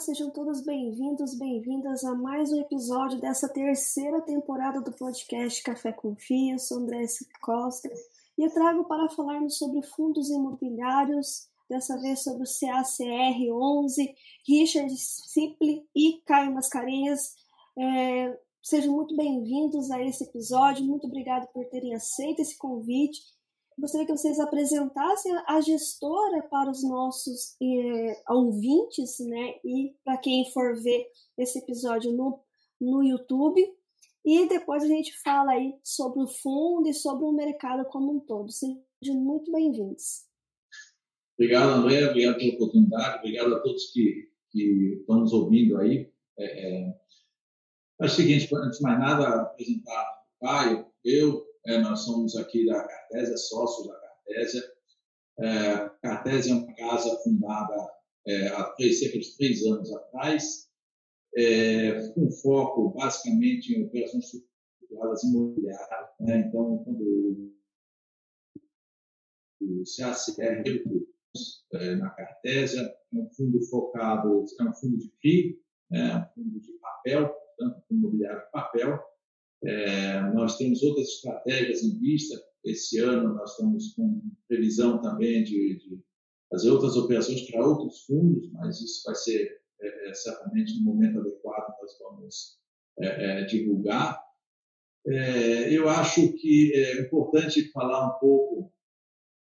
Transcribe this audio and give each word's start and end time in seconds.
sejam 0.00 0.30
todos 0.30 0.62
bem-vindos, 0.62 1.34
bem-vindas 1.34 2.04
a 2.04 2.14
mais 2.14 2.50
um 2.50 2.58
episódio 2.58 3.20
dessa 3.20 3.46
terceira 3.46 4.22
temporada 4.22 4.80
do 4.80 4.90
podcast 4.92 5.62
Café 5.62 5.92
com 5.92 6.16
Fia. 6.16 6.54
Eu 6.54 6.58
sou 6.58 6.78
André 6.78 7.04
Costa 7.42 7.86
e 8.38 8.42
eu 8.42 8.50
trago 8.50 8.84
para 8.84 9.10
falarmos 9.10 9.58
sobre 9.58 9.82
fundos 9.82 10.30
imobiliários, 10.30 11.50
dessa 11.68 12.00
vez 12.00 12.22
sobre 12.22 12.44
o 12.44 12.46
CACR 12.46 13.52
11, 13.52 14.14
Richard 14.48 14.96
Siple 14.96 15.86
e 15.94 16.22
Caio 16.24 16.54
Mascarenhas. 16.54 17.34
É, 17.78 18.38
sejam 18.62 18.94
muito 18.94 19.14
bem-vindos 19.14 19.90
a 19.90 20.02
esse 20.02 20.24
episódio, 20.24 20.82
muito 20.82 21.08
obrigado 21.08 21.46
por 21.52 21.66
terem 21.66 21.94
aceito 21.94 22.40
esse 22.40 22.56
convite 22.56 23.20
gostaria 23.80 24.06
que 24.06 24.12
vocês 24.12 24.38
apresentassem 24.38 25.32
a 25.46 25.60
gestora 25.60 26.42
para 26.50 26.70
os 26.70 26.82
nossos 26.84 27.56
eh, 27.62 28.22
ouvintes, 28.28 29.18
né? 29.20 29.54
E 29.64 29.94
para 30.04 30.18
quem 30.18 30.50
for 30.52 30.80
ver 30.80 31.06
esse 31.38 31.58
episódio 31.58 32.12
no, 32.12 32.40
no 32.80 33.02
YouTube. 33.02 33.60
E 34.24 34.46
depois 34.48 34.82
a 34.82 34.86
gente 34.86 35.18
fala 35.22 35.52
aí 35.52 35.74
sobre 35.82 36.22
o 36.22 36.28
fundo 36.28 36.88
e 36.88 36.94
sobre 36.94 37.24
o 37.24 37.32
mercado 37.32 37.86
como 37.86 38.12
um 38.12 38.20
todo. 38.20 38.50
Sejam 38.52 39.16
muito 39.16 39.50
bem-vindos. 39.50 40.26
Obrigado, 41.38 41.70
André. 41.70 42.06
Obrigado 42.06 42.36
pela 42.36 42.54
oportunidade. 42.54 43.18
Obrigado 43.20 43.54
a 43.54 43.60
todos 43.60 43.90
que, 43.92 44.30
que 44.50 44.98
estão 45.00 45.20
nos 45.20 45.32
ouvindo 45.32 45.78
aí. 45.78 46.12
É, 46.38 46.44
é, 46.44 47.00
é 48.00 48.04
o 48.04 48.08
seguinte, 48.08 48.48
antes 48.54 48.78
de 48.78 48.84
mais 48.84 48.98
nada, 48.98 49.42
apresentar 49.42 50.22
o 50.38 50.46
Caio, 50.46 50.86
eu, 51.02 51.46
é, 51.66 51.78
nós 51.78 52.00
somos 52.00 52.36
aqui 52.36 52.66
da 52.66 52.82
Cartésia, 52.82 53.36
sócios 53.36 53.86
da 53.86 53.94
Cartésia. 53.94 54.62
É, 55.38 55.88
Cartésia 56.02 56.52
é 56.52 56.54
uma 56.54 56.74
casa 56.74 57.16
fundada 57.22 57.90
é, 58.26 58.48
há 58.48 58.64
três, 58.72 59.00
cerca 59.00 59.18
de 59.18 59.36
três 59.36 59.64
anos 59.66 59.92
atrás, 59.92 60.68
é, 61.36 62.08
com 62.12 62.30
foco 62.30 62.90
basicamente 62.90 63.74
em 63.74 63.86
operações 63.86 64.32
estruturadas 64.32 65.22
imobiliárias. 65.24 66.08
Né? 66.20 66.38
Então, 66.46 66.78
quando 66.84 67.52
o 69.60 69.82
CACR 69.96 70.64
é, 71.74 71.94
na 71.96 72.10
Cartésia, 72.10 72.82
é 72.82 73.16
um 73.16 73.30
fundo 73.30 73.62
focado, 73.68 74.44
é 74.58 74.64
um 74.64 74.74
fundo 74.74 74.98
de 74.98 75.10
CRI, 75.20 75.60
é 75.92 76.16
um 76.16 76.26
fundo 76.34 76.60
de 76.60 76.72
papel, 76.74 77.28
portanto, 77.28 77.84
imobiliário 77.90 78.44
de 78.44 78.50
papel, 78.50 79.00
é, 79.64 80.20
nós 80.32 80.56
temos 80.56 80.82
outras 80.82 81.08
estratégias 81.08 81.82
em 81.82 81.98
vista. 81.98 82.40
Esse 82.64 82.98
ano 82.98 83.34
nós 83.34 83.52
estamos 83.52 83.94
com 83.94 84.20
previsão 84.48 85.00
também 85.00 85.42
de, 85.44 85.78
de 85.78 86.00
fazer 86.50 86.70
outras 86.70 86.96
operações 86.96 87.50
para 87.50 87.66
outros 87.66 88.04
fundos, 88.04 88.50
mas 88.52 88.80
isso 88.80 89.02
vai 89.04 89.14
ser 89.14 89.60
é, 89.80 90.10
é 90.10 90.14
certamente 90.14 90.78
no 90.78 90.84
momento 90.84 91.20
adequado 91.20 91.74
nós 91.80 91.98
vamos 92.00 92.58
é, 92.98 93.06
é, 93.06 93.44
divulgar. 93.44 94.20
É, 95.06 95.72
eu 95.72 95.88
acho 95.88 96.32
que 96.34 96.72
é 96.74 97.00
importante 97.00 97.70
falar 97.70 98.06
um 98.06 98.18
pouco. 98.18 98.72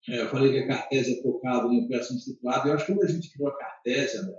eu 0.06 0.28
falei 0.28 0.52
que 0.52 0.58
a 0.58 0.66
Cartésia 0.66 1.18
é 1.18 1.22
focada 1.22 1.66
em 1.68 1.84
operação 1.84 2.16
estruturada. 2.16 2.68
Eu 2.68 2.74
acho 2.74 2.86
que 2.86 2.92
quando 2.92 3.04
a 3.04 3.10
gente 3.10 3.32
criou 3.32 3.48
a 3.48 3.56
Cartésia, 3.56 4.22
né, 4.22 4.34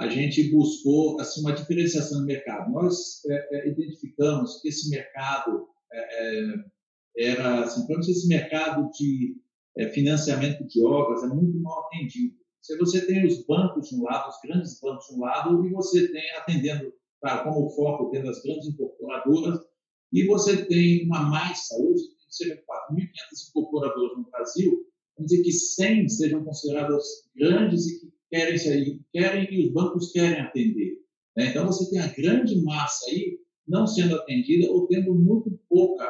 a 0.00 0.08
gente 0.08 0.50
buscou 0.50 1.20
assim, 1.20 1.40
uma 1.40 1.52
diferenciação 1.52 2.20
no 2.20 2.26
mercado. 2.26 2.70
Nós 2.70 3.24
é, 3.26 3.56
é, 3.56 3.68
identificamos 3.68 4.60
que 4.60 4.68
esse 4.68 4.88
mercado 4.90 5.68
é, 5.92 6.44
é 6.44 6.54
era, 7.20 7.64
assim, 7.64 7.84
esse 7.98 8.28
mercado 8.28 8.88
de 8.92 9.36
financiamento 9.92 10.64
de 10.68 10.84
obras 10.84 11.24
é 11.24 11.26
muito 11.26 11.58
mal 11.58 11.86
atendido. 11.86 12.36
Se 12.62 12.76
você 12.78 13.04
tem 13.06 13.26
os 13.26 13.44
bancos 13.44 13.88
de 13.88 13.96
um 13.96 14.04
lado, 14.04 14.28
os 14.28 14.36
grandes 14.44 14.78
bancos 14.80 15.06
de 15.08 15.14
um 15.14 15.20
lado, 15.20 15.66
e 15.66 15.70
você 15.70 16.06
tem 16.12 16.30
atendendo, 16.36 16.92
claro, 17.20 17.44
como 17.44 17.70
foco, 17.70 18.10
tendo 18.10 18.30
as 18.30 18.40
grandes 18.42 18.68
incorporadoras, 18.68 19.58
e 20.12 20.26
você 20.26 20.64
tem 20.66 21.06
uma 21.06 21.22
massa, 21.22 21.76
hoje 21.76 22.04
cerca 22.28 22.56
de 22.56 22.62
4.500 22.62 23.48
incorporadoras 23.50 24.18
no 24.18 24.30
Brasil, 24.30 24.86
vamos 25.16 25.30
dizer 25.30 25.42
que 25.42 25.52
100 25.52 26.08
sejam 26.08 26.44
consideradas 26.44 27.04
grandes 27.34 27.86
e 27.86 28.00
que 28.00 28.12
querem 28.30 28.58
sair, 28.58 29.00
querem 29.12 29.48
e 29.50 29.66
os 29.66 29.72
bancos 29.72 30.12
querem 30.12 30.40
atender. 30.40 30.98
Né? 31.36 31.50
Então 31.50 31.66
você 31.66 31.88
tem 31.90 32.00
a 32.00 32.12
grande 32.12 32.62
massa 32.62 33.10
aí 33.10 33.38
não 33.66 33.86
sendo 33.86 34.16
atendida 34.16 34.70
ou 34.70 34.86
tendo 34.86 35.14
muito 35.14 35.50
pouca 35.68 36.08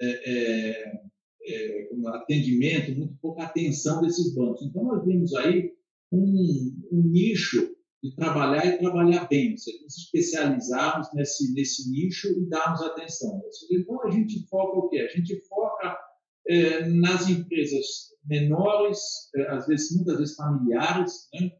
é, 0.00 0.06
é, 0.06 1.02
é, 1.46 1.88
atendimento, 2.14 2.96
muito 2.96 3.14
pouca 3.20 3.44
atenção 3.44 4.00
desses 4.00 4.34
bancos. 4.34 4.62
Então 4.62 4.84
nós 4.84 5.04
vimos 5.04 5.34
aí 5.34 5.72
um, 6.12 6.76
um 6.92 7.02
nicho 7.02 7.74
de 8.02 8.14
trabalhar 8.16 8.64
e 8.64 8.78
trabalhar 8.78 9.28
bem, 9.28 9.56
se 9.56 9.70
especializarmos 9.86 11.08
nesse, 11.12 11.52
nesse 11.52 11.90
nicho 11.90 12.28
e 12.28 12.48
darmos 12.48 12.80
atenção. 12.80 13.42
Então 13.70 14.02
a 14.06 14.10
gente 14.10 14.46
foca 14.48 14.78
o 14.78 14.88
quê? 14.88 15.00
A 15.00 15.16
gente 15.16 15.38
foca 15.46 15.98
é, 16.48 16.88
nas 16.88 17.28
empresas 17.28 18.10
menores, 18.24 18.98
é, 19.36 19.50
às 19.50 19.66
vezes 19.66 19.94
muitas 19.94 20.18
vezes 20.18 20.34
familiares, 20.34 21.28
né? 21.34 21.50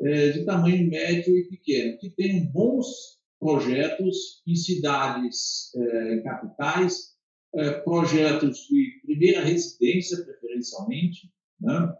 É, 0.00 0.30
de 0.30 0.44
tamanho 0.44 0.88
médio 0.88 1.36
e 1.36 1.44
pequeno, 1.44 1.98
que 1.98 2.10
tenham 2.10 2.46
bons 2.46 3.18
projetos 3.40 4.42
em 4.46 4.54
cidades, 4.54 5.74
é, 5.74 6.14
em 6.14 6.22
capitais, 6.22 7.16
é, 7.54 7.70
projetos 7.80 8.66
de 8.68 9.00
primeira 9.04 9.40
residência, 9.42 10.24
preferencialmente, 10.24 11.32
né? 11.60 11.94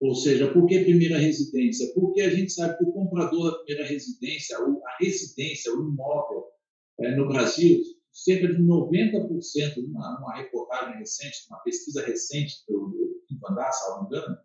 Ou 0.00 0.16
seja, 0.16 0.52
por 0.52 0.66
que 0.66 0.82
primeira 0.82 1.16
residência? 1.16 1.92
Porque 1.94 2.22
a 2.22 2.30
gente 2.30 2.52
sabe 2.52 2.76
que 2.76 2.84
o 2.84 2.92
comprador 2.92 3.52
da 3.52 3.58
primeira 3.58 3.88
residência, 3.88 4.58
a 4.58 4.96
residência, 5.00 5.72
o 5.72 5.88
imóvel, 5.88 6.44
é, 6.98 7.14
no 7.14 7.28
Brasil, 7.28 7.80
cerca 8.12 8.48
de 8.48 8.60
90%, 8.60 9.76
numa, 9.76 10.18
numa 10.18 10.36
reportagem 10.36 10.98
recente, 10.98 11.46
uma 11.48 11.58
pesquisa 11.60 12.04
recente 12.04 12.64
do 12.68 13.22
Quinto 13.28 13.48
Andar, 13.48 13.72
salvo 13.72 14.06
engano, 14.06 14.36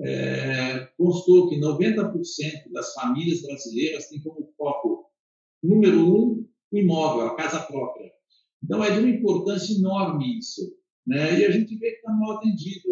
é, 0.00 0.88
constou 0.96 1.48
que 1.48 1.60
90% 1.60 2.72
das 2.72 2.92
famílias 2.94 3.42
brasileiras 3.42 4.08
têm 4.08 4.20
como 4.22 4.52
foco 4.56 5.06
número 5.62 6.00
um 6.00 6.48
o 6.72 6.78
imóvel, 6.78 7.26
a 7.26 7.36
casa 7.36 7.60
própria. 7.60 8.10
Então 8.62 8.82
é 8.82 8.90
de 8.90 8.98
uma 8.98 9.08
importância 9.08 9.72
enorme 9.74 10.38
isso. 10.38 10.76
Né? 11.06 11.40
E 11.40 11.44
a 11.44 11.50
gente 11.50 11.76
vê 11.76 11.90
que 11.90 11.96
está 11.96 12.12
mal 12.12 12.38
atendido. 12.38 12.88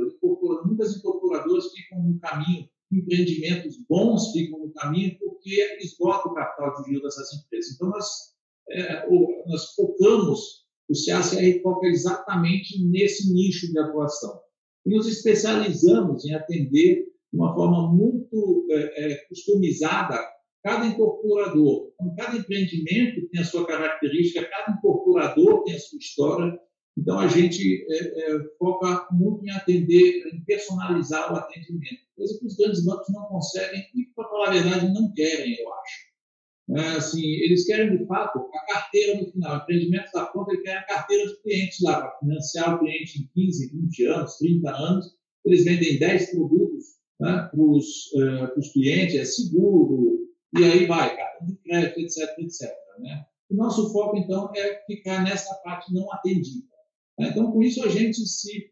Muitas 0.64 0.96
incorporadoras 0.96 1.72
ficam 1.72 2.02
no 2.02 2.18
caminho, 2.20 2.68
empreendimentos 2.92 3.78
bons 3.88 4.30
ficam 4.32 4.60
no 4.60 4.72
caminho 4.72 5.18
porque 5.18 5.78
esgota 5.80 6.28
o 6.28 6.34
capital 6.34 6.74
de 6.76 6.90
giro 6.90 7.02
dessas 7.02 7.32
empresas. 7.32 7.74
Então 7.74 7.88
nós, 7.88 8.06
é, 8.70 9.08
nós 9.48 9.74
focamos, 9.74 10.62
o 10.88 10.94
CACR 11.06 11.62
foca 11.62 11.88
exatamente 11.88 12.84
nesse 12.84 13.32
nicho 13.32 13.72
de 13.72 13.78
atuação 13.78 14.41
e 14.84 14.90
nos 14.90 15.06
especializamos 15.06 16.24
em 16.24 16.34
atender 16.34 17.04
de 17.32 17.38
uma 17.38 17.54
forma 17.54 17.92
muito 17.92 18.66
é, 18.70 19.12
é, 19.12 19.16
customizada 19.28 20.18
cada 20.62 20.86
incorporador. 20.86 21.92
Então, 21.94 22.14
cada 22.14 22.36
empreendimento 22.36 23.28
tem 23.28 23.40
a 23.40 23.44
sua 23.44 23.66
característica, 23.66 24.48
cada 24.48 24.78
incorporador 24.78 25.64
tem 25.64 25.74
a 25.74 25.78
sua 25.78 25.98
história. 25.98 26.58
Então, 26.96 27.18
a 27.18 27.26
gente 27.26 27.84
é, 27.90 27.96
é, 27.96 28.38
foca 28.58 29.08
muito 29.10 29.44
em 29.44 29.50
atender, 29.50 30.28
em 30.32 30.44
personalizar 30.44 31.32
o 31.32 31.36
atendimento, 31.36 32.02
coisa 32.16 32.38
que 32.38 32.46
os 32.46 32.56
grandes 32.56 32.84
bancos 32.84 33.08
não 33.12 33.24
conseguem 33.24 33.82
e, 33.94 34.04
para 34.14 34.28
falar 34.28 34.48
a 34.48 34.52
verdade, 34.52 34.92
não 34.92 35.12
querem, 35.12 35.56
eu 35.58 35.74
acho. 35.74 36.11
É, 36.70 36.80
assim, 36.96 37.22
eles 37.22 37.66
querem, 37.66 37.96
de 37.96 38.06
fato, 38.06 38.38
a 38.38 38.72
carteira 38.72 39.20
no 39.20 39.30
final. 39.30 39.58
O 39.58 39.62
empreendimento 39.62 40.12
da 40.12 40.26
conta, 40.26 40.52
ele 40.52 40.62
quer 40.62 40.78
a 40.78 40.86
carteira 40.86 41.28
de 41.28 41.42
clientes 41.42 41.80
lá, 41.80 42.00
para 42.00 42.18
financiar 42.18 42.74
o 42.74 42.78
cliente 42.78 43.20
em 43.20 43.28
15, 43.34 43.72
20 43.72 44.06
anos, 44.06 44.38
30 44.38 44.70
anos. 44.70 45.06
Eles 45.44 45.64
vendem 45.64 45.98
10 45.98 46.30
produtos 46.30 46.84
né, 47.20 47.48
para 47.50 47.60
os 47.60 48.12
uh, 48.14 48.72
clientes, 48.72 49.16
é 49.16 49.24
seguro, 49.24 50.28
e 50.56 50.64
aí 50.64 50.86
vai, 50.86 51.16
cartão 51.16 51.46
de 51.46 51.56
crédito, 51.56 52.00
etc, 52.00 52.38
etc. 52.38 52.70
Né? 53.00 53.26
O 53.50 53.56
nosso 53.56 53.92
foco, 53.92 54.16
então, 54.16 54.50
é 54.54 54.82
ficar 54.86 55.24
nessa 55.24 55.54
parte 55.56 55.92
não 55.92 56.12
atendida. 56.12 56.66
Né? 57.18 57.28
Então, 57.30 57.50
com 57.50 57.62
isso, 57.62 57.84
a 57.84 57.88
gente 57.88 58.24
se, 58.26 58.70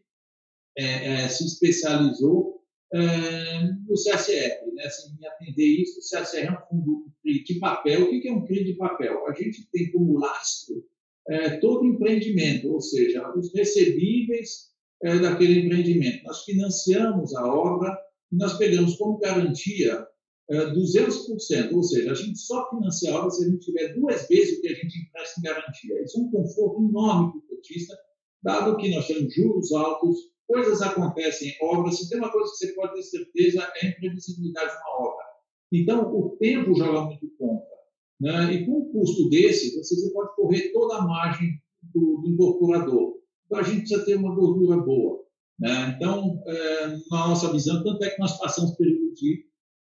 é, 0.77 1.23
é, 1.23 1.27
se 1.27 1.45
especializou 1.45 2.60
no 2.93 3.95
CACR, 4.03 4.65
né? 4.73 4.83
assim, 4.85 5.15
atender 5.25 5.65
isso, 5.65 5.99
o 5.99 6.09
CACR 6.09 6.45
é 6.45 6.51
um 6.51 6.67
fundo 6.67 7.11
de 7.23 7.59
papel. 7.59 8.03
O 8.03 8.21
que 8.21 8.27
é 8.27 8.33
um 8.33 8.45
CRI 8.45 8.65
de 8.65 8.73
papel? 8.73 9.25
A 9.27 9.33
gente 9.33 9.69
tem 9.71 9.91
como 9.91 10.19
lastro 10.19 10.83
é, 11.29 11.57
todo 11.57 11.85
empreendimento, 11.85 12.71
ou 12.71 12.81
seja, 12.81 13.31
os 13.37 13.53
recebíveis 13.53 14.71
é, 15.03 15.19
daquele 15.19 15.61
empreendimento. 15.61 16.23
Nós 16.23 16.43
financiamos 16.43 17.35
a 17.35 17.45
obra 17.45 17.97
e 18.31 18.35
nós 18.35 18.57
pegamos 18.57 18.95
como 18.95 19.19
garantia 19.19 20.05
é, 20.49 20.57
200%, 20.73 21.73
ou 21.73 21.83
seja, 21.83 22.11
a 22.11 22.15
gente 22.15 22.39
só 22.39 22.69
financia 22.69 23.11
a 23.11 23.19
obra 23.19 23.31
se 23.31 23.45
a 23.45 23.49
gente 23.49 23.65
tiver 23.65 23.93
duas 23.93 24.27
vezes 24.27 24.57
o 24.57 24.61
que 24.61 24.67
a 24.67 24.75
gente 24.75 24.99
empresta 24.99 25.39
em 25.39 25.43
garantia. 25.43 26.03
Isso 26.03 26.19
é 26.19 26.21
um 26.21 26.31
conforto 26.31 26.89
enorme 26.89 27.31
para 27.31 27.39
o 27.39 27.55
cotista, 27.55 27.97
dado 28.43 28.77
que 28.77 28.93
nós 28.93 29.07
temos 29.07 29.33
juros 29.33 29.71
altos, 29.71 30.17
coisas 30.51 30.81
acontecem 30.81 31.49
em 31.49 31.65
obras. 31.65 31.97
Se 31.97 32.09
tem 32.09 32.19
uma 32.19 32.31
coisa 32.31 32.51
que 32.51 32.57
você 32.57 32.73
pode 32.73 32.93
ter 32.95 33.03
certeza 33.03 33.71
é 33.77 33.85
a 33.85 33.89
imprevisibilidade 33.89 34.71
de 34.71 34.77
uma 34.77 35.07
obra. 35.07 35.25
Então, 35.71 36.13
o 36.13 36.29
tempo 36.37 36.75
joga 36.75 37.05
muito 37.05 37.29
contra. 37.37 37.71
Né? 38.19 38.53
E 38.53 38.65
com 38.65 38.79
um 38.79 38.91
custo 38.91 39.29
desse, 39.29 39.77
você 39.77 40.11
pode 40.11 40.35
correr 40.35 40.71
toda 40.73 40.97
a 40.97 41.01
margem 41.01 41.49
do, 41.93 42.21
do 42.21 42.29
incorporador. 42.29 43.21
Então, 43.45 43.59
a 43.59 43.63
gente 43.63 43.79
precisa 43.79 44.05
ter 44.05 44.15
uma 44.15 44.35
gordura 44.35 44.77
boa. 44.77 45.23
Né? 45.57 45.95
Então, 45.95 46.43
é, 46.45 46.87
na 47.09 47.27
nossa 47.29 47.51
visão, 47.51 47.83
tanto 47.83 48.03
é 48.03 48.09
que 48.09 48.19
nós 48.19 48.37
passamos 48.37 48.75
período 48.75 49.13
de 49.13 49.45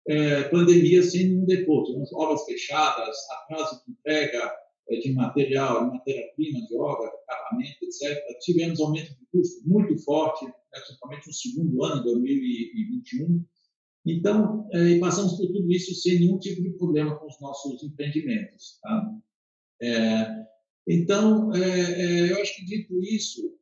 é, 0.09 0.45
pandemia 0.45 1.03
sem 1.03 1.29
nenhum 1.29 1.45
depósito. 1.45 2.03
Obras 2.15 2.45
fechadas, 2.45 3.17
atraso 3.31 3.83
de 3.85 3.93
entrega 3.93 4.39
é, 4.39 4.64
de 4.89 5.13
material, 5.13 5.87
de 5.87 5.97
matéria-prima, 5.97 6.67
de 6.67 6.77
obra, 6.77 7.09
de 7.09 7.17
acabamento, 7.29 7.85
etc. 7.85 8.39
Tivemos 8.41 8.81
aumento 8.81 9.11
de 9.19 9.27
custo 9.33 9.69
muito 9.69 9.97
forte, 9.99 10.47
principalmente 10.71 11.27
no 11.27 11.33
segundo 11.33 11.85
ano, 11.85 12.03
2021. 12.05 13.45
Então, 14.07 14.69
é, 14.73 14.99
passamos 14.99 15.37
por 15.37 15.47
tudo 15.47 15.73
isso 15.73 15.95
sem 15.95 16.21
nenhum 16.21 16.39
tipo 16.39 16.63
de 16.63 16.71
problema 16.71 17.17
com 17.17 17.27
os 17.27 17.41
nossos 17.41 17.83
empreendimentos. 17.83 18.79
Tá? 18.83 19.15
É, 19.81 20.47
então, 20.87 21.55
é, 21.55 21.61
é, 21.61 22.33
eu 22.33 22.43
acho 22.43 22.57
que 22.57 22.65
dito 22.67 23.03
isso, 23.03 23.55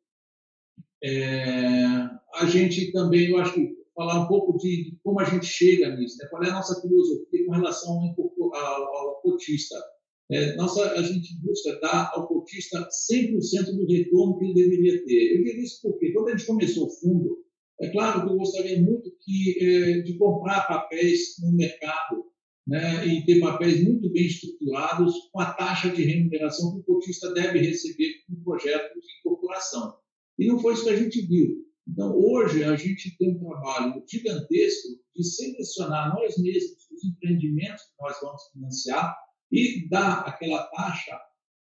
a 2.34 2.46
gente 2.46 2.92
também, 2.92 3.30
eu 3.30 3.38
acho 3.38 3.54
que 3.54 3.76
falar 3.94 4.24
um 4.24 4.28
pouco 4.28 4.56
de, 4.58 4.90
de 4.90 4.96
como 5.02 5.20
a 5.20 5.24
gente 5.24 5.46
chega 5.46 5.94
nisso, 5.96 6.16
né? 6.19 6.28
qual 6.28 6.42
é 6.42 6.48
a 6.48 6.54
nossa 6.54 6.80
filosofia 6.80 7.44
com 7.46 7.52
relação 7.52 7.92
ao, 7.92 8.54
ao, 8.54 8.96
ao 8.96 9.20
cotista. 9.20 9.76
É, 10.32 10.56
nossa, 10.56 10.93
a 10.93 11.02
gente 11.02 11.38
busca 11.43 11.79
dar 11.79 12.11
ao 12.14 12.26
cotista 12.26 12.88
100% 13.12 13.76
do 13.76 13.87
retorno 13.87 14.38
que 14.38 14.46
ele 14.46 14.55
deveria 14.55 15.05
ter. 15.05 15.37
Eu 15.37 15.44
digo 15.44 15.61
isso 15.61 15.82
porque, 15.82 16.11
quando 16.12 16.29
a 16.29 16.31
gente 16.31 16.46
começou 16.46 16.87
o 16.87 16.90
fundo, 16.90 17.44
é 17.82 17.90
claro 17.90 18.23
que 18.23 18.32
eu 18.32 18.38
gostaria 18.38 18.81
muito 18.81 19.14
que, 19.20 19.58
é, 19.61 20.00
de 20.00 20.17
comprar 20.17 20.67
papéis 20.67 21.34
no 21.38 21.52
mercado 21.52 22.25
né, 22.67 23.06
e 23.06 23.26
ter 23.26 23.40
papéis 23.40 23.84
muito 23.84 24.11
bem 24.11 24.25
estruturados 24.25 25.14
com 25.31 25.40
a 25.40 25.52
taxa 25.52 25.90
de 25.90 26.02
remuneração 26.02 26.73
que 26.73 26.81
o 26.81 26.94
cotista 26.94 27.34
deve 27.34 27.58
receber 27.58 28.14
no 28.26 28.43
projeto 28.43 28.94
de 28.94 29.06
incorporação. 29.20 29.99
E 30.38 30.46
não 30.46 30.58
foi 30.58 30.73
isso 30.73 30.84
que 30.84 30.90
a 30.90 30.96
gente 30.96 31.26
viu. 31.26 31.62
Então, 31.87 32.17
hoje, 32.17 32.64
a 32.64 32.75
gente 32.75 33.14
tem 33.19 33.32
um 33.32 33.38
trabalho 33.38 34.02
gigantesco 34.08 34.88
de 35.14 35.25
selecionar 35.25 36.14
nós 36.14 36.38
mesmos 36.38 36.88
os 36.90 37.05
empreendimentos 37.05 37.82
que 37.82 38.02
nós 38.02 38.17
vamos 38.23 38.43
financiar 38.50 39.14
e 39.52 39.87
dar 39.87 40.20
aquela 40.20 40.62
taxa, 40.69 41.20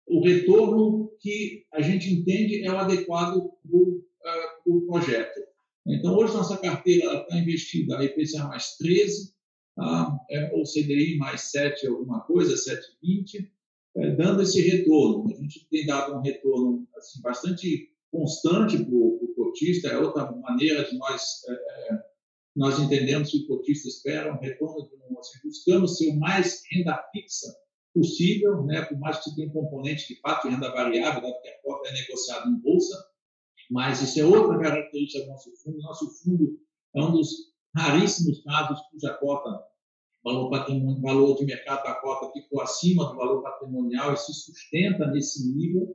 o 0.07 0.23
retorno 0.23 1.11
que 1.19 1.65
a 1.73 1.81
gente 1.81 2.13
entende 2.13 2.63
é 2.63 2.71
o 2.71 2.77
adequado 2.77 3.51
para 3.63 3.79
o 4.67 4.77
uh, 4.77 4.87
projeto. 4.87 5.41
Então, 5.87 6.15
hoje, 6.15 6.35
nossa 6.35 6.59
carteira 6.59 7.23
está 7.23 7.37
investida 7.39 7.99
a 7.99 8.05
IPCA 8.05 8.45
mais 8.45 8.77
13, 8.77 9.35
tá? 9.75 10.17
é, 10.31 10.53
ou 10.53 10.65
CDI 10.65 11.17
mais 11.17 11.51
7 11.51 11.87
alguma 11.87 12.21
coisa, 12.21 12.55
7,20, 12.55 13.49
é, 13.97 14.11
dando 14.17 14.43
esse 14.43 14.61
retorno. 14.61 15.33
A 15.35 15.41
gente 15.41 15.67
tem 15.71 15.87
dado 15.87 16.15
um 16.15 16.21
retorno 16.21 16.87
assim, 16.97 17.23
bastante 17.23 17.89
constante 18.13 18.77
para 18.85 18.95
o 18.95 19.33
cotista, 19.35 19.89
é 19.89 19.99
outra 19.99 20.31
maneira 20.31 20.85
de 20.85 20.97
nós, 20.99 21.23
é, 21.49 21.99
nós 22.55 22.79
entendemos 22.79 23.31
que 23.31 23.39
o 23.39 23.47
cotista 23.47 23.89
espera 23.89 24.33
um 24.33 24.39
retorno, 24.39 24.89
assim, 25.19 25.39
buscamos 25.43 25.97
ser 25.97 26.11
o 26.11 26.19
mais 26.21 26.63
renda 26.71 27.03
fixa 27.13 27.62
possível, 27.95 28.65
né, 28.65 28.83
por 28.83 28.99
mais 28.99 29.19
que 29.19 29.25
você 29.25 29.37
tenha 29.37 29.49
um 29.49 29.53
componente 29.53 30.09
de 30.09 30.21
fato 30.21 30.49
de 30.49 30.55
renda 30.55 30.71
variável, 30.71 31.23
dado 31.23 31.41
que 31.41 31.49
a 31.49 31.63
cota 31.63 31.89
é 31.89 31.93
negociada 31.93 32.49
em 32.49 32.57
bolsa, 32.57 32.97
mas 33.71 34.03
isso 34.03 34.21
é 34.21 34.25
outra 34.25 34.59
característica 34.59 35.25
do 35.25 35.31
nosso 35.31 35.51
fundo. 35.63 35.79
Nosso 35.79 36.11
fundo 36.23 36.59
é 36.95 37.03
um 37.03 37.13
dos 37.13 37.53
raríssimos 37.75 38.43
casos 38.43 38.81
cuja 38.91 39.15
cota, 39.15 39.65
valor, 40.25 40.51
patrimônio, 40.51 41.01
valor 41.01 41.37
de 41.37 41.45
mercado 41.45 41.83
da 41.85 41.95
cota 41.95 42.33
ficou 42.33 42.61
acima 42.61 43.07
do 43.07 43.17
valor 43.17 43.43
patrimonial 43.43 44.13
e 44.13 44.17
se 44.17 44.33
sustenta 44.33 45.07
nesse 45.07 45.51
nível. 45.55 45.95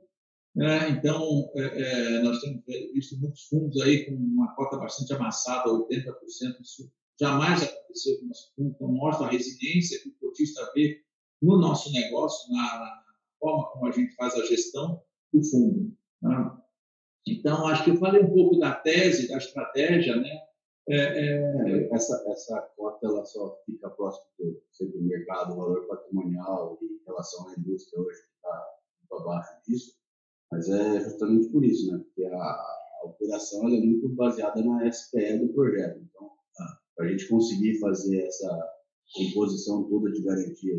É, 0.56 0.88
então, 0.88 1.50
é, 1.54 1.62
é, 1.62 2.22
nós 2.22 2.40
temos 2.40 2.64
visto 2.92 3.16
muitos 3.20 3.44
fundos 3.44 3.80
aí 3.80 4.06
com 4.06 4.14
uma 4.14 4.54
cota 4.56 4.76
bastante 4.76 5.12
amassada, 5.12 5.70
80%. 5.70 6.60
Isso 6.60 6.90
jamais 7.20 7.62
aconteceu 7.62 8.18
com 8.18 8.24
o 8.24 8.28
nosso 8.28 8.52
fundo. 8.56 8.70
Então, 8.74 8.88
mostra 8.88 9.26
a 9.26 9.30
resiliência 9.30 10.00
que 10.02 10.08
o 10.08 10.14
cotista 10.14 10.68
vê 10.74 11.00
no 11.42 11.58
nosso 11.58 11.92
negócio, 11.92 12.52
na, 12.52 12.62
na 12.62 13.04
forma 13.38 13.70
como 13.70 13.86
a 13.86 13.90
gente 13.90 14.14
faz 14.14 14.34
a 14.34 14.44
gestão 14.44 15.02
do 15.32 15.42
fundo. 15.42 15.92
Né? 16.22 16.52
Então, 17.26 17.66
acho 17.66 17.84
que 17.84 17.90
eu 17.90 17.96
falei 17.96 18.22
um 18.22 18.32
pouco 18.32 18.58
da 18.58 18.74
tese, 18.74 19.28
da 19.28 19.36
estratégia, 19.36 20.16
né? 20.16 20.30
É, 20.88 20.96
é... 20.96 21.94
Essa, 21.94 22.24
essa 22.28 22.60
cota 22.76 23.06
ela 23.06 23.24
só 23.24 23.60
fica 23.66 23.90
próximo 23.90 24.26
do, 24.38 24.86
do 24.86 25.02
mercado, 25.02 25.56
valor 25.56 25.86
patrimonial 25.86 26.78
em 26.80 27.00
relação 27.06 27.48
à 27.48 27.54
indústria 27.58 28.00
hoje 28.00 28.18
está 28.34 28.66
abaixo 29.12 29.52
disso. 29.66 29.98
Mas 30.50 30.68
é 30.70 31.00
justamente 31.00 31.48
por 31.50 31.62
isso, 31.62 31.92
né? 31.92 31.98
Porque 31.98 32.24
a, 32.24 32.38
a 32.38 33.02
operação 33.04 33.68
é 33.68 33.80
muito 33.80 34.08
baseada 34.08 34.62
na 34.62 34.90
SPE 34.90 35.38
do 35.38 35.52
projeto. 35.52 36.00
Então, 36.00 36.30
para 36.96 37.06
a 37.06 37.08
gente 37.10 37.28
conseguir 37.28 37.78
fazer 37.78 38.22
essa 38.22 38.72
composição 39.14 39.88
toda 39.88 40.10
de 40.10 40.22
garantia, 40.22 40.74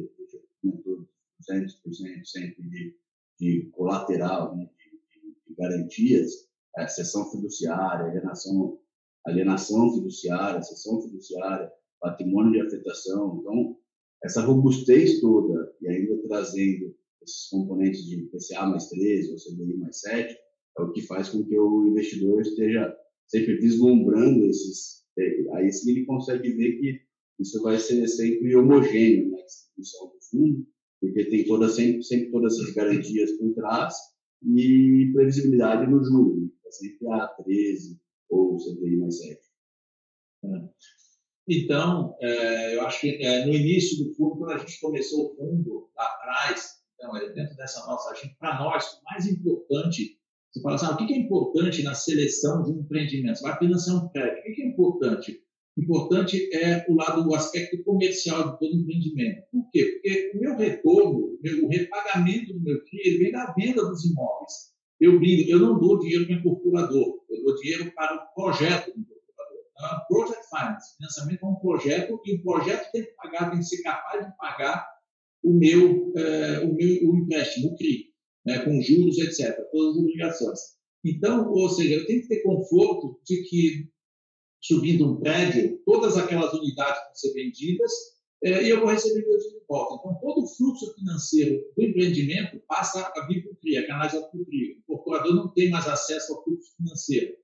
comentou 0.62 1.08
200% 1.50 2.26
sempre 2.26 2.64
de, 2.64 2.96
de 3.40 3.70
colateral, 3.72 4.56
né? 4.56 4.66
de, 4.66 5.30
de, 5.48 5.56
garantias, 5.56 6.32
é, 6.78 6.88
sessão 6.88 7.30
fiduciária, 7.32 8.06
alienação, 8.06 8.80
alienação 9.26 9.94
fiduciária, 9.94 10.62
sessão 10.62 11.02
fiduciária, 11.02 11.72
patrimônio 12.00 12.54
de 12.54 12.62
afetação. 12.62 13.40
Então, 13.42 13.78
essa 14.24 14.42
robustez 14.42 15.20
toda, 15.22 15.74
e 15.82 15.88
ainda 15.88 16.18
trazendo 16.28 16.96
esses 17.22 17.50
componentes 17.50 18.06
de 18.06 18.30
PCA 18.32 18.66
mais 18.66 18.90
13 18.90 19.32
ou 19.32 19.38
CDI 19.38 19.78
mais 19.78 20.00
7, 20.00 20.38
é 20.78 20.82
o 20.82 20.92
que 20.92 21.02
faz 21.02 21.30
com 21.30 21.44
que 21.44 21.58
o 21.58 21.88
investidor 21.88 22.42
esteja 22.42 22.96
sempre 23.28 23.58
vislumbrando 23.58 24.46
esses. 24.46 25.04
É, 25.18 25.58
aí 25.58 25.72
sim 25.72 25.92
ele 25.92 26.06
consegue 26.06 26.52
ver 26.54 26.80
que 26.80 27.02
isso 27.40 27.62
vai 27.62 27.80
ser 27.80 28.06
sempre 28.08 28.56
homogêneo 28.56 29.32
na 29.32 29.38
né, 29.38 29.44
distribuição 29.44 30.08
do 30.08 30.20
fundo, 30.30 30.68
porque 31.00 31.26
tem 31.26 31.46
toda, 31.46 31.70
sempre, 31.70 32.04
sempre 32.04 32.32
todas 32.32 32.54
essas 32.54 32.74
garantias 32.74 33.32
por 33.38 33.54
trás 33.54 33.96
e 34.44 35.12
previsibilidade 35.14 35.90
no 35.90 36.04
juro, 36.04 36.42
né? 36.42 36.50
é 36.66 36.72
sempre 36.72 37.08
a 37.12 37.28
13 37.28 38.00
ou 38.30 38.58
CDI 38.58 38.98
mais 38.98 39.18
7. 39.18 39.40
É. 40.44 40.70
Então, 41.48 42.16
é, 42.22 42.76
eu 42.76 42.82
acho 42.82 43.02
que 43.02 43.10
é, 43.24 43.46
no 43.46 43.54
início 43.54 44.04
do 44.04 44.14
fundo, 44.14 44.38
quando 44.38 44.52
a 44.52 44.58
gente 44.58 44.80
começou 44.80 45.32
o 45.32 45.36
fundo 45.36 45.90
lá 45.96 46.06
atrás, 46.06 46.80
então, 46.94 47.16
é 47.16 47.32
dentro 47.32 47.56
dessa 47.56 47.86
nossa 47.88 48.12
agenda, 48.12 48.36
para 48.38 48.60
nós, 48.60 48.86
o 48.86 49.04
mais 49.06 49.26
importante, 49.26 50.20
você 50.52 50.62
fala 50.62 50.76
assim, 50.76 50.86
ah, 50.86 50.92
o 50.92 50.98
que 50.98 51.14
é 51.14 51.18
importante 51.18 51.84
na 51.84 51.94
seleção 51.94 52.64
de 52.64 52.72
empreendimento? 52.72 53.38
Você 53.38 53.44
vai 53.44 53.58
financiar 53.58 54.04
um 54.04 54.10
crédito, 54.10 54.40
o 54.40 54.54
que 54.54 54.62
é 54.62 54.68
importante? 54.68 55.44
Importante 55.80 56.50
é 56.54 56.86
o 56.90 56.96
lado, 56.96 57.28
o 57.28 57.36
aspecto 57.36 57.82
comercial 57.84 58.52
de 58.52 58.60
todo 58.60 58.76
empreendimento. 58.76 59.44
Por 59.52 59.70
quê? 59.72 59.86
Porque 59.94 60.32
o 60.36 60.40
meu 60.40 60.58
retorno, 60.58 61.40
o 61.64 61.68
repagamento 61.68 62.54
do 62.54 62.62
meu 62.62 62.84
CRI, 62.84 63.18
vem 63.18 63.32
da 63.32 63.54
venda 63.54 63.86
dos 63.86 64.06
imóveis. 64.06 64.70
Eu 65.00 65.22
eu 65.24 65.60
não 65.60 65.80
dou 65.80 66.00
dinheiro 66.00 66.26
para 66.26 66.36
o 66.36 66.40
incorporador, 66.40 67.20
eu 67.30 67.44
dou 67.44 67.56
dinheiro 67.56 67.92
para 67.96 68.16
o 68.16 68.34
projeto 68.36 68.94
do 68.94 69.00
incorporador. 69.00 69.64
Então, 69.72 70.00
project 70.10 70.46
Finance, 70.50 70.98
financiamento 70.98 71.46
é 71.46 71.48
um 71.48 71.56
projeto 71.56 72.22
e 72.26 72.36
o 72.36 72.44
projeto 72.44 72.92
tem 72.92 73.04
que 73.04 73.12
pagar, 73.12 73.52
tem 73.52 73.60
que 73.60 73.66
ser 73.66 73.82
capaz 73.82 74.26
de 74.26 74.38
pagar 74.38 74.86
o 75.42 75.54
meu, 75.54 76.12
é, 76.18 76.60
o 76.66 76.74
meu 76.74 77.10
o 77.10 77.18
empréstimo, 77.18 77.70
o 77.70 77.76
CRI, 77.78 78.10
né, 78.46 78.60
com 78.60 78.82
juros, 78.82 79.18
etc., 79.18 79.56
todas 79.72 79.96
as 79.96 80.02
obrigações. 80.02 80.60
Então, 81.06 81.50
ou 81.50 81.70
seja, 81.70 81.96
eu 81.96 82.06
tenho 82.06 82.22
que 82.22 82.28
ter 82.28 82.42
conforto 82.42 83.20
de 83.26 83.42
que, 83.44 83.90
subindo 84.62 85.10
um 85.10 85.20
prédio, 85.20 85.82
todas 85.86 86.18
aquelas 86.18 86.54
unidades 86.54 87.02
vão 87.06 87.16
ser 87.16 87.34
vendidas 87.34 87.92
é, 88.42 88.64
e 88.64 88.70
eu 88.70 88.80
vou 88.80 88.90
receber 88.90 89.26
meu 89.26 89.38
dinheiro 89.38 89.60
de 89.60 89.66
volta. 89.68 89.96
Então, 89.96 90.20
todo 90.22 90.44
o 90.44 90.48
fluxo 90.48 90.94
financeiro 90.96 91.62
do 91.76 91.84
empreendimento 91.84 92.62
passa 92.68 93.12
a 93.16 93.28
vir 93.28 93.44
para 93.44 93.52
o 93.52 93.56
CRI, 93.58 93.78
a 93.78 93.88
canalizado 93.88 94.30
para 94.32 94.40
o 94.40 94.46
CRI. 94.46 94.74
O 94.74 94.80
incorporador 94.80 95.36
não 95.36 95.50
tem 95.50 95.70
mais 95.70 95.88
acesso 95.88 96.34
ao 96.34 96.44
fluxo 96.44 96.74
financeiro. 96.78 97.36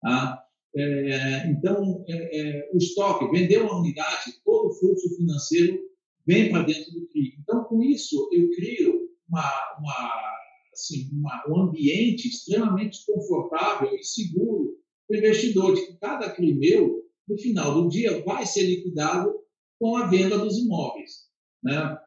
Tá? 0.00 0.42
É, 0.74 1.46
então, 1.48 2.04
é, 2.08 2.40
é, 2.40 2.70
o 2.72 2.78
estoque, 2.78 3.30
vender 3.30 3.58
uma 3.58 3.78
unidade, 3.78 4.40
todo 4.44 4.68
o 4.68 4.74
fluxo 4.74 5.16
financeiro 5.16 5.78
vem 6.26 6.50
para 6.50 6.62
dentro 6.62 6.92
do 6.92 7.06
CRI. 7.08 7.34
Então, 7.40 7.64
com 7.64 7.82
isso, 7.82 8.28
eu 8.32 8.50
crio 8.50 9.08
uma, 9.28 9.78
uma, 9.78 10.34
assim, 10.72 11.10
uma, 11.12 11.44
um 11.48 11.60
ambiente 11.60 12.28
extremamente 12.28 13.04
confortável 13.04 13.94
e 13.94 14.02
seguro 14.02 14.77
o 15.08 15.16
investidor, 15.16 15.74
de 15.74 15.98
cada 15.98 16.30
CRI 16.30 16.54
meu, 16.54 17.02
no 17.26 17.38
final 17.38 17.74
do 17.74 17.88
dia, 17.88 18.22
vai 18.24 18.44
ser 18.46 18.62
liquidado 18.62 19.32
com 19.78 19.96
a 19.96 20.06
venda 20.06 20.38
dos 20.38 20.58
imóveis. 20.58 21.28
Né? 21.62 21.98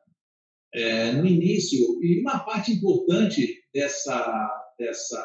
É, 0.74 1.12
no 1.13 1.25
início, 1.25 1.79
e 2.01 2.22
uma 2.22 2.39
parte 2.39 2.72
importante 2.72 3.62
dessa, 3.74 4.74
dessa 4.77 5.22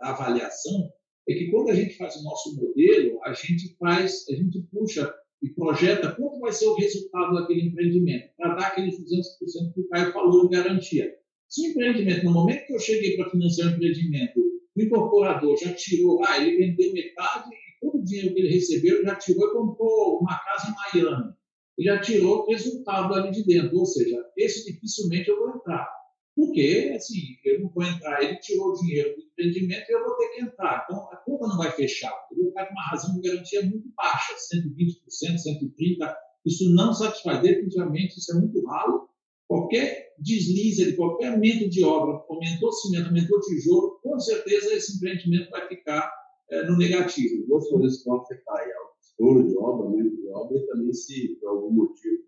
avaliação 0.00 0.90
é 1.28 1.34
que 1.34 1.50
quando 1.50 1.70
a 1.70 1.74
gente 1.74 1.96
faz 1.96 2.16
o 2.16 2.24
nosso 2.24 2.56
modelo, 2.56 3.22
a 3.24 3.32
gente 3.32 3.76
faz, 3.76 4.26
a 4.28 4.34
gente 4.34 4.62
puxa 4.72 5.12
e 5.42 5.50
projeta 5.50 6.12
quanto 6.12 6.40
vai 6.40 6.52
ser 6.52 6.66
o 6.66 6.74
resultado 6.74 7.34
daquele 7.34 7.68
empreendimento, 7.68 8.30
para 8.36 8.54
dar 8.54 8.66
aqueles 8.68 8.98
200% 9.00 9.74
que 9.74 9.80
o 9.80 9.88
Caio 9.88 10.12
falou 10.12 10.46
em 10.46 10.50
garantia. 10.50 11.14
Se 11.48 11.62
o 11.62 11.70
empreendimento, 11.70 12.24
no 12.24 12.32
momento 12.32 12.66
que 12.66 12.74
eu 12.74 12.78
cheguei 12.78 13.16
para 13.16 13.30
financiar 13.30 13.68
o 13.68 13.76
empreendimento, 13.76 14.40
o 14.80 14.84
incorporador 14.84 15.56
já 15.56 15.72
tirou, 15.74 16.24
ah, 16.24 16.38
ele 16.38 16.56
vendeu 16.56 16.92
metade 16.92 17.48
e 17.50 17.80
todo 17.80 17.98
o 17.98 18.04
dinheiro 18.04 18.34
que 18.34 18.40
ele 18.40 18.54
recebeu 18.54 19.02
já 19.02 19.14
tirou 19.16 19.48
e 19.48 19.52
comprou 19.52 20.18
uma 20.20 20.38
casa 20.38 20.68
em 20.68 21.00
Miami. 21.00 21.34
Ele 21.78 21.88
já 21.88 22.00
tirou 22.00 22.42
o 22.42 22.46
resultado 22.50 23.14
ali 23.14 23.30
de 23.30 23.44
dentro, 23.44 23.78
ou 23.78 23.86
seja, 23.86 24.16
esse 24.36 24.70
dificilmente 24.70 25.28
eu 25.28 25.38
vou 25.38 25.56
entrar. 25.56 25.88
Porque, 26.34 26.92
assim, 26.96 27.36
eu 27.44 27.60
não 27.60 27.70
vou 27.70 27.84
entrar, 27.84 28.22
ele 28.22 28.36
tirou 28.36 28.68
o 28.68 28.74
dinheiro 28.74 29.14
do 29.14 29.22
empreendimento 29.22 29.90
e 29.90 29.92
eu 29.92 30.02
vou 30.02 30.16
ter 30.16 30.28
que 30.28 30.42
entrar. 30.42 30.84
Então, 30.84 31.08
a 31.10 31.16
conta 31.16 31.48
não 31.48 31.58
vai 31.58 31.70
fechar. 31.72 32.12
Eu 32.32 32.44
vou 32.44 32.52
com 32.52 32.60
uma 32.60 32.90
razão 32.90 33.14
de 33.14 33.28
garantia 33.28 33.62
muito 33.62 33.92
baixa, 33.94 34.34
120%, 34.34 35.36
130%. 35.36 36.14
Isso 36.46 36.74
não 36.74 36.94
satisfaz. 36.94 37.42
Definitivamente, 37.42 38.18
isso 38.18 38.32
é 38.32 38.40
muito 38.40 38.64
ralo. 38.64 39.09
Qualquer 39.50 40.14
deslize 40.16 40.84
de 40.84 40.96
qualquer 40.96 41.32
aumento 41.32 41.68
de 41.68 41.82
obra, 41.82 42.24
aumentou 42.28 42.70
cimento, 42.72 43.08
aumentou 43.08 43.40
tijolo, 43.40 43.98
com 44.00 44.16
certeza 44.20 44.72
esse 44.72 44.94
empreendimento 44.94 45.50
vai 45.50 45.66
ficar 45.66 46.08
é, 46.52 46.62
no 46.68 46.78
negativo. 46.78 47.44
Duas 47.48 47.68
coisas 47.68 48.04
vão 48.04 48.20
afetar 48.20 48.58
aí, 48.58 48.68
o 48.68 49.00
estouro 49.02 49.48
de 49.48 49.58
obra, 49.58 49.86
aumento 49.86 50.16
de 50.16 50.28
obra, 50.28 50.56
e 50.56 50.66
também 50.68 50.92
se, 50.92 51.36
por 51.40 51.48
algum 51.48 51.72
motivo, 51.72 52.22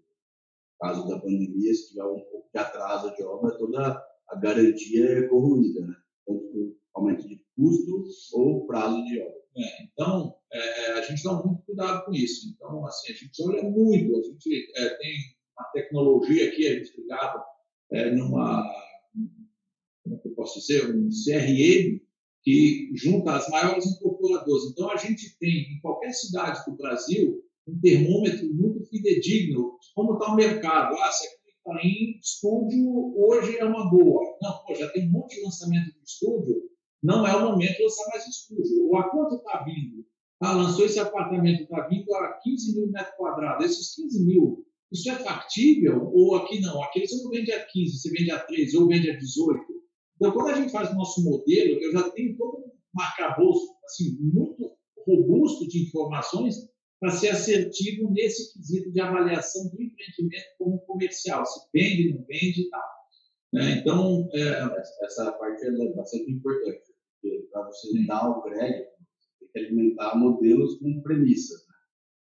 caso 0.80 1.06
da 1.06 1.20
pandemia, 1.20 1.72
se 1.72 1.90
tiver 1.90 2.02
um 2.02 2.18
pouco 2.22 2.48
de 2.52 2.58
atraso 2.58 3.14
de 3.14 3.22
obra, 3.22 3.56
toda 3.56 4.04
a 4.28 4.36
garantia 4.40 5.04
é 5.06 5.22
corroída, 5.28 5.80
né? 5.86 5.94
tanto 6.26 6.76
aumento 6.92 7.28
de 7.28 7.40
custo 7.54 8.04
ou 8.32 8.66
prazo 8.66 9.00
de 9.04 9.20
obra. 9.20 9.42
É, 9.58 9.84
então, 9.84 10.34
é, 10.52 10.92
a 10.94 11.02
gente 11.02 11.22
dá 11.22 11.34
muito 11.34 11.62
cuidado 11.66 12.04
com 12.04 12.12
isso. 12.12 12.48
Então, 12.52 12.84
assim, 12.84 13.12
a 13.12 13.14
gente 13.14 13.42
olha 13.44 13.62
muito, 13.62 14.16
a 14.18 14.22
gente 14.22 14.72
é, 14.74 14.88
tem 14.96 15.14
uma 15.56 15.68
tecnologia 15.72 16.48
aqui, 16.48 16.66
a 16.66 16.74
gente 16.74 17.00
ligado 17.00 17.42
é, 17.92 18.10
numa, 18.10 18.62
como 20.02 20.16
é 20.16 20.20
eu 20.24 20.34
posso 20.34 20.60
dizer, 20.60 20.94
um 20.94 21.08
CRM 21.08 22.00
que 22.42 22.90
junta 22.94 23.36
as 23.36 23.48
maiores 23.48 23.86
incorporadoras. 23.86 24.64
Então, 24.70 24.90
a 24.90 24.96
gente 24.96 25.38
tem, 25.38 25.74
em 25.74 25.80
qualquer 25.80 26.12
cidade 26.12 26.64
do 26.66 26.76
Brasil, 26.76 27.40
um 27.66 27.78
termômetro 27.80 28.52
muito 28.52 28.84
fidedigno 28.86 29.78
de 29.80 29.94
como 29.94 30.14
está 30.14 30.32
o 30.32 30.36
mercado. 30.36 30.96
Ah, 30.96 31.12
se 31.12 31.26
aqui 31.26 31.50
está 31.56 31.86
em 31.86 32.18
estúdio, 32.18 33.14
hoje 33.16 33.56
é 33.58 33.64
uma 33.64 33.88
boa. 33.88 34.36
Não, 34.42 34.64
pô, 34.64 34.74
já 34.74 34.88
tem 34.90 35.08
um 35.08 35.12
monte 35.12 35.36
de 35.36 35.44
lançamento 35.44 35.92
de 35.92 36.02
estúdio, 36.04 36.62
não 37.02 37.26
é 37.26 37.36
o 37.36 37.50
momento 37.50 37.76
de 37.76 37.82
lançar 37.82 38.08
mais 38.10 38.26
estúdio. 38.26 38.88
Ou 38.88 38.96
a 38.96 39.08
quanto 39.08 39.36
está 39.36 39.62
vindo? 39.62 40.04
Ah, 40.40 40.54
lançou 40.54 40.84
esse 40.84 40.98
apartamento, 40.98 41.62
está 41.62 41.86
vindo 41.86 42.12
a 42.14 42.32
15 42.42 42.74
mil 42.74 42.90
metros 42.90 43.14
quadrados. 43.16 43.64
Esses 43.64 43.94
15 43.94 44.24
mil, 44.24 44.66
isso 44.92 45.10
é 45.10 45.16
factível? 45.16 46.10
Ou 46.12 46.36
aqui 46.36 46.60
não? 46.60 46.82
Aqui 46.82 47.06
você 47.06 47.22
não 47.22 47.30
vende 47.30 47.50
a 47.52 47.64
15, 47.64 47.98
você 47.98 48.10
vende 48.10 48.30
a 48.30 48.38
13 48.38 48.76
ou 48.76 48.88
vende 48.88 49.10
a 49.10 49.16
18. 49.16 49.60
Então, 50.16 50.32
quando 50.32 50.50
a 50.50 50.54
gente 50.54 50.70
faz 50.70 50.90
o 50.90 50.94
nosso 50.94 51.24
modelo, 51.24 51.80
eu 51.80 51.92
já 51.92 52.10
tenho 52.10 52.36
todo 52.36 52.58
um 52.94 53.00
arcabouço 53.00 53.74
assim, 53.84 54.16
muito 54.20 54.70
robusto 55.06 55.66
de 55.66 55.82
informações 55.82 56.54
para 57.00 57.10
ser 57.10 57.30
assertivo 57.30 58.12
nesse 58.12 58.52
quesito 58.52 58.92
de 58.92 59.00
avaliação 59.00 59.64
do 59.70 59.82
empreendimento 59.82 60.46
como 60.58 60.78
comercial, 60.80 61.44
se 61.44 61.60
vende, 61.74 62.12
não 62.12 62.24
vende 62.24 62.62
e 62.62 62.70
tal. 62.70 62.88
Né? 63.52 63.78
Então, 63.78 64.28
é, 64.32 64.84
essa 65.02 65.32
parte 65.32 65.66
é 65.66 65.94
bastante 65.94 66.30
importante, 66.30 66.82
porque 67.20 67.48
para 67.50 67.66
você 67.66 68.06
dar 68.06 68.30
o 68.30 68.42
crédito, 68.42 68.92
tem 69.40 69.48
que 69.48 69.58
alimentar 69.58 70.16
modelos 70.16 70.78
com 70.78 71.02
premissas. 71.02 71.66
Né? 71.66 71.71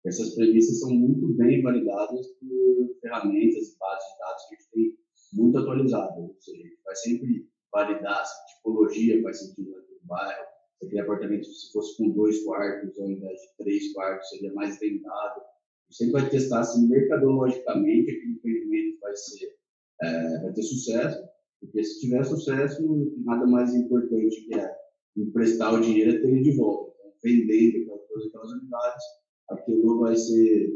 Essas 0.05 0.35
premissas 0.35 0.79
são 0.79 0.91
muito 0.91 1.27
bem 1.33 1.61
validadas 1.61 2.27
por 2.39 2.99
ferramentas 3.01 3.69
e 3.69 3.77
bases 3.77 4.07
de 4.11 4.19
dados 4.19 4.45
que 4.47 4.55
a 4.55 4.57
gente 4.57 4.71
tem 4.71 4.97
muito 5.33 5.57
atualizadas. 5.57 6.17
Ou 6.17 6.35
seja, 6.39 6.57
a 6.57 6.67
gente 6.67 6.81
vai 6.83 6.95
sempre 6.95 7.49
validar 7.71 8.25
se 8.25 8.55
tipologia 8.55 9.21
faz 9.21 9.39
sentido 9.39 9.71
naquele 9.71 9.99
bairro, 10.03 10.49
Aquele 10.81 11.01
apartamento, 11.01 11.45
se 11.45 11.73
fosse 11.73 11.97
com 11.97 12.09
dois 12.11 12.41
quartos 12.45 12.97
ao 12.97 13.11
invés 13.11 13.37
de 13.41 13.47
três 13.57 13.91
quartos, 13.91 14.29
seria 14.29 14.53
mais 14.53 14.79
rentável. 14.81 15.43
A 15.43 15.91
gente 15.91 15.97
sempre 15.97 16.13
vai 16.13 16.29
testar 16.29 16.63
se 16.63 16.87
mercadologicamente 16.87 18.11
aquele 18.11 18.31
empreendimento 18.31 18.99
vai, 19.01 19.13
ser, 19.13 19.57
é, 20.01 20.41
vai 20.41 20.53
ter 20.53 20.63
sucesso, 20.63 21.21
porque 21.59 21.83
se 21.83 21.99
tiver 21.99 22.23
sucesso, 22.23 22.81
nada 23.25 23.45
mais 23.45 23.75
importante 23.75 24.41
que 24.45 24.55
é 24.55 24.73
emprestar 25.17 25.73
o 25.73 25.81
dinheiro 25.81 26.11
é 26.11 26.19
ter 26.21 26.29
ele 26.29 26.43
de 26.43 26.55
volta. 26.55 26.95
Então, 26.97 27.13
vendendo 27.21 27.93
aquelas, 27.93 28.27
aquelas 28.27 28.51
unidades, 28.53 29.03
aquilo 29.51 29.99
vai 29.99 30.15
ser 30.15 30.69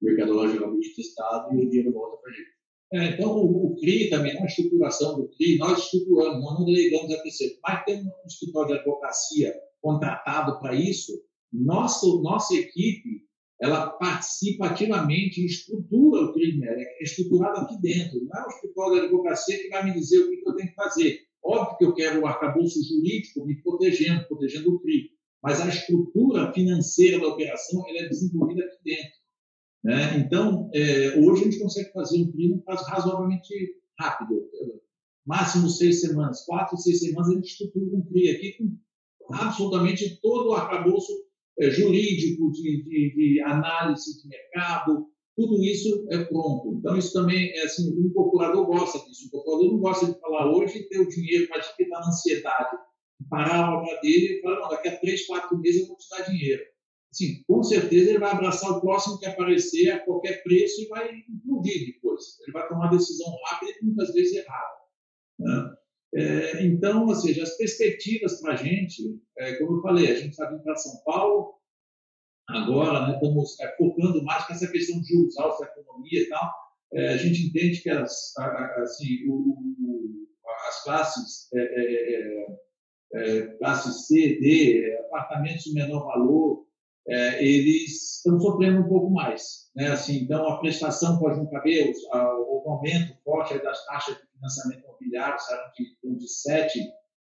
mercadologicamente 0.00 0.94
testado 0.94 1.54
e 1.54 1.64
o 1.64 1.68
dinheiro 1.68 1.92
volta 1.92 2.16
para 2.18 2.30
a 2.30 2.34
gente. 2.34 2.56
É, 2.92 3.04
então, 3.14 3.36
o, 3.36 3.72
o, 3.72 3.76
CRI 3.76 4.08
também, 4.10 4.34
na 4.34 4.46
estruturação 4.46 5.16
do 5.16 5.28
CRI, 5.30 5.58
nós 5.58 5.78
estruturamos, 5.78 6.40
nós 6.40 6.58
não 6.58 6.64
delegamos 6.64 7.12
a 7.12 7.22
terceiro, 7.22 7.54
mas 7.62 7.84
tem 7.84 8.00
um 8.00 8.26
escritório 8.26 8.74
de 8.74 8.78
advocacia 8.78 9.54
contratado 9.80 10.60
para 10.60 10.74
isso. 10.74 11.12
Nossa, 11.52 12.06
nossa 12.22 12.54
equipe, 12.54 13.26
ela 13.60 13.90
participa 13.90 14.66
ativamente 14.66 15.40
e 15.40 15.46
estrutura 15.46 16.22
o 16.22 16.32
CRI, 16.32 16.58
né? 16.58 16.68
é 16.68 17.02
estruturado 17.02 17.60
aqui 17.60 17.80
dentro. 17.80 18.24
Não 18.24 18.40
é 18.40 18.46
o 18.46 18.50
escritório 18.50 18.94
de 18.94 19.06
advocacia 19.06 19.58
que 19.58 19.68
vai 19.68 19.84
me 19.84 19.92
dizer 19.92 20.20
o 20.20 20.30
que 20.30 20.48
eu 20.48 20.54
tenho 20.54 20.68
que 20.68 20.74
fazer. 20.74 21.20
Óbvio 21.42 21.78
que 21.78 21.84
eu 21.84 21.94
quero 21.94 22.20
o 22.20 22.26
arcabouço 22.26 22.78
jurídico 22.84 23.44
me 23.44 23.60
protegendo, 23.62 24.26
protegendo 24.26 24.72
o 24.72 24.80
CRI, 24.80 25.10
mas 25.42 25.60
a 25.60 25.68
estrutura 25.68 26.52
financeira 26.52 27.20
da 27.20 27.28
operação 27.28 27.84
ela 27.88 27.98
é 27.98 28.08
desenvolvida 28.08 28.64
aqui 28.64 28.78
dentro. 28.84 29.16
Né? 29.84 30.18
Então, 30.18 30.68
é, 30.74 31.18
hoje 31.20 31.42
a 31.42 31.44
gente 31.44 31.60
consegue 31.60 31.92
fazer 31.92 32.18
um 32.18 32.58
prazo 32.58 32.84
razoavelmente 32.84 33.54
rápido, 33.98 34.48
máximo 35.24 35.68
seis 35.68 36.00
semanas, 36.00 36.44
quatro, 36.44 36.76
seis 36.76 37.00
semanas, 37.00 37.30
a 37.30 37.34
gente 37.34 37.46
estrutura 37.46 37.96
um 37.96 38.02
CRI 38.02 38.30
aqui 38.30 38.52
com 38.58 39.34
absolutamente 39.34 40.20
todo 40.20 40.50
o 40.50 40.54
arcabouço 40.54 41.12
é, 41.58 41.70
jurídico, 41.70 42.52
de, 42.52 42.82
de, 42.82 43.14
de, 43.14 43.40
análise 43.42 44.22
de 44.22 44.28
mercado, 44.28 45.06
tudo 45.34 45.62
isso 45.62 46.06
é 46.10 46.24
pronto. 46.24 46.76
Então, 46.78 46.96
isso 46.96 47.12
também 47.12 47.50
é 47.58 47.64
assim, 47.64 47.92
o 47.92 48.06
incorporador 48.06 48.66
gosta 48.66 48.98
disso. 49.06 49.24
O 49.24 49.26
incorporador 49.26 49.72
não 49.72 49.78
gosta 49.78 50.06
de 50.06 50.20
falar 50.20 50.50
hoje 50.50 50.78
e 50.78 50.88
ter 50.88 50.98
o 50.98 51.08
dinheiro, 51.08 51.46
mas 51.50 51.74
que 51.74 51.82
está 51.82 52.00
na 52.00 52.08
ansiedade, 52.08 52.76
parar 53.28 53.64
a 53.64 53.78
obra 53.78 54.00
dele 54.00 54.34
e 54.34 54.40
falar, 54.42 54.60
não, 54.60 54.68
daqui 54.68 54.88
a 54.88 54.98
três, 54.98 55.26
quatro 55.26 55.58
meses 55.58 55.82
eu 55.82 55.88
vou 55.88 55.96
te 55.96 56.08
dar 56.10 56.22
dinheiro. 56.22 56.62
Sim, 57.12 57.42
com 57.46 57.62
certeza 57.62 58.10
ele 58.10 58.18
vai 58.18 58.30
abraçar 58.30 58.70
o 58.70 58.80
próximo 58.80 59.18
que 59.18 59.26
aparecer 59.26 59.90
a 59.90 60.04
qualquer 60.04 60.42
preço 60.42 60.82
e 60.82 60.88
vai 60.88 61.10
implodir 61.28 61.86
depois. 61.86 62.38
Ele 62.42 62.52
vai 62.52 62.68
tomar 62.68 62.86
uma 62.86 62.96
decisão 62.96 63.34
rápida 63.46 63.72
e 63.80 63.84
muitas 63.84 64.12
vezes 64.12 64.34
errada. 64.34 64.76
Né? 65.38 65.76
É, 66.14 66.66
então, 66.66 67.06
ou 67.06 67.14
seja, 67.14 67.42
as 67.42 67.56
perspectivas 67.56 68.40
para 68.40 68.52
a 68.52 68.56
gente, 68.56 69.02
é, 69.38 69.54
como 69.56 69.78
eu 69.78 69.82
falei, 69.82 70.10
a 70.10 70.14
gente 70.14 70.30
está 70.30 70.48
vindo 70.50 70.62
para 70.62 70.76
São 70.76 71.02
Paulo, 71.04 71.54
agora 72.48 73.06
né, 73.06 73.14
estamos 73.14 73.58
é, 73.60 73.76
focando 73.76 74.22
mais 74.22 74.48
nessa 74.48 74.70
questão 74.70 75.00
de 75.00 75.08
juros 75.08 75.36
altos 75.38 75.66
economia 75.66 76.20
e 76.20 76.28
tal. 76.28 76.52
É, 76.92 77.08
a 77.14 77.16
gente 77.16 77.46
entende 77.46 77.82
que 77.82 77.90
as, 77.90 78.36
assim, 78.38 79.26
o, 79.28 79.56
o, 79.80 80.26
as 80.68 80.84
classes, 80.84 81.48
é, 83.14 83.38
é, 83.38 83.46
classe 83.58 83.92
C, 84.06 84.38
D, 84.40 84.96
apartamentos 85.06 85.64
de 85.64 85.74
menor 85.74 86.06
valor, 86.06 86.66
é, 87.08 87.44
eles 87.44 88.16
estão 88.16 88.38
sofrendo 88.40 88.80
um 88.80 88.88
pouco 88.88 89.10
mais. 89.10 89.70
Né? 89.76 89.88
Assim, 89.88 90.18
então, 90.18 90.46
a 90.48 90.58
prestação 90.58 91.18
pode 91.18 91.36
não 91.38 91.48
caber, 91.48 91.92
o, 92.12 92.56
aumento 92.66 93.16
forte 93.22 93.62
das 93.62 93.84
taxas 93.86 94.16
de 94.16 94.26
financiamento 94.32 94.84
imobiliário 94.84 95.38
saíram 95.38 95.70
de, 95.76 96.18
de 96.18 96.26
7%, 96.26 96.68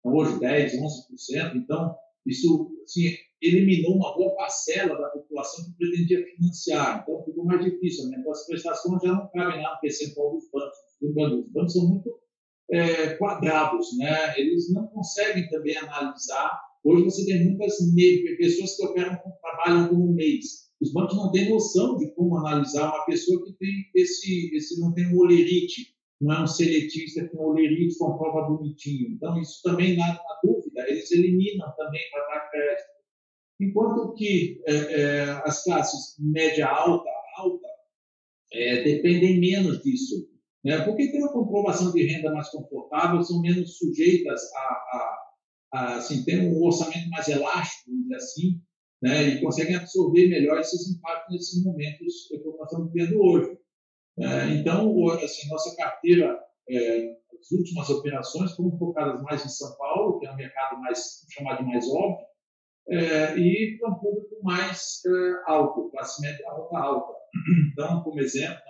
hoje 0.04 0.39
10%, 0.39 0.80
11%. 0.80 1.56
Então, 1.56 1.96
isso 2.25 2.72
assim, 2.84 3.15
eliminou 3.39 3.98
uma 3.98 4.15
boa 4.15 4.36
parcela 4.36 5.00
da 5.00 5.10
população 5.10 5.65
que 5.65 5.77
pretendia 5.77 6.25
financiar. 6.36 7.04
Então, 7.04 7.24
ficou 7.24 7.46
mais 7.46 7.63
difícil. 7.63 8.10
Né? 8.10 8.24
As 8.27 8.48
prestações 8.48 9.04
já 9.04 9.13
não 9.13 9.30
cabem 9.30 9.62
lá 9.62 9.75
no 9.75 9.80
percentual 9.82 10.34
dos 10.34 10.50
bancos. 10.51 10.77
Os 11.01 11.13
bancos 11.51 11.74
são 11.74 11.88
muito 11.88 12.20
é, 12.72 13.15
quadrados, 13.15 13.98
né? 13.98 14.39
eles 14.39 14.74
não 14.74 14.88
conseguem 14.88 15.48
também 15.50 15.77
analisar 15.77 16.60
Hoje 16.86 17.03
você 17.03 17.25
tem 17.25 17.43
muitas 17.43 17.77
pessoas 18.38 18.77
que 18.77 18.86
operam, 18.86 19.19
trabalham 19.41 19.89
como 19.89 20.13
mês. 20.13 20.69
Os 20.79 20.93
bancos 20.93 21.17
não 21.17 21.31
têm 21.31 21.50
noção 21.50 21.98
de 21.98 22.13
como 22.13 22.38
analisar 22.38 22.93
uma 22.93 23.05
pessoa 23.05 23.43
que 23.43 23.53
tem 23.53 23.89
esse, 23.95 24.55
esse 24.55 24.79
não 24.79 24.93
tem 24.93 25.07
um 25.07 25.17
olerite, 25.17 25.95
não 26.22 26.36
é 26.36 26.43
um 26.43 26.48
seletista 26.48 27.27
com 27.29 27.43
olerite 27.43 27.98
com 27.98 28.15
prova 28.15 28.48
bonitinho. 28.48 29.10
Então, 29.13 29.41
isso 29.41 29.62
também, 29.63 29.98
na, 29.98 30.10
na 30.10 30.39
dúvida, 30.43 30.88
eles 30.88 31.12
eliminam 31.12 31.74
também 31.75 32.01
para 32.12 32.27
dar 32.27 32.51
crédito. 32.51 32.88
Enquanto 33.60 34.13
que 34.13 34.62
é, 34.67 34.75
é, 34.75 35.24
as 35.43 35.63
classes 35.63 36.15
média 36.19 36.67
alta, 36.67 37.10
alta, 37.38 37.67
é, 38.53 38.84
dependem 38.84 39.39
menos 39.39 39.81
disso. 39.81 40.29
Né? 40.65 40.81
Porque 40.81 41.12
tem 41.12 41.22
uma 41.22 41.31
comprovação 41.31 41.91
de 41.91 42.03
renda 42.03 42.34
mais 42.34 42.50
confortável, 42.50 43.22
são 43.22 43.39
menos 43.39 43.77
sujeitas 43.77 44.41
a, 44.53 44.60
a 44.93 45.95
assim, 45.98 46.24
tem 46.24 46.48
um 46.48 46.63
orçamento 46.63 47.10
mais 47.10 47.27
elástico, 47.27 47.91
assim, 48.15 48.62
né, 49.01 49.24
e 49.27 49.41
conseguem 49.41 49.75
absorver 49.75 50.27
melhor 50.29 50.57
esses 50.60 50.89
impactos 50.89 51.36
nesses 51.36 51.63
momentos 51.63 52.27
que 52.29 52.38
nós 52.38 52.72
estamos 52.72 52.91
vivendo 52.91 53.19
hoje. 53.19 53.57
É, 54.17 54.55
então, 54.55 55.10
assim, 55.10 55.50
nossa 55.50 55.75
carteira, 55.75 56.39
é, 56.69 57.12
as 57.39 57.51
últimas 57.51 57.89
operações 57.89 58.55
foram 58.55 58.77
focadas 58.77 59.22
mais 59.22 59.45
em 59.45 59.50
São 59.50 59.75
Paulo, 59.75 60.19
que 60.19 60.25
é 60.25 60.31
um 60.31 60.38
mercado 60.38 60.79
mais 60.79 61.25
chamado 61.29 61.60
de 61.60 61.65
mais 61.65 61.88
óbvio, 61.89 62.25
é, 62.88 63.38
e 63.38 63.77
para 63.77 63.91
um 63.91 63.95
público 63.95 64.41
mais 64.41 65.01
é, 65.05 65.51
alto, 65.51 65.89
classe 65.91 66.22
média 66.22 66.45
alta. 66.50 67.13
Então, 67.74 68.01
como 68.01 68.22
exemplo, 68.22 68.62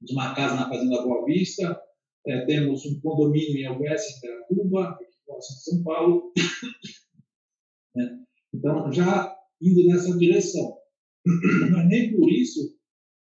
temos 0.00 0.12
uma 0.12 0.34
casa 0.34 0.54
na 0.54 0.68
Fazenda 0.68 1.02
Boa 1.02 1.24
Vista, 1.26 1.80
é, 2.26 2.46
temos 2.46 2.84
um 2.86 3.00
condomínio 3.00 3.58
em 3.58 3.66
Alves, 3.66 4.02
em 4.50 4.66
próximo 5.26 5.56
de 5.56 5.64
São 5.64 5.82
Paulo. 5.82 6.32
É, 7.96 8.02
então, 8.54 8.92
já 8.92 9.36
indo 9.60 9.84
nessa 9.88 10.16
direção. 10.16 10.78
Mas 11.72 11.88
nem 11.88 12.14
por 12.14 12.30
isso 12.30 12.78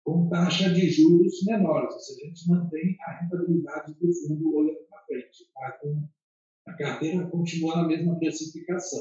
com 0.02 0.28
taxa 0.28 0.74
de 0.74 0.90
juros 0.90 1.44
menores, 1.44 1.94
ou 1.94 2.00
seja, 2.00 2.24
a 2.24 2.26
gente 2.26 2.48
mantém 2.48 2.96
a 3.00 3.20
rentabilidade 3.20 3.94
do 3.94 4.12
fundo 4.12 4.56
olhando 4.56 4.80
para 4.88 5.04
frente. 5.04 5.48
Tá? 5.54 5.78
Então, 5.78 6.08
a 6.66 6.72
carteira 6.72 7.26
continua 7.28 7.76
na 7.76 7.86
mesma 7.86 8.18
precificação. 8.18 9.00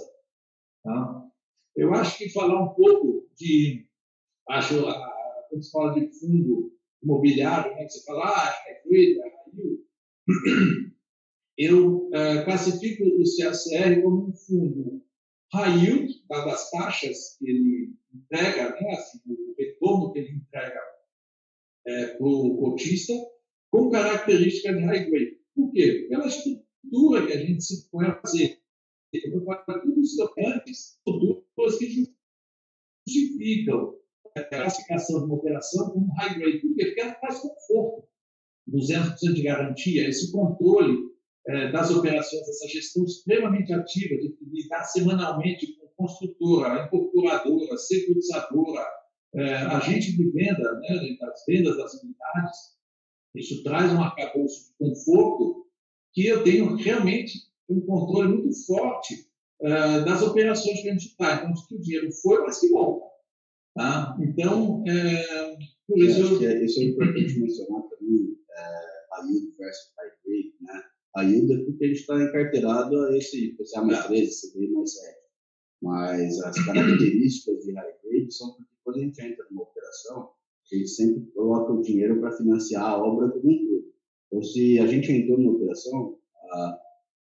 Tá? 0.84 1.28
Eu 1.76 1.96
acho 1.96 2.16
que 2.20 2.30
falar 2.30 2.62
um 2.62 2.76
pouco 2.76 3.28
de, 3.36 3.88
acho, 4.50 4.76
quando 5.50 5.64
se 5.64 5.72
fala 5.72 5.94
de 5.94 6.12
fundo 6.20 6.78
imobiliário, 7.04 7.76
né, 7.76 7.88
você 7.88 8.04
fala, 8.04 8.26
ah, 8.26 8.56
é 8.68 8.82
grade, 8.86 9.20
é 9.22 9.40
eu 11.58 12.10
é, 12.14 12.44
classifico 12.44 13.04
o 13.04 13.24
CACR 13.24 14.02
como 14.02 14.30
um 14.30 14.34
fundo 14.34 15.04
high 15.54 15.84
yield, 15.84 16.24
dadas 16.30 16.54
as 16.54 16.72
taxas 16.72 17.38
que 17.38 17.50
ele 17.50 17.94
entrega, 18.14 18.72
né, 18.80 18.92
assim, 18.92 19.20
o 19.28 19.56
retorno 19.58 20.14
que 20.14 20.20
ele 20.20 20.34
entrega 20.34 20.80
é, 21.88 22.06
para 22.18 22.28
o 22.28 22.58
cotista, 22.58 23.14
com 23.72 23.90
característica 23.90 24.74
de 24.74 24.84
high 24.84 25.10
grade. 25.10 25.40
Por 25.56 25.72
quê? 25.72 26.08
Pela 26.10 26.28
estrutura 26.28 27.28
que 27.28 27.34
a 27.34 27.46
gente 27.46 27.64
se 27.64 27.90
põe 27.90 28.06
a 28.06 28.20
fazer. 28.22 28.60
Eu 29.12 29.44
falei 29.44 29.82
tudo 29.82 30.02
isso 30.02 30.34
antes, 30.38 30.98
estruturas 30.98 31.78
que 31.80 32.14
justificam 33.08 33.99
classificação 34.46 35.20
de 35.20 35.26
uma 35.26 35.36
operação 35.36 35.90
como 35.90 36.14
high 36.16 36.38
grade. 36.38 36.60
Por 36.60 36.76
quê? 36.76 36.86
Porque 36.86 37.02
ela 37.02 37.16
faz 37.16 37.40
conforto. 37.40 38.08
200% 38.70 39.34
de 39.34 39.42
garantia, 39.42 40.08
esse 40.08 40.32
controle 40.32 40.96
é, 41.48 41.72
das 41.72 41.90
operações, 41.90 42.48
essa 42.48 42.68
gestão 42.68 43.04
extremamente 43.04 43.74
ativa 43.74 44.16
de 44.16 44.38
lidar 44.44 44.84
semanalmente 44.84 45.76
com 45.76 45.88
construtora, 45.98 46.86
incorporadora, 46.86 47.78
securitizadora, 47.78 48.86
é, 49.34 49.56
agente 49.56 50.16
de 50.16 50.30
venda, 50.30 50.80
né, 50.80 51.18
das 51.20 51.44
vendas 51.48 51.78
das 51.78 51.94
unidades, 51.96 52.80
isso 53.36 53.64
traz 53.64 53.92
um 53.94 54.02
arcabouço 54.02 54.72
de 54.72 54.78
conforto 54.78 55.68
que 56.14 56.26
eu 56.26 56.44
tenho 56.44 56.76
realmente 56.76 57.34
um 57.70 57.82
controle 57.82 58.30
muito 58.30 58.66
forte 58.66 59.28
é, 59.62 60.02
das 60.02 60.22
operações 60.22 60.82
que 60.82 60.90
a 60.90 60.94
gente 60.94 61.08
está. 61.08 61.36
Então, 61.36 61.56
se 61.56 61.76
o 61.76 61.80
dinheiro 61.80 62.12
foi, 62.12 62.42
mas 62.42 62.60
que 62.60 62.70
volta. 62.70 63.09
Tá? 63.80 64.14
Então, 64.20 64.84
é, 64.86 65.58
isso... 65.96 66.44
Eu... 66.44 66.50
É, 66.50 66.66
isso 66.66 66.82
é 66.82 66.84
importante 66.84 67.40
mencionar 67.40 67.82
também, 67.84 68.38
é, 68.52 68.62
a 69.14 69.26
yield 69.26 69.56
versus 69.58 69.94
high 69.98 70.12
grade, 70.26 70.54
né? 70.60 70.84
A 71.16 71.22
yield 71.22 71.54
é 71.54 71.64
porque 71.64 71.86
a 71.86 71.88
gente 71.88 72.00
está 72.02 72.22
encarteirado 72.22 73.00
a 73.06 73.18
esse 73.18 73.56
PCA 73.56 73.82
mais 73.84 74.06
13, 74.08 74.52
CDI 74.52 74.74
mais 74.74 74.94
7. 74.94 75.18
Mas 75.82 76.40
as 76.42 76.66
características 76.66 77.64
de 77.64 77.72
high 77.72 77.96
grade 78.04 78.34
são 78.34 78.52
porque 78.52 78.76
quando 78.84 78.98
a 78.98 79.00
gente 79.00 79.22
entra 79.22 79.46
numa 79.50 79.64
operação, 79.64 80.24
a 80.24 80.76
gente 80.76 80.90
sempre 80.90 81.32
coloca 81.32 81.72
o 81.72 81.82
dinheiro 81.82 82.20
para 82.20 82.36
financiar 82.36 82.84
a 82.84 83.02
obra 83.02 83.30
como 83.30 83.50
um 83.50 83.58
todo. 83.66 83.94
Então, 84.28 84.44
se 84.44 84.78
a 84.78 84.88
gente 84.88 85.10
entrou 85.10 85.40
numa 85.40 85.54
operação, 85.54 86.18
a 86.52 86.80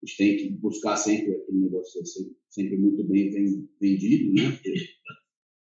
gente 0.03 0.17
tem 0.17 0.37
que 0.39 0.51
buscar 0.53 0.97
sempre 0.97 1.35
aquele 1.35 1.59
negócio 1.59 2.07
ser 2.07 2.31
sempre 2.49 2.79
muito 2.79 3.05
bem 3.05 3.31
vendido, 3.79 4.33
né? 4.33 4.51
Porque 4.53 4.99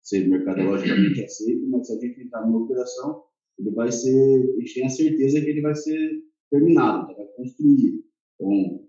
ser 0.09 0.29
mercadologicamente 0.29 1.25
aceito, 1.25 1.69
mas 1.69 1.87
se 1.87 1.93
a 1.93 2.01
gente 2.01 2.23
entrar 2.23 2.47
numa 2.47 2.65
operação, 2.65 3.23
ele 3.59 3.71
vai 3.73 3.91
ser, 3.91 4.55
a 4.57 4.61
gente 4.61 4.75
tem 4.75 4.87
a 4.87 4.91
certeza 4.91 5.41
que 5.41 5.51
ele 5.51 5.61
vai 5.61 5.75
ser 5.75 6.23
terminado, 6.51 7.15
vai 7.15 7.27
construir. 7.37 8.05
Então, 8.35 8.87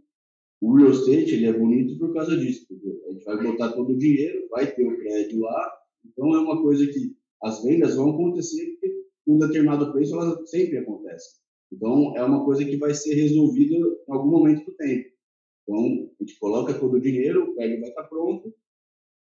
o 0.61 0.75
real 0.75 0.91
estate 0.91 1.35
ele 1.35 1.45
é 1.45 1.53
bonito 1.53 1.97
por 1.97 2.13
causa 2.13 2.37
disso, 2.37 2.65
porque 2.67 2.87
a 3.07 3.11
gente 3.11 3.25
vai 3.25 3.43
botar 3.43 3.71
todo 3.71 3.93
o 3.93 3.97
dinheiro, 3.97 4.47
vai 4.49 4.73
ter 4.73 4.85
o 4.85 4.97
prédio 4.97 5.39
lá, 5.39 5.79
então, 6.05 6.33
é 6.35 6.39
uma 6.39 6.61
coisa 6.61 6.85
que 6.85 7.15
as 7.43 7.63
vendas 7.63 7.95
vão 7.95 8.11
acontecer 8.11 8.71
porque 8.71 9.05
um 9.27 9.37
determinado 9.37 9.91
preço 9.91 10.15
elas 10.15 10.49
sempre 10.49 10.77
acontecem. 10.77 11.39
Então, 11.71 12.15
é 12.15 12.23
uma 12.23 12.43
coisa 12.43 12.65
que 12.65 12.77
vai 12.77 12.93
ser 12.93 13.13
resolvida 13.13 13.75
em 13.75 14.11
algum 14.11 14.29
momento 14.29 14.65
do 14.65 14.71
tempo. 14.71 15.09
Então, 15.63 16.09
a 16.19 16.23
gente 16.23 16.39
coloca 16.39 16.73
todo 16.73 16.95
o 16.95 17.01
dinheiro, 17.01 17.43
o 17.43 17.55
prédio 17.55 17.79
vai 17.79 17.89
estar 17.89 18.03
pronto, 18.05 18.53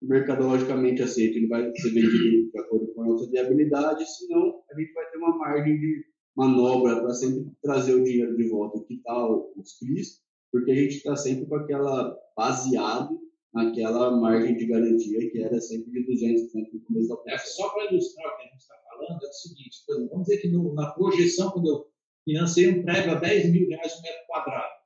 mercadologicamente 0.01 1.01
aceito, 1.01 1.38
ele 1.38 1.47
vai 1.47 1.71
ser 1.75 1.89
vendido 1.89 2.51
de 2.51 2.59
acordo 2.59 2.93
com 2.93 3.01
a 3.01 3.07
nossa 3.07 3.29
viabilidade, 3.29 4.05
senão 4.05 4.62
a 4.71 4.79
gente 4.79 4.93
vai 4.93 5.09
ter 5.12 5.17
uma 5.17 5.38
margem 5.38 5.77
de 5.77 6.05
manobra 6.35 7.01
para 7.01 7.13
sempre 7.13 7.51
trazer 7.62 7.95
o 7.95 8.03
dinheiro 8.03 8.35
de 8.38 8.47
volta 8.47 8.77
e 8.77 8.85
quitar 8.85 9.29
os 9.29 9.77
CRIs, 9.77 10.21
porque 10.51 10.71
a 10.71 10.75
gente 10.75 10.97
está 10.97 11.15
sempre 11.15 11.45
com 11.47 11.55
aquela 11.55 12.17
baseado 12.35 13.19
naquela 13.53 14.15
margem 14.15 14.55
de 14.55 14.67
garantia 14.67 15.29
que 15.31 15.41
era 15.41 15.59
sempre 15.59 15.91
de 15.91 16.07
200% 16.07 16.73
no 16.73 16.81
começo 16.81 17.09
da. 17.09 17.33
É, 17.33 17.38
só 17.38 17.69
para 17.69 17.91
ilustrar 17.91 18.33
o 18.33 18.38
que 18.38 18.43
a 18.43 18.45
gente 18.45 18.62
está 18.62 18.75
falando, 18.88 19.23
é 19.23 19.27
o 19.27 19.33
seguinte, 19.33 19.83
por 19.85 19.95
exemplo, 19.95 20.09
vamos 20.12 20.27
dizer 20.27 20.41
que 20.41 20.49
no, 20.49 20.73
na 20.73 20.91
projeção, 20.91 21.51
quando 21.51 21.67
eu 21.67 21.85
financei 22.23 22.69
um 22.69 22.83
prédio 22.83 23.12
a 23.12 23.15
10 23.15 23.51
mil 23.51 23.67
reais 23.67 23.93
o 23.93 24.01
metro 24.01 24.27
quadrado, 24.27 24.79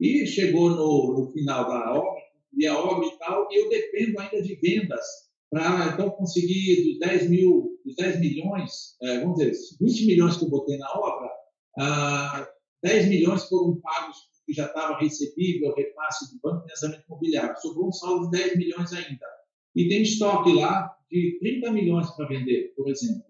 e 0.00 0.26
chegou 0.26 0.70
no, 0.70 1.20
no 1.20 1.32
final 1.32 1.68
da 1.68 1.94
obra, 1.94 2.22
e 2.54 2.66
a 2.66 2.78
obra 2.78 3.06
e 3.06 3.18
tal, 3.18 3.48
e 3.50 3.56
eu 3.56 3.68
dependo 3.68 4.18
ainda 4.20 4.42
de 4.42 4.54
vendas 4.56 5.04
para 5.50 5.92
então 5.92 6.10
conseguir 6.10 6.84
dos 6.84 6.98
10 6.98 7.30
mil, 7.30 7.78
dos 7.84 7.94
10 7.96 8.20
milhões, 8.20 8.96
é, 9.02 9.20
vamos 9.20 9.38
dizer, 9.38 9.52
20 9.80 10.06
milhões 10.06 10.36
que 10.36 10.44
eu 10.44 10.50
botei 10.50 10.76
na 10.76 10.90
obra, 10.92 11.30
ah, 11.78 12.48
10 12.82 13.08
milhões 13.08 13.48
foram 13.48 13.80
pagos 13.80 14.16
que 14.44 14.52
já 14.52 14.66
estava 14.66 14.98
recebível, 14.98 15.74
repasse 15.74 16.32
do 16.32 16.40
banco, 16.40 16.62
financiamento 16.62 17.04
imobiliário. 17.08 17.60
Sobrou 17.60 17.88
um 17.88 17.92
saldo 17.92 18.30
de 18.30 18.38
10 18.38 18.56
milhões 18.56 18.92
ainda. 18.92 19.26
E 19.74 19.88
tem 19.88 20.02
estoque 20.02 20.52
lá 20.54 20.96
de 21.10 21.36
30 21.40 21.72
milhões 21.72 22.10
para 22.12 22.28
vender, 22.28 22.72
por 22.76 22.88
exemplo. 22.88 23.24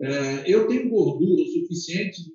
É, 0.00 0.44
eu 0.46 0.66
tenho 0.68 0.88
gordura 0.88 1.44
suficiente 1.44 2.24
de 2.24 2.32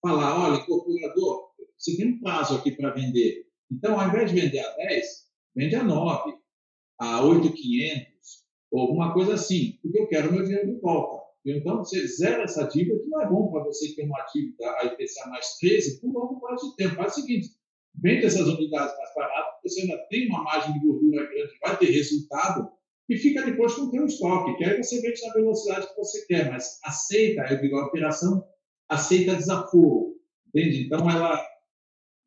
falar, 0.00 0.48
olha, 0.48 0.62
incorporador, 0.62 1.48
você 1.76 1.96
tem 1.96 2.14
um 2.14 2.20
prazo 2.20 2.56
aqui 2.56 2.72
para 2.72 2.90
vender. 2.90 3.46
Então, 3.70 4.00
ao 4.00 4.08
invés 4.08 4.32
de 4.32 4.40
vender 4.40 4.60
a 4.60 4.76
10, 4.76 5.27
vende 5.58 5.74
a 5.74 5.82
9, 5.82 6.34
a 7.00 7.24
8,500, 7.24 8.06
ou 8.70 8.80
alguma 8.80 9.12
coisa 9.12 9.34
assim, 9.34 9.76
porque 9.82 9.98
eu 9.98 10.06
quero 10.06 10.32
meu 10.32 10.44
dinheiro 10.44 10.72
de 10.72 10.80
volta. 10.80 11.26
Então, 11.44 11.78
você 11.78 12.06
zera 12.06 12.44
essa 12.44 12.64
dívida, 12.68 13.00
que 13.00 13.08
não 13.08 13.22
é 13.22 13.28
bom 13.28 13.50
para 13.50 13.64
você 13.64 13.92
ter 13.94 14.04
uma 14.04 14.24
dívida 14.32 14.70
a 14.70 14.84
IPCA 14.84 15.28
mais 15.30 15.56
13 15.58 16.00
por 16.00 16.12
longo 16.12 16.40
prazo 16.40 16.70
de 16.70 16.76
tempo. 16.76 16.94
Faz 16.94 17.16
o 17.16 17.20
seguinte, 17.22 17.48
vende 18.00 18.26
essas 18.26 18.46
unidades 18.46 18.96
mais 18.96 19.14
baratas, 19.16 19.54
você 19.64 19.80
ainda 19.80 19.98
tem 20.08 20.28
uma 20.28 20.44
margem 20.44 20.74
de 20.74 20.86
gordura 20.86 21.26
grande, 21.26 21.58
vai 21.60 21.76
ter 21.76 21.90
resultado, 21.90 22.70
e 23.08 23.16
fica 23.16 23.42
depois 23.42 23.74
com 23.74 23.82
o 23.82 23.90
teu 23.90 24.04
estoque, 24.04 24.56
que 24.58 24.64
aí 24.64 24.80
você 24.80 25.00
vende 25.00 25.26
na 25.26 25.32
velocidade 25.32 25.88
que 25.88 25.96
você 25.96 26.24
quer, 26.26 26.50
mas 26.52 26.78
aceita, 26.84 27.42
digo, 27.56 27.76
a 27.78 27.86
operação 27.86 28.44
aceita 28.88 29.34
desaforo, 29.34 30.14
entende? 30.48 30.84
Então, 30.84 31.10
ela, 31.10 31.42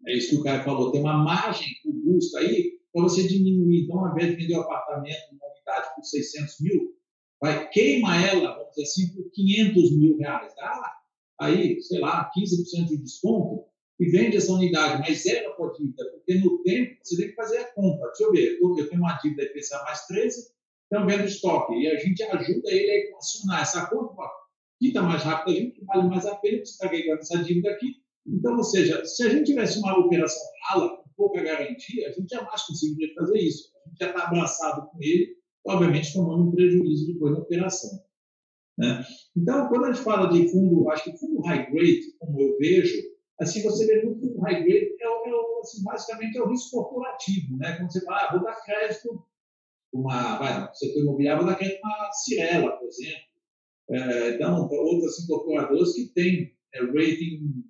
é 0.08 0.18
isso 0.18 0.32
que 0.32 0.42
o 0.42 0.44
cara 0.44 0.64
falou, 0.64 0.92
tem 0.92 1.00
uma 1.00 1.24
margem 1.24 1.68
robusta 1.86 2.40
aí 2.40 2.81
para 2.94 3.04
você 3.04 3.28
diminuir. 3.28 3.84
Então, 3.84 4.14
de 4.14 4.36
vender 4.36 4.56
o 4.56 4.60
um 4.60 4.62
apartamento, 4.62 5.34
uma 5.34 5.48
unidade 5.48 5.96
por 5.96 6.04
600 6.04 6.60
mil, 6.62 6.96
vai 7.42 7.70
queima 7.70 8.16
ela, 8.26 8.56
vamos 8.56 8.70
dizer 8.70 8.84
assim, 8.84 9.14
por 9.14 9.30
500 9.32 9.98
mil 9.98 10.18
reais. 10.18 10.54
Dá 10.56 11.02
aí, 11.40 11.82
sei 11.82 12.00
lá, 12.00 12.30
15% 12.38 12.88
de 12.88 12.98
desconto 12.98 13.66
e 14.00 14.10
vende 14.10 14.38
essa 14.38 14.52
unidade, 14.52 15.00
mas 15.00 15.24
zero 15.24 15.52
a 15.52 15.74
dívida, 15.74 16.04
porque 16.12 16.34
no 16.36 16.64
tempo 16.64 16.98
você 17.04 17.18
tem 17.18 17.30
que 17.30 17.36
fazer 17.36 17.58
a 17.60 17.74
conta. 17.74 18.08
Deixa 18.08 18.24
eu 18.24 18.32
ver, 18.32 18.60
eu 18.60 18.90
tenho 18.90 19.02
uma 19.02 19.14
dívida 19.18 19.44
IPCA 19.44 19.84
mais 19.84 20.08
13, 20.08 20.52
então 20.88 21.06
vendo 21.06 21.26
estoque, 21.26 21.76
e 21.76 21.88
a 21.88 21.98
gente 21.98 22.24
ajuda 22.24 22.72
ele 22.72 22.92
a 22.92 22.96
equacionar 22.98 23.62
essa 23.62 23.86
conta, 23.88 24.24
quita 24.80 25.04
mais 25.04 25.22
rápido 25.22 25.56
a 25.56 25.60
gente, 25.60 25.86
vale 25.86 26.10
mais 26.10 26.26
a 26.26 26.36
pena, 26.36 26.66
você 26.66 26.72
está 26.72 26.88
ganhando 26.88 27.20
essa 27.20 27.44
dívida 27.44 27.70
aqui. 27.70 28.02
Então, 28.26 28.58
ou 28.58 28.64
seja, 28.64 29.06
se 29.06 29.24
a 29.24 29.30
gente 29.30 29.46
tivesse 29.46 29.78
uma 29.78 29.98
operação 29.98 30.44
rala, 30.68 31.01
pouca 31.22 31.44
garantia, 31.44 32.08
a 32.08 32.12
gente 32.12 32.30
jamais 32.30 32.64
conseguiria 32.64 33.14
fazer 33.14 33.38
isso. 33.38 33.72
A 33.86 33.90
gente 33.90 34.00
já 34.00 34.08
está 34.08 34.24
abraçado 34.28 34.90
com 34.90 34.98
ele 35.00 35.42
obviamente 35.66 36.14
tomando 36.14 36.50
um 36.50 36.52
prejuízo 36.52 37.08
depois 37.08 37.34
na 37.34 37.40
operação. 37.40 38.04
Né? 38.78 39.04
Então, 39.36 39.68
quando 39.68 39.86
a 39.86 39.94
gente 39.94 40.04
fala 40.04 40.30
de 40.30 40.48
fundo, 40.50 40.90
acho 40.90 41.04
que 41.04 41.18
fundo 41.18 41.42
high 41.42 41.70
grade, 41.72 42.16
como 42.20 42.42
eu 42.42 42.58
vejo, 42.58 42.98
assim, 43.40 43.62
você 43.62 43.86
vê 43.86 44.04
muito 44.04 44.22
fundo 44.22 44.40
high 44.42 44.64
grade, 44.64 44.96
é, 45.00 45.06
é, 45.06 45.60
assim, 45.62 45.84
basicamente 45.84 46.38
é 46.38 46.42
o 46.42 46.50
risco 46.50 46.72
corporativo, 46.72 47.58
né? 47.58 47.78
Quando 47.78 47.92
você 47.92 48.04
fala, 48.04 48.22
ah, 48.22 48.32
vou 48.32 48.44
dar 48.44 48.62
crédito 48.64 49.24
uma, 49.94 50.38
vai, 50.38 50.68
no 50.68 50.74
setor 50.74 51.02
imobiliário, 51.02 51.46
dá 51.46 51.56
crédito 51.56 51.82
uma 51.84 52.12
Cirela, 52.12 52.72
por 52.78 52.88
exemplo. 52.88 53.32
É, 53.90 54.36
então, 54.36 54.70
outras 54.70 55.20
incorporadoras 55.20 55.94
que 55.94 56.08
têm 56.14 56.56
é, 56.74 56.80
rating 56.80 57.64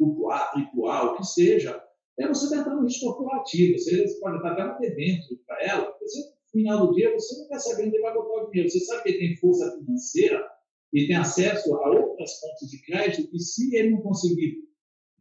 AAA, 0.00 0.68
AAA, 0.74 1.12
o 1.12 1.16
que 1.16 1.24
seja, 1.24 1.82
é 2.18 2.28
você 2.28 2.44
está 2.46 2.58
entrando 2.58 2.80
no 2.80 2.86
risco 2.86 3.14
corporativo. 3.14 3.78
Você 3.78 4.18
pode 4.20 4.36
estar 4.36 4.52
até 4.52 4.90
dentro 4.90 5.36
para 5.46 5.62
ela, 5.62 5.96
você, 6.00 6.20
no 6.20 6.50
final 6.50 6.86
do 6.86 6.94
dia 6.94 7.12
você 7.12 7.36
não 7.36 7.42
está 7.44 7.58
sabendo 7.58 7.88
onde 7.88 8.00
vai 8.00 8.14
botar 8.14 8.44
o 8.44 8.50
dinheiro. 8.50 8.70
Você 8.70 8.80
sabe 8.80 9.02
que 9.02 9.08
ele 9.10 9.18
tem 9.18 9.36
força 9.36 9.78
financeira 9.78 10.46
e 10.92 11.06
tem 11.06 11.16
acesso 11.16 11.74
a 11.74 11.90
outras 11.90 12.40
fontes 12.40 12.70
de 12.70 12.82
crédito 12.86 13.34
e 13.34 13.38
se 13.38 13.74
ele 13.76 13.90
não 13.90 14.00
conseguir 14.00 14.66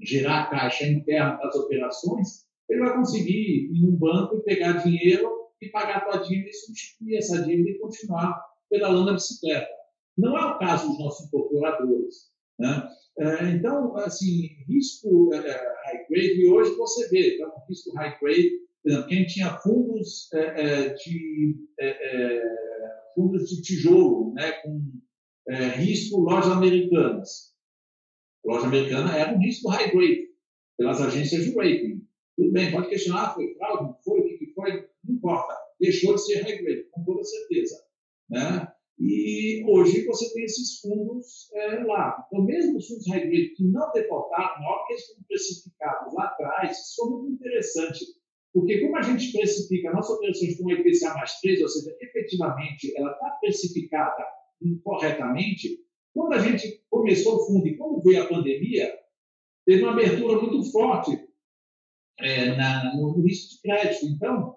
gerar 0.01 0.49
caixa 0.49 0.85
interna 0.85 1.37
das 1.37 1.55
operações, 1.55 2.45
ele 2.69 2.79
vai 2.79 2.95
conseguir 2.95 3.69
ir 3.71 3.81
num 3.81 3.95
banco 3.95 4.37
e 4.37 4.43
pegar 4.43 4.83
dinheiro 4.83 5.29
e 5.61 5.69
pagar 5.69 5.97
a 5.97 6.01
tua 6.01 6.17
dívida 6.17 6.49
e 6.49 6.53
substituir 6.53 7.17
essa 7.17 7.41
dívida 7.41 7.69
e 7.69 7.79
continuar 7.79 8.41
pedalando 8.69 9.11
a 9.11 9.13
bicicleta. 9.13 9.69
Não 10.17 10.37
é 10.37 10.45
o 10.45 10.59
caso 10.59 10.87
dos 10.87 10.99
nossos 10.99 11.27
incorporadores. 11.27 12.34
Né? 12.59 12.89
É, 13.17 13.49
então, 13.51 13.95
assim, 13.97 14.47
risco 14.67 15.33
é, 15.33 15.37
é, 15.37 15.73
high 15.85 16.05
grade, 16.09 16.41
e 16.41 16.49
hoje 16.49 16.75
você 16.75 17.07
vê, 17.09 17.35
então, 17.35 17.51
risco 17.69 17.93
high 17.95 18.17
grade, 18.19 18.49
por 18.83 18.89
exemplo, 18.89 19.07
quem 19.07 19.25
tinha 19.25 19.57
fundos 19.57 20.29
de, 21.03 21.55
fundos 23.15 23.49
de 23.49 23.61
tijolo, 23.61 24.33
né, 24.33 24.51
com 24.61 24.81
risco 25.77 26.19
lojas 26.19 26.51
americanas. 26.51 27.55
Loja 28.45 28.67
americana 28.67 29.17
era 29.17 29.33
um 29.33 29.39
risco 29.39 29.69
high 29.69 29.91
grade, 29.91 30.27
pelas 30.77 31.01
agências 31.01 31.45
de 31.45 31.55
rating. 31.55 32.05
Tudo 32.37 32.51
bem, 32.51 32.71
pode 32.71 32.89
questionar, 32.89 33.33
foi 33.33 33.55
fraude, 33.55 33.83
não 33.85 33.97
foi, 34.03 34.19
o 34.19 34.37
que 34.37 34.53
foi, 34.53 34.87
não 35.03 35.15
importa. 35.15 35.55
Deixou 35.79 36.13
de 36.13 36.23
ser 36.23 36.43
high 36.43 36.61
grade, 36.61 36.87
com 36.91 37.03
toda 37.05 37.23
certeza. 37.23 37.75
Né? 38.29 38.67
E 38.97 39.63
hoje 39.67 40.05
você 40.05 40.33
tem 40.33 40.43
esses 40.45 40.79
fundos 40.79 41.51
é, 41.53 41.83
lá. 41.83 42.25
Então, 42.27 42.45
mesmo 42.45 42.77
os 42.77 42.87
fundos 42.87 43.05
grade 43.05 43.53
que 43.55 43.63
não 43.65 43.91
defaultaram, 43.91 44.61
na 44.61 44.69
hora 44.69 44.87
que 44.87 44.93
eles 44.93 45.07
foram 45.07 45.23
precificados 45.27 46.13
lá 46.13 46.23
atrás, 46.25 46.71
isso 46.71 46.95
foi 46.95 47.09
muito 47.09 47.33
interessante. 47.33 48.05
Porque 48.53 48.79
como 48.79 48.95
a 48.95 49.01
gente 49.01 49.33
precifica 49.33 49.89
a 49.89 49.93
nossa 49.93 50.13
operação 50.13 50.47
com 50.57 50.71
IPCA 50.71 51.13
mais 51.13 51.39
3, 51.41 51.61
ou 51.61 51.67
seja, 51.67 51.97
efetivamente 51.99 52.93
ela 52.95 53.11
está 53.11 53.29
precificada 53.41 54.25
corretamente, 54.81 55.77
quando 56.13 56.33
a 56.33 56.39
gente 56.39 56.81
começou 56.89 57.35
o 57.35 57.45
fundo 57.45 57.67
e 57.67 57.75
quando 57.75 58.01
veio 58.01 58.23
a 58.23 58.27
pandemia, 58.27 58.97
teve 59.65 59.83
uma 59.83 59.91
abertura 59.91 60.39
muito 60.39 60.71
forte 60.71 61.19
é, 62.19 62.55
na, 62.55 62.95
no 62.95 63.21
risco 63.21 63.55
de 63.55 63.61
crédito. 63.61 64.05
Então, 64.05 64.55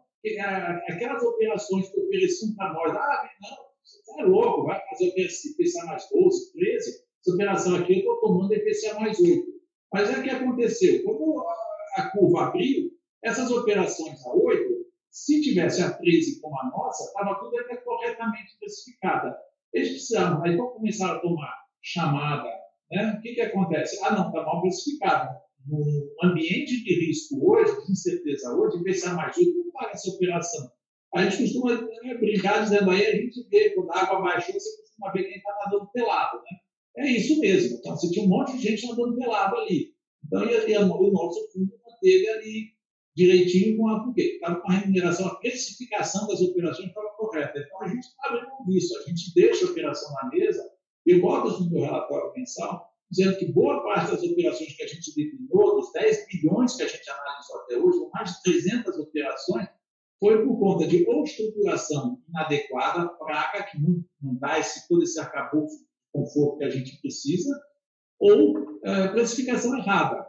aquelas 0.88 1.22
operações 1.24 1.90
que 1.90 2.00
ofereciam 2.00 2.54
para 2.54 2.72
nós, 2.72 2.92
ah, 2.92 3.30
não, 3.42 3.67
você 3.88 4.20
é 4.20 4.24
louco, 4.24 4.64
vai 4.64 4.80
fazer 4.90 5.06
o 5.06 5.18
IPCA 5.18 5.84
mais 5.86 6.08
12, 6.10 6.52
13, 6.52 6.90
essa 7.20 7.34
operação 7.34 7.76
aqui 7.76 7.92
eu 7.94 7.98
estou 7.98 8.20
tomando 8.20 8.54
IPCA 8.54 9.00
mais 9.00 9.18
8. 9.18 9.44
Mas 9.92 10.10
é 10.10 10.18
o 10.18 10.22
que 10.22 10.30
aconteceu. 10.30 11.02
Quando 11.04 11.44
a 11.96 12.10
curva 12.10 12.46
abriu, 12.46 12.90
essas 13.22 13.50
operações 13.50 14.24
a 14.26 14.32
8, 14.34 14.86
se 15.10 15.40
tivesse 15.40 15.82
a 15.82 15.90
13 15.92 16.40
como 16.40 16.58
a 16.60 16.70
nossa, 16.70 17.04
estava 17.04 17.38
tudo 17.40 17.58
até 17.58 17.76
corretamente 17.78 18.52
especificada. 18.52 19.36
Eles 19.72 19.90
precisavam, 19.90 20.44
aí 20.44 20.56
quando 20.56 20.74
começaram 20.74 21.16
a 21.16 21.20
tomar 21.20 21.54
chamada, 21.82 22.48
né, 22.90 23.14
o 23.18 23.20
que, 23.20 23.34
que 23.34 23.40
acontece? 23.40 23.98
Ah, 24.04 24.14
não, 24.14 24.28
está 24.28 24.42
mal 24.42 24.60
precificado. 24.62 25.36
No 25.66 25.82
ambiente 26.22 26.82
de 26.82 27.06
risco 27.06 27.36
hoje, 27.50 27.84
de 27.84 27.92
incerteza 27.92 28.54
hoje, 28.54 28.78
IPCA 28.78 29.12
mais 29.14 29.36
8, 29.36 29.52
como 29.52 29.72
paga 29.72 29.90
essa 29.90 30.10
operação? 30.10 30.70
A 31.14 31.24
gente 31.24 31.42
costuma 31.42 31.74
né, 31.74 32.14
brincar 32.18 32.62
dizendo 32.62 32.90
aí, 32.90 33.06
a 33.06 33.16
gente 33.16 33.46
vê, 33.50 33.70
quando 33.70 33.90
a 33.92 34.00
água 34.00 34.20
baixou, 34.20 34.52
você 34.54 34.82
costuma 34.82 35.12
ver 35.12 35.24
quem 35.24 35.38
está 35.38 35.54
nadando 35.64 35.90
pelado, 35.92 36.36
né? 36.38 36.58
É 36.98 37.12
isso 37.12 37.38
mesmo. 37.40 37.78
Então, 37.78 37.96
você 37.96 38.10
tinha 38.10 38.24
um 38.24 38.28
monte 38.28 38.56
de 38.56 38.62
gente 38.62 38.86
nadando 38.86 39.16
pelado 39.16 39.56
ali. 39.56 39.94
Então, 40.26 40.44
e, 40.44 40.70
e 40.70 40.76
o 40.76 41.12
nosso 41.12 41.50
fundo 41.52 41.72
manteve 41.86 42.28
ali 42.28 42.78
direitinho 43.16 43.76
com 43.76 43.88
a. 43.88 44.04
Por 44.04 44.14
quê? 44.14 44.34
Estava 44.34 44.60
com 44.60 44.70
a 44.70 44.74
remuneração, 44.74 45.26
a 45.28 45.34
precificação 45.36 46.26
das 46.26 46.40
operações 46.40 46.88
estava 46.88 47.08
correta. 47.16 47.58
Então, 47.58 47.82
a 47.82 47.88
gente 47.88 48.04
está 48.04 48.28
abrindo 48.28 48.66
disso. 48.68 48.98
A 48.98 49.02
gente 49.08 49.34
deixa 49.34 49.64
a 49.64 49.70
operação 49.70 50.12
na 50.22 50.28
mesa, 50.28 50.62
eu 51.06 51.20
boto 51.20 51.48
isso 51.48 51.64
no 51.64 51.70
meu 51.70 51.82
relatório 51.82 52.32
mensal, 52.34 52.92
dizendo 53.10 53.38
que 53.38 53.52
boa 53.52 53.82
parte 53.82 54.10
das 54.10 54.22
operações 54.22 54.76
que 54.76 54.82
a 54.82 54.86
gente 54.86 55.14
declinou, 55.14 55.76
dos 55.76 55.92
10 55.92 56.26
bilhões 56.26 56.76
que 56.76 56.82
a 56.82 56.88
gente 56.88 57.08
analisou 57.08 57.60
até 57.60 57.76
hoje, 57.78 57.98
mais 58.12 58.30
de 58.30 58.42
300 58.42 58.98
operações, 58.98 59.68
foi 60.20 60.44
por 60.44 60.58
conta 60.58 60.86
de 60.86 61.06
ou 61.08 61.22
estruturação 61.22 62.20
inadequada, 62.28 63.08
praga, 63.08 63.64
que 63.64 63.80
não, 63.80 64.04
não 64.20 64.34
dá 64.36 64.58
esse, 64.58 64.86
todo 64.88 65.02
esse 65.02 65.18
arcabouço 65.20 65.78
de 65.78 65.86
conforto 66.12 66.58
que 66.58 66.64
a 66.64 66.70
gente 66.70 67.00
precisa, 67.00 67.54
ou 68.18 68.80
é, 68.84 69.08
classificação 69.08 69.76
errada. 69.76 70.26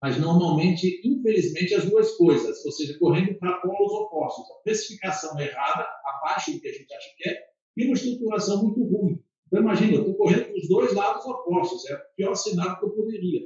Mas 0.00 0.16
normalmente, 0.20 1.00
infelizmente, 1.04 1.74
as 1.74 1.84
duas 1.84 2.16
coisas, 2.16 2.64
ou 2.64 2.70
seja, 2.70 2.96
correndo 3.00 3.36
para 3.38 3.60
polos 3.60 3.92
opostos. 3.92 4.48
A 4.52 4.62
precificação 4.62 5.38
errada, 5.40 5.84
abaixo 6.04 6.52
do 6.52 6.60
que 6.60 6.68
a 6.68 6.72
gente 6.72 6.94
acha 6.94 7.08
que 7.16 7.28
é, 7.28 7.48
e 7.76 7.84
uma 7.84 7.94
estruturação 7.94 8.62
muito 8.62 8.80
ruim. 8.84 9.20
Então, 9.46 9.60
imagina, 9.60 9.94
eu 9.94 10.00
estou 10.00 10.14
correndo 10.16 10.44
para 10.44 10.56
os 10.56 10.68
dois 10.68 10.92
lados 10.94 11.24
opostos, 11.24 11.88
é 11.90 11.94
o 11.94 12.14
pior 12.16 12.34
cenário 12.34 12.78
que 12.78 12.84
eu 12.84 12.90
poderia. 12.90 13.40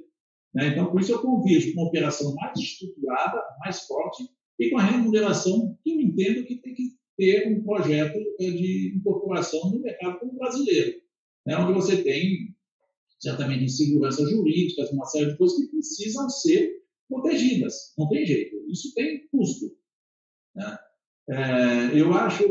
Né? 0.55 0.69
Então, 0.69 0.91
por 0.91 1.01
isso 1.01 1.13
eu 1.13 1.23
convido 1.23 1.73
uma 1.73 1.89
operação 1.89 2.35
mais 2.35 2.59
estruturada, 2.59 3.43
mais 3.61 3.87
forte, 3.87 4.25
e 4.63 4.71
com 4.71 4.79
a 4.79 4.85
remuneração 4.85 5.77
que 5.83 5.93
eu 5.93 6.01
entendo 6.01 6.45
que 6.45 6.57
tem 6.57 6.75
que 6.75 6.93
ter 7.17 7.49
um 7.49 7.63
projeto 7.63 8.17
eh, 8.41 8.51
de 8.51 8.95
incorporação 8.97 9.71
no 9.71 9.81
mercado 9.81 10.21
como 10.21 10.39
brasileiro, 10.39 11.01
né, 11.47 11.57
onde 11.57 11.73
você 11.73 12.03
tem 12.03 12.55
certamente 13.19 13.65
insegurança 13.65 14.25
jurídica, 14.29 14.89
uma 14.93 15.07
série 15.07 15.31
de 15.31 15.37
coisas 15.37 15.57
que 15.57 15.69
precisam 15.69 16.29
ser 16.29 16.83
protegidas. 17.09 17.95
Não 17.97 18.09
tem 18.09 18.27
jeito. 18.27 18.57
Isso 18.69 18.93
tem 18.95 19.29
custo. 19.29 19.77
Né? 20.55 20.79
É, 21.31 22.01
eu 22.01 22.13
acho. 22.15 22.45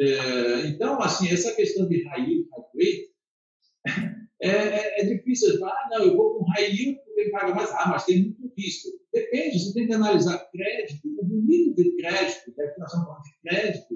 É, 0.00 0.68
então, 0.68 1.02
assim, 1.02 1.28
essa 1.28 1.54
questão 1.54 1.88
de 1.88 2.02
high 2.04 2.30
yield, 2.30 2.48
high 2.50 2.64
rate, 2.76 4.17
é, 4.40 4.48
é, 4.48 5.00
é, 5.00 5.04
difícil. 5.04 5.64
Ah, 5.64 5.88
não, 5.90 6.04
eu 6.04 6.16
vou 6.16 6.38
com 6.38 6.50
high 6.52 6.70
yield 6.70 7.00
porque 7.04 7.20
ele 7.20 7.30
paga 7.30 7.54
mais. 7.54 7.70
Ah, 7.72 7.88
mas 7.88 8.04
tem 8.04 8.22
muito 8.22 8.52
risco. 8.56 8.88
Depende, 9.12 9.58
você 9.58 9.74
tem 9.74 9.86
que 9.86 9.94
analisar 9.94 10.48
crédito, 10.50 11.00
o 11.04 11.26
limite 11.26 11.74
de 11.74 11.96
crédito, 11.96 12.52
que 12.52 12.62
nós 12.78 12.88
estamos 12.88 13.06
falando 13.06 13.22
de 13.22 13.38
crédito, 13.42 13.94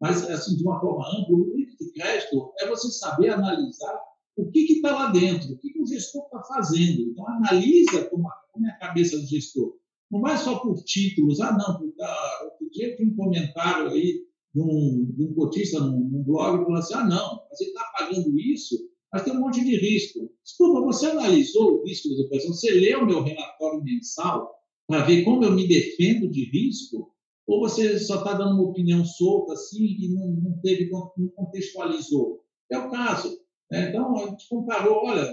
mas 0.00 0.30
assim, 0.30 0.56
de 0.56 0.62
uma 0.64 0.80
forma 0.80 1.06
ampla, 1.08 1.36
o 1.36 1.50
limite 1.50 1.76
de 1.78 1.92
crédito 1.92 2.52
é 2.58 2.66
você 2.66 2.90
saber 2.90 3.30
analisar 3.30 4.00
o 4.36 4.50
que 4.50 4.60
está 4.72 4.92
lá 4.92 5.10
dentro, 5.12 5.52
o 5.52 5.58
que, 5.58 5.70
que 5.70 5.80
o 5.80 5.86
gestor 5.86 6.24
está 6.24 6.42
fazendo. 6.42 7.02
Então, 7.02 7.26
analisa 7.28 8.04
como, 8.06 8.28
como 8.52 8.66
é 8.66 8.70
a 8.70 8.78
cabeça 8.78 9.18
do 9.18 9.26
gestor. 9.26 9.76
Não 10.10 10.20
vai 10.20 10.36
só 10.36 10.58
por 10.58 10.82
títulos, 10.84 11.40
ah, 11.40 11.52
não, 11.52 11.78
porque, 11.78 12.02
ah, 12.02 12.40
outro 12.44 12.70
dia 12.70 12.96
tinha 12.96 13.08
um 13.08 13.16
comentário 13.16 13.88
aí 13.88 14.24
de 14.54 14.60
um, 14.60 15.12
de 15.16 15.24
um 15.24 15.34
cotista 15.34 15.80
num, 15.80 15.98
num 15.98 16.22
blog 16.22 16.64
falando 16.64 16.78
assim, 16.78 16.94
ah, 16.94 17.04
não, 17.04 17.42
mas 17.48 17.60
ele 17.60 17.70
está 17.70 17.84
pagando 17.98 18.38
isso 18.38 18.85
mas 19.12 19.24
tem 19.24 19.32
um 19.32 19.40
monte 19.40 19.64
de 19.64 19.76
risco. 19.76 20.30
Desculpa, 20.42 20.80
você 20.80 21.06
analisou 21.06 21.80
o 21.80 21.84
risco 21.84 22.08
da 22.14 22.22
operação? 22.22 22.52
Você 22.52 22.70
leu 22.70 23.00
o 23.00 23.06
meu 23.06 23.22
relatório 23.22 23.82
mensal 23.82 24.54
para 24.86 25.04
ver 25.04 25.24
como 25.24 25.44
eu 25.44 25.52
me 25.52 25.66
defendo 25.66 26.30
de 26.30 26.44
risco? 26.50 27.12
Ou 27.46 27.60
você 27.60 27.98
só 27.98 28.18
está 28.18 28.32
dando 28.32 28.54
uma 28.54 28.70
opinião 28.70 29.04
solta 29.04 29.52
assim 29.52 29.84
e 29.84 30.12
não, 30.12 30.26
não, 30.28 30.60
teve, 30.60 30.90
não 30.90 31.28
contextualizou? 31.36 32.44
É 32.70 32.78
o 32.78 32.90
caso. 32.90 33.38
Né? 33.70 33.88
Então, 33.88 34.16
a 34.16 34.30
gente 34.30 34.48
comparou, 34.48 35.04
olha, 35.04 35.26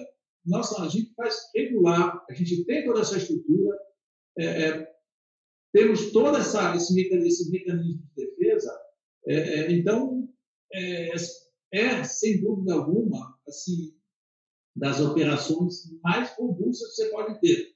nossa, 0.45 0.81
a 0.83 0.87
gente 0.87 1.13
faz 1.15 1.35
regular, 1.55 2.23
a 2.29 2.33
gente 2.33 2.63
tem 2.65 2.85
toda 2.85 3.01
essa 3.01 3.17
estrutura, 3.17 3.77
é, 4.37 4.45
é, 4.45 4.93
temos 5.73 6.11
todo 6.11 6.37
essa, 6.37 6.75
esse, 6.75 6.93
mecanismo, 6.93 7.51
de 7.51 8.25
defesa, 8.25 8.71
é, 9.27 9.35
é 9.35 9.71
então, 9.71 10.29
é, 11.73 12.03
sem 12.03 12.39
dúvida 12.39 12.75
alguma, 12.75 13.35
assim, 13.47 13.95
das 14.75 15.01
operações 15.01 15.91
mais 16.03 16.31
robustas 16.37 16.89
que 16.89 16.95
você 16.95 17.09
pode 17.09 17.39
ter. 17.41 17.73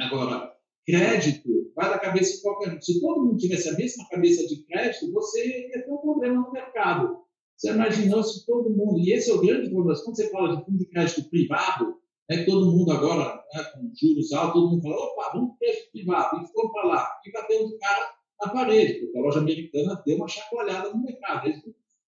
Agora, 0.00 0.52
crédito 0.84 1.72
vai 1.74 1.88
da 1.88 1.98
cabeça 1.98 2.36
de 2.36 2.42
qualquer 2.42 2.76
um. 2.76 2.80
Se 2.80 3.00
todo 3.00 3.24
mundo 3.24 3.38
tivesse 3.38 3.68
a 3.68 3.76
mesma 3.76 4.08
cabeça 4.08 4.46
de 4.48 4.64
crédito, 4.64 5.12
você 5.12 5.68
ia 5.68 5.84
ter 5.84 5.92
um 5.92 5.98
problema 5.98 6.42
no 6.42 6.52
mercado. 6.52 7.24
Você 7.56 7.70
imaginou 7.70 8.22
se 8.22 8.44
todo 8.44 8.70
mundo, 8.70 8.98
e 8.98 9.12
esse 9.12 9.30
é 9.30 9.34
o 9.34 9.40
grande 9.40 9.70
problema, 9.70 9.98
quando 10.02 10.16
você 10.16 10.28
fala 10.30 10.56
de 10.56 10.64
fundo 10.64 10.78
de 10.78 10.86
crédito 10.86 11.30
privado, 11.30 11.96
é 12.28 12.38
que 12.38 12.46
todo 12.46 12.72
mundo 12.72 12.90
agora, 12.90 13.42
né, 13.54 13.64
com 13.72 13.90
juros 13.94 14.32
altos, 14.32 14.54
todo 14.54 14.70
mundo 14.70 14.82
fala, 14.82 14.96
opa, 14.96 15.30
vamos 15.32 15.58
crédito 15.58 15.92
privado, 15.92 16.42
e 16.42 16.52
foram 16.52 16.72
para 16.72 16.88
lá, 16.88 17.20
e 17.24 17.32
bateu 17.32 17.64
o 17.64 17.78
cara 17.78 18.14
na 18.40 18.52
parede, 18.52 19.00
porque 19.00 19.18
a 19.18 19.22
loja 19.22 19.38
americana 19.38 20.02
deu 20.04 20.16
uma 20.16 20.28
chacoalhada 20.28 20.90
no 20.90 21.02
mercado. 21.02 21.48
Esse 21.48 21.62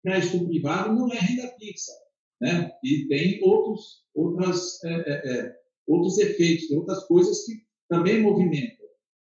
crédito 0.03 0.47
privado 0.47 0.95
não 0.95 1.13
é 1.13 1.19
renda 1.19 1.49
fixa 1.59 1.93
né? 2.43 2.73
E 2.83 3.07
tem 3.07 3.41
outros, 3.45 4.03
outras, 4.13 4.83
é, 4.85 4.93
é, 4.93 5.33
é, 5.33 5.57
outros 5.87 6.19
efeitos, 6.19 6.69
outras 6.73 7.05
coisas 7.05 7.47
que 7.47 7.53
também 7.89 8.21
movimentam, 8.21 8.85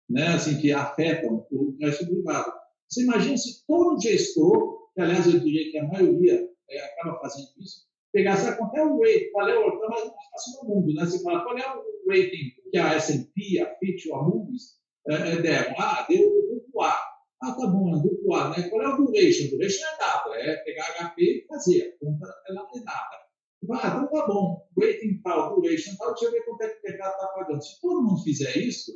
né? 0.10 0.28
Assim, 0.28 0.60
que 0.62 0.72
afetam 0.72 1.46
o 1.52 1.78
crédito 1.78 2.08
privado. 2.08 2.54
Você 2.90 3.04
imagina 3.04 3.38
se 3.38 3.66
todo 3.68 4.02
gestor, 4.02 4.90
que 4.96 5.02
aliás 5.02 5.28
eu 5.28 5.42
diria 5.42 5.72
que 5.72 5.78
a 5.78 5.88
maioria 5.88 6.50
é, 6.70 6.86
acaba 6.86 7.20
fazendo 7.20 7.50
isso, 7.60 7.86
pegar, 8.14 8.38
sabe 8.38 8.58
quanto 8.58 8.78
é 8.78 8.86
o 8.86 8.98
rating, 8.98 9.32
qual 9.32 9.50
é 9.50 9.58
o 9.58 9.66
rating, 9.66 9.88
mais 9.90 10.04
fácil 10.04 10.62
do 10.62 10.68
mundo, 10.70 10.94
né? 10.94 11.06
Você 11.06 11.22
fala, 11.22 11.44
qual 11.44 11.58
é 11.58 11.68
o 11.68 11.84
rating 12.08 12.52
que 12.72 12.78
a 12.78 12.94
S&P, 12.94 13.60
a 13.60 13.76
Fitch 13.76 14.06
ou 14.08 14.16
a 14.16 14.24
Moody's 14.24 14.80
é, 15.10 15.16
é, 15.16 15.42
deram? 15.42 15.76
Ah, 15.78 16.06
deu 16.08 16.30
duplo 16.50 16.82
A. 16.82 17.11
Ah, 17.44 17.54
tá 17.54 17.68
bom, 17.68 17.98
é 17.98 18.02
duplo 18.02 18.36
A, 18.36 18.50
né? 18.50 18.70
Qual 18.70 18.82
é 18.82 18.88
o 18.88 18.98
duration? 18.98 19.48
O 19.48 19.52
duration 19.52 19.84
é 19.84 19.98
dado, 19.98 20.34
é 20.36 20.56
pegar 20.58 20.86
HP 20.94 21.22
e 21.24 21.46
fazer, 21.48 21.96
a 21.96 22.06
conta 22.06 22.28
ela 22.48 22.68
é 22.76 22.80
dada. 22.82 23.22
Ah, 23.72 23.88
então 23.88 24.08
tá 24.08 24.28
bom, 24.28 24.68
rating 24.80 25.22
tal, 25.24 25.56
duration 25.56 25.96
tal, 25.98 26.10
deixa 26.14 26.26
eu 26.26 26.32
ver 26.32 26.46
quanto 26.46 26.62
é 26.64 26.70
que 26.70 26.80
o 26.80 26.92
mercado 26.92 27.14
está 27.14 27.28
pagando. 27.28 27.64
Se 27.64 27.82
todo 27.82 28.04
mundo 28.04 28.24
fizer 28.24 28.58
isso, 28.58 28.92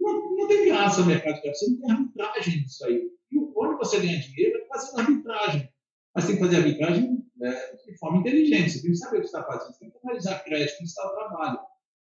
não, 0.00 0.36
não 0.36 0.48
tem 0.48 0.66
graça 0.66 1.02
o 1.02 1.06
mercado 1.06 1.40
de 1.40 1.48
você 1.48 1.70
não 1.70 1.80
tem 1.80 1.90
arbitragem 1.92 2.60
nisso 2.60 2.86
aí. 2.86 3.10
E 3.30 3.38
onde 3.38 3.76
você 3.76 4.00
ganha 4.00 4.20
dinheiro 4.20 4.58
é 4.58 4.66
fazendo 4.66 5.00
arbitragem. 5.00 5.72
Mas 6.14 6.26
tem 6.26 6.36
que 6.36 6.42
fazer 6.42 6.56
arbitragem 6.56 7.24
né, 7.36 7.52
de 7.86 7.98
forma 7.98 8.18
inteligente. 8.18 8.70
Você 8.70 8.82
tem 8.82 8.90
que 8.90 8.96
saber 8.96 9.16
o 9.16 9.20
que 9.20 9.26
está 9.26 9.44
fazendo, 9.44 9.72
você 9.72 9.78
tem 9.78 9.90
que 9.90 9.98
analisar 10.04 10.44
crédito, 10.44 10.78
que 10.78 10.84
está 10.84 11.06
o 11.06 11.14
trabalho. 11.14 11.60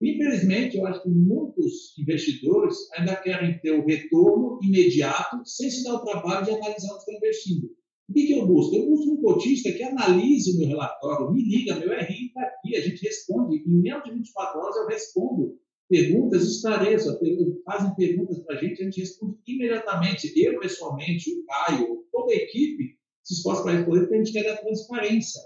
Infelizmente, 0.01 0.77
eu 0.77 0.87
acho 0.87 1.03
que 1.03 1.09
muitos 1.09 1.99
investidores 1.99 2.77
ainda 2.97 3.17
querem 3.17 3.59
ter 3.61 3.73
o 3.73 3.87
retorno 3.87 4.59
imediato, 4.63 5.41
sem 5.45 5.71
se 5.71 5.83
dar 5.85 5.95
o 5.95 6.05
trabalho 6.05 6.45
de 6.45 6.51
analisar 6.51 6.93
onde 6.93 6.99
está 6.99 7.13
investindo. 7.15 7.71
O 8.09 8.13
que, 8.13 8.27
que 8.27 8.33
eu 8.35 8.47
busco? 8.47 8.77
Eu 8.77 8.87
busco 8.89 9.13
um 9.13 9.23
cotista 9.23 9.73
que 9.73 9.83
analise 9.83 10.53
o 10.53 10.59
meu 10.59 10.69
relatório, 10.69 11.33
me 11.33 11.43
liga, 11.43 11.75
meu 11.77 11.89
RI 11.89 12.27
está 12.27 12.43
aqui, 12.43 12.77
a 12.77 12.81
gente 12.81 13.03
responde. 13.03 13.57
Em 13.67 13.83
menos 13.83 14.05
de 14.05 14.13
24 14.13 14.61
horas 14.61 14.77
eu 14.77 14.87
respondo 14.87 15.59
perguntas, 15.89 16.45
esclareço, 16.45 17.19
fazem 17.65 17.95
perguntas 17.95 18.39
para 18.41 18.57
a 18.57 18.63
gente, 18.63 18.81
a 18.81 18.85
gente 18.85 19.01
responde 19.01 19.39
imediatamente. 19.47 20.33
Eu, 20.37 20.61
pessoalmente, 20.61 21.31
o 21.33 21.45
Caio, 21.47 22.05
toda 22.13 22.33
a 22.33 22.37
equipe, 22.37 22.97
se 23.25 23.35
esforça 23.35 23.63
para 23.63 23.73
responder, 23.73 24.01
porque 24.01 24.15
a 24.15 24.19
gente 24.19 24.33
quer 24.33 24.45
dar 24.45 24.57
transparência. 24.59 25.41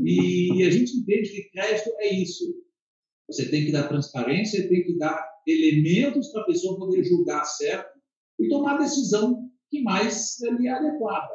E 0.00 0.62
a 0.64 0.70
gente 0.70 0.96
entende 0.96 1.30
que 1.30 1.50
crédito 1.50 1.90
é 1.98 2.12
isso. 2.12 2.63
Você 3.28 3.48
tem 3.50 3.64
que 3.64 3.72
dar 3.72 3.88
transparência, 3.88 4.68
tem 4.68 4.84
que 4.84 4.98
dar 4.98 5.24
elementos 5.46 6.28
para 6.28 6.42
a 6.42 6.46
pessoa 6.46 6.78
poder 6.78 7.02
julgar 7.04 7.44
certo 7.44 7.98
e 8.38 8.48
tomar 8.48 8.74
a 8.74 8.82
decisão 8.82 9.50
que 9.70 9.82
mais 9.82 10.36
lhe 10.40 10.68
é 10.68 10.72
adequada. 10.72 11.32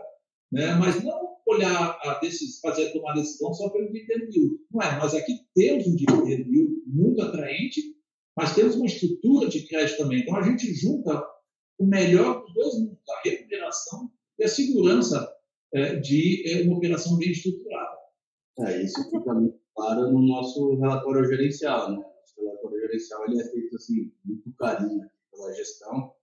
Né? 0.52 0.74
Mas 0.76 1.04
não 1.04 1.38
olhar 1.48 2.00
a 2.04 2.20
decisão, 2.20 2.70
fazer 2.70 2.92
tomar 2.92 3.12
a 3.12 3.16
decisão 3.16 3.54
só 3.54 3.70
pelo 3.70 3.92
dividend 3.92 4.30
yield. 4.32 4.58
Não 4.72 4.82
é, 4.82 4.98
nós 5.00 5.14
aqui 5.16 5.40
temos 5.56 5.88
um 5.88 5.96
dividend 5.96 6.48
yield 6.50 6.84
muito 6.88 7.22
atraente, 7.22 7.82
mas 8.36 8.56
temos 8.56 8.76
uma 8.76 8.86
estrutura 8.86 9.50
de 9.50 9.68
crédito 9.68 9.98
também. 9.98 10.22
Então 10.22 10.36
a 10.36 10.44
gente 10.44 10.74
junta 10.74 11.24
o 11.80 11.86
melhor 11.86 12.42
dos 12.42 12.54
dois 12.54 12.80
mundos, 12.80 13.10
a 13.10 13.22
remuneração 13.28 14.12
e 14.38 14.44
a 14.44 14.48
segurança 14.48 15.34
é, 15.74 15.96
de 15.96 16.44
é, 16.50 16.64
uma 16.64 16.78
operação 16.78 17.18
bem 17.18 17.32
estruturada. 17.32 17.98
É, 18.60 18.84
isso 18.84 19.04
fica 19.10 19.34
muito 19.34 19.58
claro 19.80 20.12
no 20.12 20.22
nosso 20.22 20.76
relatório 20.76 21.26
gerencial. 21.26 21.92
Né? 21.92 22.04
O 22.38 22.44
relatório 22.44 22.80
gerencial 22.82 23.26
ele 23.26 23.42
é 23.42 23.46
feito 23.46 23.76
assim, 23.76 24.12
muito 24.26 24.52
carinho 24.58 25.10
pela 25.32 25.54
gestão, 25.54 26.14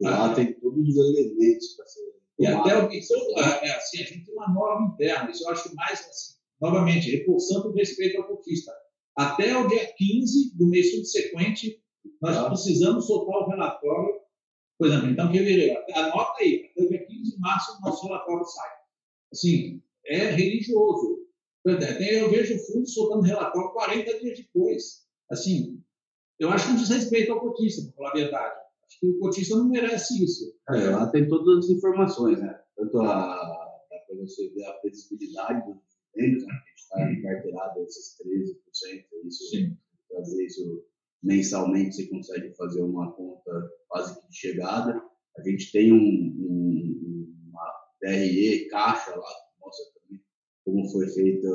e 0.00 0.04
lá 0.04 0.30
ah. 0.30 0.34
tem 0.34 0.52
todos 0.60 0.86
os 0.86 0.96
elementos 0.96 1.74
para 1.76 1.86
ser. 1.86 2.16
E 2.38 2.46
até 2.46 2.76
o 2.76 2.88
que 2.88 2.96
é, 2.98 3.68
é, 3.68 3.76
assim, 3.76 4.02
a 4.02 4.04
gente 4.04 4.26
tem 4.26 4.34
uma 4.34 4.52
norma 4.52 4.92
interna, 4.92 5.30
isso 5.30 5.44
eu 5.44 5.50
acho 5.50 5.74
mais 5.74 6.00
assim, 6.00 6.34
novamente, 6.60 7.10
reforçando 7.10 7.68
o 7.68 7.72
respeito 7.72 8.18
ao 8.20 8.28
cotista. 8.28 8.70
Até 9.16 9.56
o 9.56 9.66
dia 9.66 9.90
15 9.96 10.54
do 10.54 10.68
mês 10.68 10.94
subsequente, 10.94 11.82
nós 12.20 12.36
ah. 12.36 12.50
precisamos 12.50 13.06
soltar 13.06 13.40
o 13.40 13.48
relatório. 13.48 14.20
Por 14.78 14.88
exemplo, 14.88 15.08
então, 15.08 15.32
fevereiro, 15.32 15.80
anota 15.94 16.42
aí, 16.42 16.70
até 16.70 16.84
o 16.84 16.88
dia 16.88 17.06
15 17.06 17.34
de 17.34 17.40
março, 17.40 17.78
o 17.78 17.80
nosso 17.80 18.06
relatório 18.06 18.44
sai 18.44 18.76
assim, 19.32 19.82
é 20.04 20.30
religioso. 20.30 21.25
Eu 21.66 22.30
vejo 22.30 22.54
o 22.54 22.58
fundo 22.66 22.88
soltando 22.88 23.22
relatório 23.22 23.72
40 23.72 24.20
dias 24.20 24.38
depois. 24.38 25.06
Assim, 25.30 25.82
eu 26.38 26.48
acho 26.50 26.66
que 26.66 26.72
um 26.72 26.76
desrespeito 26.76 27.32
ao 27.32 27.40
cotista, 27.40 27.82
para 27.82 27.94
falar 27.94 28.10
a 28.10 28.14
verdade. 28.14 28.54
Acho 28.86 29.00
que 29.00 29.06
o 29.08 29.18
cotista 29.18 29.56
não 29.56 29.68
merece 29.68 30.22
isso. 30.22 30.54
É, 30.70 30.90
lá 30.90 31.10
tem 31.10 31.28
todas 31.28 31.64
as 31.64 31.70
informações, 31.70 32.38
né? 32.38 32.60
Tanto 32.76 33.00
a, 33.00 33.36
para 34.06 34.16
você 34.16 34.48
ver 34.50 34.64
a 34.64 34.74
previsibilidade 34.74 35.66
dos 35.66 35.82
dividendos, 36.14 36.46
né? 36.46 36.52
a 36.52 36.68
gente 36.68 36.76
está 36.76 37.12
encarteirado 37.12 37.82
esses 37.82 38.16
13%, 38.22 39.04
isso, 39.26 39.50
Sim. 39.50 39.76
trazer 40.08 40.44
isso 40.44 40.84
mensalmente, 41.22 41.96
você 41.96 42.06
consegue 42.06 42.54
fazer 42.54 42.82
uma 42.82 43.12
conta 43.12 43.50
quase 43.88 44.20
que 44.20 44.28
de 44.28 44.36
chegada. 44.36 45.02
A 45.36 45.42
gente 45.42 45.72
tem 45.72 45.92
um, 45.92 45.96
um 45.98 47.06
DRE, 48.00 48.68
caixa 48.68 49.10
lá, 49.10 49.28
mostra 49.60 49.86
também 49.86 49.95
como 50.66 50.90
foi 50.90 51.06
feita 51.08 51.48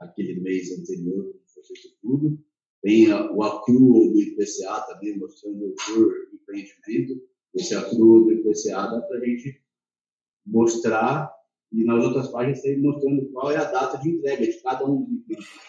aquele 0.00 0.40
mês 0.40 0.72
anterior, 0.72 1.22
como 1.22 1.44
foi 1.46 1.62
feito 1.64 1.96
tudo. 2.00 2.38
Tem 2.82 3.12
o 3.12 3.42
accrual 3.42 4.10
do 4.10 4.20
IPCA 4.20 4.80
também, 4.88 5.18
mostrando 5.18 5.72
por 5.86 6.28
empreendimento. 6.32 7.22
Esse 7.54 7.74
accrual 7.74 8.24
do 8.24 8.32
IPCA 8.32 8.88
dá 8.88 9.02
para 9.02 9.18
a 9.18 9.24
gente 9.24 9.62
mostrar, 10.46 11.30
e 11.70 11.84
nas 11.84 12.04
outras 12.04 12.28
páginas 12.28 12.62
tem 12.62 12.80
mostrando 12.80 13.30
qual 13.30 13.52
é 13.52 13.56
a 13.56 13.70
data 13.70 13.98
de 13.98 14.08
entrega 14.08 14.44
de 14.44 14.60
cada 14.62 14.84
um 14.90 15.04
dos 15.04 15.10
empreendimentos. 15.10 15.62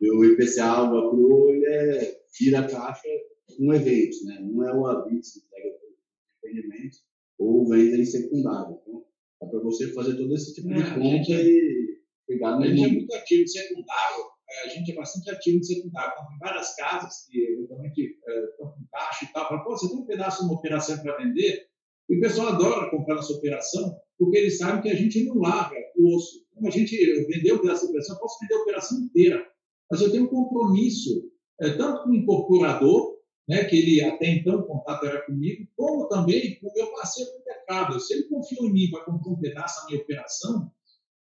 E 0.00 0.10
o 0.10 0.24
IPCA, 0.24 0.90
o 0.90 0.98
accrual, 0.98 1.50
ele 1.50 1.66
é, 1.66 2.22
vira 2.38 2.60
a 2.60 2.68
caixa 2.68 3.08
com 3.56 3.72
eventos, 3.74 4.24
né? 4.24 4.40
não 4.40 4.66
é 4.66 4.74
o 4.74 4.86
ABITS 4.86 5.34
que 5.34 5.38
entrega 5.40 5.78
por 5.78 6.48
empreendimento, 6.48 6.96
ou 7.38 7.68
venda 7.68 7.96
em 7.98 8.04
secundário. 8.06 8.78
Então, 8.80 9.04
dá 9.40 9.46
para 9.48 9.60
você 9.60 9.92
fazer 9.92 10.16
todo 10.16 10.34
esse 10.34 10.54
tipo 10.54 10.68
de 10.68 10.80
é, 10.80 10.94
conta 10.94 11.00
gente, 11.00 11.32
e 11.32 11.98
pegar 12.26 12.56
no. 12.56 12.62
A 12.62 12.66
gente 12.66 12.84
é 12.84 12.88
muito 12.88 13.14
ativo 13.14 13.42
em 13.42 13.46
secundário, 13.46 14.24
é, 14.50 14.64
a 14.64 14.68
gente 14.68 14.92
é 14.92 14.94
bastante 14.94 15.30
ativo 15.30 15.58
em 15.58 15.62
secundário. 15.62 16.12
Então, 16.12 16.28
tem 16.28 16.38
várias 16.38 16.76
casas 16.76 17.26
que 17.26 17.38
eventualmente 17.40 18.18
é, 18.26 18.44
estão 18.44 18.72
com 18.72 18.84
caixa 18.92 19.24
e 19.24 19.32
tal. 19.32 19.48
Fala, 19.48 19.64
pô, 19.64 19.70
você 19.70 19.88
tem 19.88 19.98
um 19.98 20.06
pedaço 20.06 20.40
de 20.40 20.44
uma 20.44 20.58
operação 20.58 20.98
para 20.98 21.16
vender? 21.16 21.66
E 22.08 22.16
o 22.16 22.20
pessoal 22.20 22.48
adora 22.48 22.90
comprar 22.90 23.14
nossa 23.14 23.32
operação, 23.32 23.96
porque 24.18 24.36
eles 24.36 24.58
sabem 24.58 24.82
que 24.82 24.90
a 24.90 24.96
gente 24.96 25.24
não 25.24 25.36
larga 25.36 25.76
o 25.96 26.16
osso. 26.16 26.44
Como 26.54 26.68
a 26.68 26.70
gente 26.70 26.94
vendeu 27.26 27.56
o 27.56 27.60
pedaço 27.60 27.84
da 27.84 27.90
operação, 27.90 28.16
eu 28.16 28.20
posso 28.20 28.38
vender 28.40 28.54
a 28.54 28.62
operação 28.62 28.98
inteira. 28.98 29.46
Mas 29.90 30.00
eu 30.00 30.10
tenho 30.10 30.24
um 30.24 30.28
compromisso, 30.28 31.30
é, 31.60 31.70
tanto 31.70 32.02
com 32.02 32.10
o 32.10 32.14
incorporador, 32.14 33.09
né, 33.50 33.64
que 33.64 33.76
ele 33.76 34.00
até 34.04 34.28
então 34.28 34.60
o 34.60 34.62
contato 34.62 35.04
era 35.06 35.22
comigo, 35.22 35.66
como 35.76 36.06
também 36.06 36.54
com 36.60 36.68
o 36.68 36.72
meu 36.72 36.92
parceiro 36.92 37.32
do 37.32 37.44
mercado. 37.44 37.98
Se 37.98 38.14
ele 38.14 38.22
confiou 38.28 38.66
em 38.66 38.72
mim 38.72 38.90
para 38.92 39.02
completar 39.02 39.64
essa 39.64 39.84
minha 39.86 40.00
operação, 40.00 40.70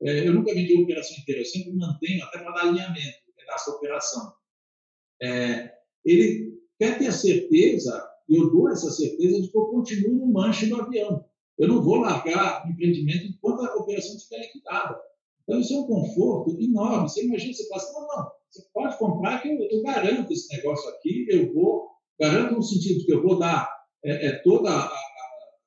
é, 0.03 0.29
eu 0.29 0.35
nunca 0.35 0.53
vendi 0.53 0.77
a 0.77 0.81
operação 0.83 1.17
inteira, 1.17 1.41
eu 1.41 1.47
sempre 1.47 1.73
mantenho 1.73 2.23
até 2.23 2.41
para 2.41 2.53
dar 2.53 2.61
alinhamento, 2.65 3.17
pedaço 3.35 3.71
da 3.71 3.77
operação. 3.79 4.35
É, 5.23 5.73
ele 6.05 6.53
quer 6.79 6.99
ter 6.99 7.11
certeza, 7.13 8.07
eu 8.29 8.51
dou 8.51 8.69
essa 8.71 8.91
certeza 8.91 9.41
de 9.41 9.49
que 9.49 9.57
eu 9.57 9.65
continuo 9.65 10.27
no 10.27 10.31
manche 10.31 10.67
do 10.67 10.83
avião. 10.83 11.25
Eu 11.59 11.67
não 11.67 11.83
vou 11.83 11.97
largar 11.97 12.67
o 12.67 12.71
empreendimento 12.71 13.25
enquanto 13.25 13.65
a 13.65 13.75
operação 13.75 14.15
estiver 14.15 14.41
liquidada. 14.43 15.01
Então, 15.45 15.59
isso 15.59 15.73
é 15.73 15.79
um 15.79 15.87
conforto 15.87 16.61
enorme. 16.61 17.09
Você 17.09 17.25
imagina, 17.25 17.55
você 17.55 17.67
fala 17.69 17.83
assim, 17.83 17.93
não, 17.95 18.07
não, 18.07 18.31
você 18.51 18.63
pode 18.75 18.99
comprar 18.99 19.41
que 19.41 19.49
eu, 19.49 19.63
eu 19.71 19.83
garanto 19.83 20.31
esse 20.31 20.55
negócio 20.55 20.91
aqui, 20.91 21.27
eu 21.31 21.55
vou 21.55 21.98
Garanto 22.21 22.55
no 22.55 22.63
sentido 22.63 23.05
que 23.05 23.13
eu 23.13 23.23
vou 23.23 23.39
dar 23.39 23.69
é, 24.05 24.27
é 24.27 24.43
toda 24.43 24.71
a, 24.71 24.85
a, 24.85 24.99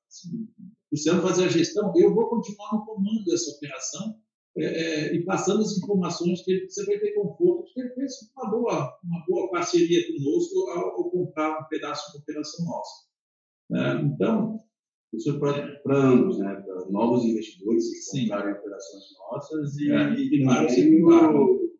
assim, 0.08 0.48
precisando 0.90 1.22
fazer 1.22 1.44
a 1.44 1.48
gestão, 1.48 1.92
eu 1.96 2.14
vou 2.14 2.28
continuar 2.28 2.74
no 2.74 2.84
comando 2.84 3.24
dessa 3.24 3.50
operação 3.56 4.20
é, 4.56 4.64
é, 4.64 5.14
e 5.14 5.24
passando 5.24 5.62
as 5.62 5.78
informações 5.78 6.42
que 6.44 6.52
ele, 6.52 6.68
você 6.68 6.84
vai 6.84 6.98
ter 6.98 7.14
conforto, 7.14 7.64
porque 7.64 7.80
ele 7.80 7.94
fez 7.94 8.12
uma 8.36 8.50
boa, 8.50 8.98
uma 9.02 9.24
boa 9.26 9.50
parceria 9.50 10.06
conosco 10.06 10.70
ao, 10.70 10.90
ao 10.90 11.10
comprar 11.10 11.60
um 11.60 11.68
pedaço 11.68 12.12
de 12.12 12.18
operação 12.18 12.66
nossa. 12.66 13.06
É, 13.72 14.02
então, 14.02 14.60
isso 15.14 15.38
para 15.38 15.96
ambos, 15.96 16.38
né? 16.38 16.54
para 16.56 16.90
novos 16.90 17.24
investidores 17.24 17.88
que 17.88 18.20
comprarem 18.20 18.52
operações 18.52 19.04
nossas 19.30 19.76
e, 19.78 19.90
é, 19.90 20.14
e, 20.14 20.40
e 20.40 20.44
também 20.44 21.02
o 21.02 21.72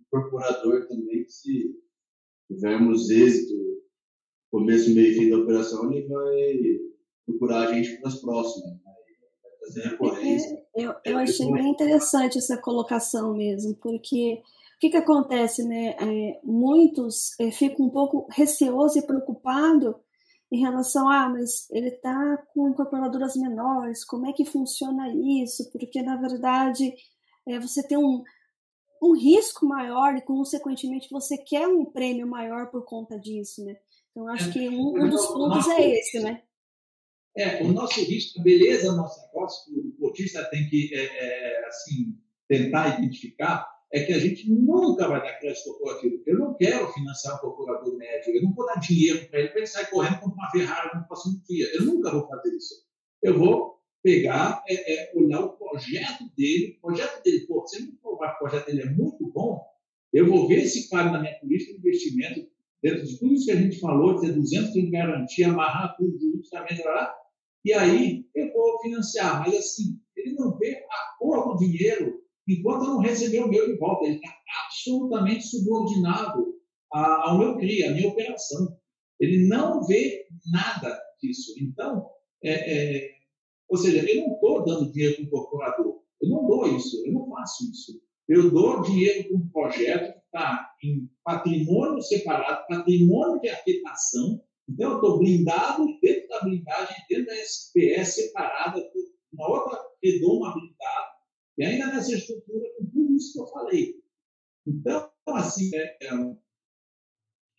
incorporador 0.00 0.88
também, 0.88 1.28
se 1.28 1.76
tivermos 2.48 3.08
êxito 3.08 3.54
começo, 4.52 4.94
meio 4.94 5.12
e 5.12 5.14
fim 5.14 5.30
da 5.30 5.38
operação, 5.38 5.90
ele 5.90 6.06
vai 6.06 6.78
procurar 7.24 7.68
a 7.68 7.74
gente 7.74 7.96
para 7.96 8.08
as 8.08 8.20
próximas. 8.20 8.70
Né? 8.70 8.80
É, 10.76 10.84
eu, 10.84 10.94
eu 11.04 11.18
achei 11.18 11.50
bem 11.50 11.70
interessante 11.70 12.36
essa 12.36 12.58
colocação 12.58 13.34
mesmo, 13.34 13.74
porque 13.76 14.42
o 14.76 14.78
que, 14.78 14.90
que 14.90 14.96
acontece, 14.96 15.66
né? 15.66 15.96
É, 15.98 16.40
muitos 16.44 17.38
é, 17.40 17.50
ficam 17.50 17.86
um 17.86 17.90
pouco 17.90 18.26
receosos 18.30 18.96
e 18.96 19.06
preocupados 19.06 19.94
em 20.50 20.60
relação 20.60 21.08
a, 21.08 21.24
ah, 21.24 21.28
mas 21.30 21.70
ele 21.70 21.88
está 21.88 22.36
com 22.52 22.68
incorporadoras 22.68 23.34
menores, 23.36 24.04
como 24.04 24.26
é 24.26 24.34
que 24.34 24.44
funciona 24.44 25.08
isso? 25.40 25.70
Porque, 25.72 26.02
na 26.02 26.16
verdade, 26.16 26.92
é, 27.48 27.58
você 27.58 27.82
tem 27.82 27.96
um, 27.96 28.22
um 29.02 29.16
risco 29.16 29.64
maior 29.64 30.14
e, 30.14 30.20
consequentemente, 30.20 31.08
você 31.10 31.38
quer 31.38 31.66
um 31.66 31.86
prêmio 31.86 32.26
maior 32.26 32.70
por 32.70 32.84
conta 32.84 33.18
disso, 33.18 33.64
né? 33.64 33.76
Então, 34.12 34.28
acho 34.28 34.52
que 34.52 34.68
um, 34.68 34.94
um 34.94 35.08
dos 35.08 35.26
pontos 35.26 35.66
é 35.68 35.98
esse, 35.98 36.20
né? 36.20 36.42
É, 37.34 37.62
o 37.62 37.72
nosso 37.72 38.04
risco, 38.04 38.40
a 38.40 38.42
beleza 38.42 38.90
do 38.90 38.96
nosso 38.98 39.26
negócio, 39.26 39.64
que 39.64 39.80
o 39.80 39.92
cotista 39.92 40.44
tem 40.50 40.68
que 40.68 40.94
é, 40.94 41.04
é, 41.04 41.66
assim, 41.66 42.14
tentar 42.46 42.98
identificar, 42.98 43.66
é 43.90 44.04
que 44.04 44.12
a 44.12 44.18
gente 44.18 44.50
nunca 44.50 45.08
vai 45.08 45.22
dar 45.22 45.38
crédito 45.38 45.64
corporativo. 45.64 46.22
Eu 46.26 46.38
não 46.38 46.54
quero 46.54 46.92
financiar 46.92 47.36
um 47.36 47.38
procurador 47.38 47.96
médio, 47.96 48.34
eu 48.34 48.42
não 48.42 48.52
vou 48.52 48.66
dar 48.66 48.76
dinheiro 48.76 49.28
para 49.28 49.40
ele 49.40 49.48
para 49.48 49.58
ele 49.58 49.66
sair 49.66 49.90
correndo 49.90 50.20
com 50.20 50.26
uma 50.26 50.50
Ferrari 50.50 50.98
no 50.98 51.06
próximo 51.06 51.42
dia. 51.48 51.66
Eu 51.74 51.84
nunca 51.86 52.10
vou 52.10 52.26
fazer 52.28 52.54
isso. 52.54 52.74
Eu 53.22 53.38
vou 53.38 53.80
pegar, 54.02 54.62
é, 54.68 54.94
é, 54.94 55.12
olhar 55.14 55.40
o 55.40 55.56
projeto 55.56 56.24
dele, 56.36 56.76
o 56.78 56.80
projeto 56.80 57.22
dele, 57.22 57.46
pô, 57.46 57.66
se 57.66 57.82
ele 57.82 57.92
provar 58.02 58.30
que 58.30 58.36
o 58.36 58.48
projeto 58.48 58.66
dele 58.66 58.82
é 58.82 58.90
muito 58.90 59.30
bom, 59.30 59.62
eu 60.12 60.26
vou 60.26 60.46
ver 60.46 60.62
esse 60.62 60.90
cara 60.90 61.10
na 61.10 61.20
minha 61.20 61.38
política 61.38 61.72
de 61.72 61.78
investimento, 61.78 62.46
dentro 62.82 63.06
de 63.06 63.18
tudo 63.18 63.32
isso 63.34 63.46
que 63.46 63.52
a 63.52 63.56
gente 63.56 63.78
falou, 63.78 64.14
de 64.14 64.26
ter 64.26 64.32
200 64.32 64.72
de 64.72 64.90
garantia, 64.90 65.48
amarrar 65.48 65.96
tudo 65.96 66.18
lá, 66.84 67.14
e 67.64 67.72
aí 67.72 68.26
eu 68.34 68.52
vou 68.52 68.80
financiar. 68.80 69.40
Mas 69.40 69.54
assim, 69.54 70.00
ele 70.16 70.34
não 70.34 70.56
vê 70.58 70.84
a 70.90 71.18
cor 71.18 71.56
do 71.56 71.58
dinheiro 71.58 72.20
enquanto 72.48 72.84
não 72.84 72.98
recebeu 72.98 73.44
o 73.44 73.48
meu 73.48 73.66
de 73.66 73.78
volta. 73.78 74.06
Ele 74.06 74.16
está 74.16 74.34
absolutamente 74.64 75.46
subordinado 75.46 76.54
ao 76.90 77.38
meu 77.38 77.56
CRI, 77.56 77.84
à 77.84 77.92
minha 77.92 78.08
operação. 78.08 78.76
Ele 79.20 79.46
não 79.46 79.86
vê 79.86 80.26
nada 80.50 81.00
disso. 81.20 81.54
Então, 81.60 82.10
é, 82.42 82.50
é, 82.50 83.10
ou 83.68 83.76
seja, 83.76 84.04
eu 84.04 84.26
não 84.26 84.34
estou 84.34 84.64
dando 84.64 84.92
dinheiro 84.92 85.14
para 85.14 85.22
o 85.22 85.26
incorporador. 85.26 86.02
Eu 86.20 86.28
não 86.28 86.46
dou 86.46 86.76
isso, 86.76 87.04
eu 87.06 87.12
não 87.12 87.28
faço 87.30 87.70
isso. 87.70 88.00
Eu 88.28 88.50
dou 88.50 88.82
dinheiro 88.82 89.28
para 89.28 89.36
um 89.36 89.48
projeto 89.48 90.21
está 90.32 90.74
em 90.82 91.10
patrimônio 91.22 92.00
separado, 92.00 92.66
patrimônio 92.66 93.40
de 93.40 93.50
afetação. 93.50 94.42
Então, 94.68 94.92
eu 94.92 94.96
estou 94.96 95.18
blindado 95.18 95.86
dentro 96.00 96.28
da 96.28 96.40
blindagem, 96.40 96.96
dentro 97.08 97.26
da 97.26 97.34
SPS 97.34 98.14
separada, 98.14 98.90
uma 99.32 99.48
outra 99.48 99.78
redoma 100.02 100.54
blindada, 100.54 101.12
e 101.58 101.64
ainda 101.64 101.86
nessa 101.88 102.14
estrutura, 102.14 102.66
com 102.78 102.86
tudo 102.86 103.16
isso 103.16 103.32
que 103.32 103.40
eu 103.40 103.46
falei. 103.48 104.02
Então, 104.66 105.10
assim, 105.28 105.70
é, 105.74 105.98
é, 106.02 106.08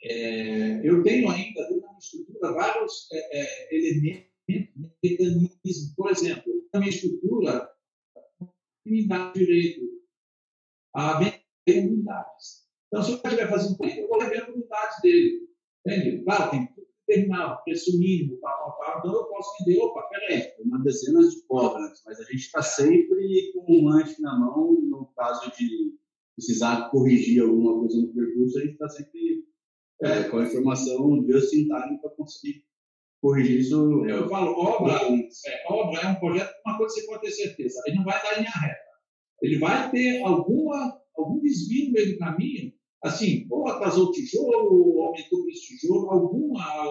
é 0.03 0.89
eu 0.89 1.03
tenho 1.03 1.29
ainda 1.29 1.61
dentro 1.63 1.81
da 1.81 1.87
minha 1.87 1.99
estrutura 1.99 2.53
vários 2.53 3.07
é, 3.11 3.39
é, 3.39 3.75
elementos 3.75 4.33
mecanismo. 5.03 5.95
Por 5.95 6.11
exemplo, 6.11 6.51
na 6.73 6.79
minha 6.79 6.91
estrutura, 6.91 7.69
me 8.85 9.07
dá 9.07 9.31
direito 9.31 9.81
a 10.93 11.19
vender 11.19 11.87
unidades. 11.87 12.62
Então, 12.93 13.01
se 13.01 13.11
eu 13.13 13.15
estiver 13.15 13.49
fazendo 13.49 13.75
isso, 13.83 13.99
eu 14.01 14.07
vou 14.07 14.19
levar 14.19 14.51
unidades 14.51 15.01
dele. 15.01 15.49
Entende? 15.83 16.23
Claro, 16.23 16.51
tem 16.51 16.67
tudo 16.67 16.87
determinado, 17.07 17.63
preço 17.63 17.97
mínimo, 17.97 18.37
tal, 18.37 18.55
tal, 18.55 18.77
tal. 18.77 18.99
Então, 18.99 19.13
eu 19.15 19.25
posso 19.25 19.49
vender, 19.65 19.81
opa, 19.81 20.03
peraí. 20.03 20.43
Uma 20.59 20.77
dezenas 20.83 21.31
de 21.31 21.41
cobras, 21.47 22.03
mas 22.05 22.19
a 22.19 22.23
gente 22.25 22.35
está 22.35 22.61
sempre 22.61 23.51
com 23.55 23.65
um 23.67 23.85
lanche 23.85 24.21
na 24.21 24.37
mão, 24.37 24.79
no 24.79 25.11
caso 25.17 25.51
de 25.57 25.97
precisar 26.35 26.91
corrigir 26.91 27.41
alguma 27.41 27.79
coisa 27.79 27.99
no 27.99 28.13
percurso, 28.13 28.59
a 28.59 28.61
gente 28.61 28.73
está 28.73 28.87
sempre 28.89 29.43
é, 30.03 30.23
com 30.25 30.37
a 30.37 30.43
informação 30.43 31.25
just 31.27 31.51
in 31.51 31.65
time 31.65 31.99
para 31.99 32.11
conseguir 32.11 32.63
corrigir 33.19 33.61
isso. 33.61 34.05
Eu 34.05 34.29
falo, 34.29 34.51
obra, 34.51 35.01
é, 35.01 35.63
obra 35.67 35.99
é 35.99 36.07
um 36.09 36.15
projeto, 36.19 36.53
uma 36.63 36.77
coisa 36.77 36.93
você 36.93 37.07
pode 37.07 37.21
ter 37.23 37.31
certeza, 37.31 37.81
ele 37.87 37.95
não 37.95 38.03
vai 38.03 38.21
dar 38.21 38.37
linha 38.37 38.51
reta. 38.51 38.83
Ele 39.41 39.57
vai 39.57 39.89
ter 39.89 40.21
alguma, 40.21 41.01
algum 41.17 41.39
desvio 41.41 41.87
no 41.87 41.93
meio 41.93 42.13
do 42.13 42.19
caminho, 42.19 42.71
assim, 43.03 43.45
ou 43.49 43.67
atrasou 43.67 44.07
o 44.07 44.11
tijolo, 44.11 44.95
ou 44.95 45.03
aumentou 45.03 45.39
o 45.39 45.43
preço 45.43 45.61
do 45.61 45.77
tijolo, 45.77 46.09
alguma, 46.09 46.89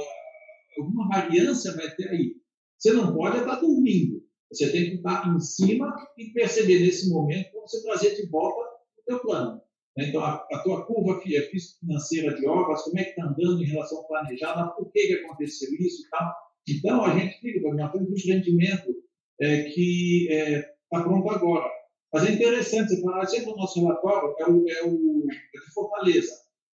alguma 0.79 1.09
variância 1.09 1.75
vai 1.75 1.91
ter 1.95 2.09
aí. 2.09 2.37
Você 2.79 2.93
não 2.93 3.15
pode 3.15 3.39
estar 3.39 3.61
dormindo. 3.61 4.23
Você 4.53 4.71
tem 4.71 4.91
que 4.91 4.97
estar 4.97 5.35
em 5.35 5.41
cima 5.41 5.95
e 6.19 6.27
perceber 6.33 6.81
nesse 6.81 7.09
momento 7.09 7.51
como 7.53 7.67
você 7.67 7.83
trazer 7.83 8.17
de 8.17 8.29
volta 8.29 8.61
o 8.99 9.03
teu 9.07 9.21
plano. 9.21 9.63
Então, 9.97 10.23
a, 10.23 10.47
a 10.51 10.59
tua 10.63 10.87
curva 10.87 11.21
financeira 11.21 12.35
de 12.35 12.47
obras, 12.47 12.83
como 12.83 12.99
é 12.99 13.05
que 13.05 13.11
está 13.11 13.25
andando 13.25 13.63
em 13.63 13.67
relação 13.67 13.99
ao 13.99 14.09
planejado, 14.09 14.75
por 14.75 14.91
que, 14.91 15.07
que 15.07 15.15
aconteceu 15.15 15.69
isso 15.75 16.07
e 16.07 16.11
tal. 16.11 16.33
Então, 16.69 17.05
a 17.05 17.19
gente 17.19 17.39
fica, 17.41 17.75
nós 17.75 17.93
temos 17.93 18.11
um 18.11 18.33
rendimento 18.33 18.95
é, 19.41 19.63
que 19.65 20.29
está 20.31 20.59
é, 20.59 20.63
tá 20.91 21.03
pronto 21.03 21.31
agora. 21.31 21.71
Mas 22.13 22.27
é 22.27 22.33
interessante, 22.33 22.95
você 22.95 23.01
falar 23.01 23.27
sempre 23.27 23.51
o 23.53 23.57
nosso 23.57 23.81
relatório 23.81 24.35
é 24.39 24.45
o, 24.45 24.69
é 24.69 24.83
o 24.85 25.27
é 25.31 25.59
de 25.59 25.73
Fortaleza, 25.73 26.33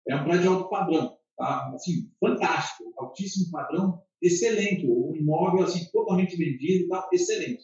é 0.07 0.15
um 0.15 0.23
prédio 0.23 0.51
alto 0.51 0.69
padrão, 0.69 1.17
tá? 1.35 1.71
assim, 1.73 2.11
fantástico, 2.19 2.93
altíssimo 2.97 3.51
padrão, 3.51 4.01
excelente, 4.21 4.85
o 4.87 5.15
imóvel 5.15 5.63
assim, 5.63 5.89
totalmente 5.91 6.37
vendido, 6.37 6.87
tá? 6.87 7.09
excelente. 7.11 7.63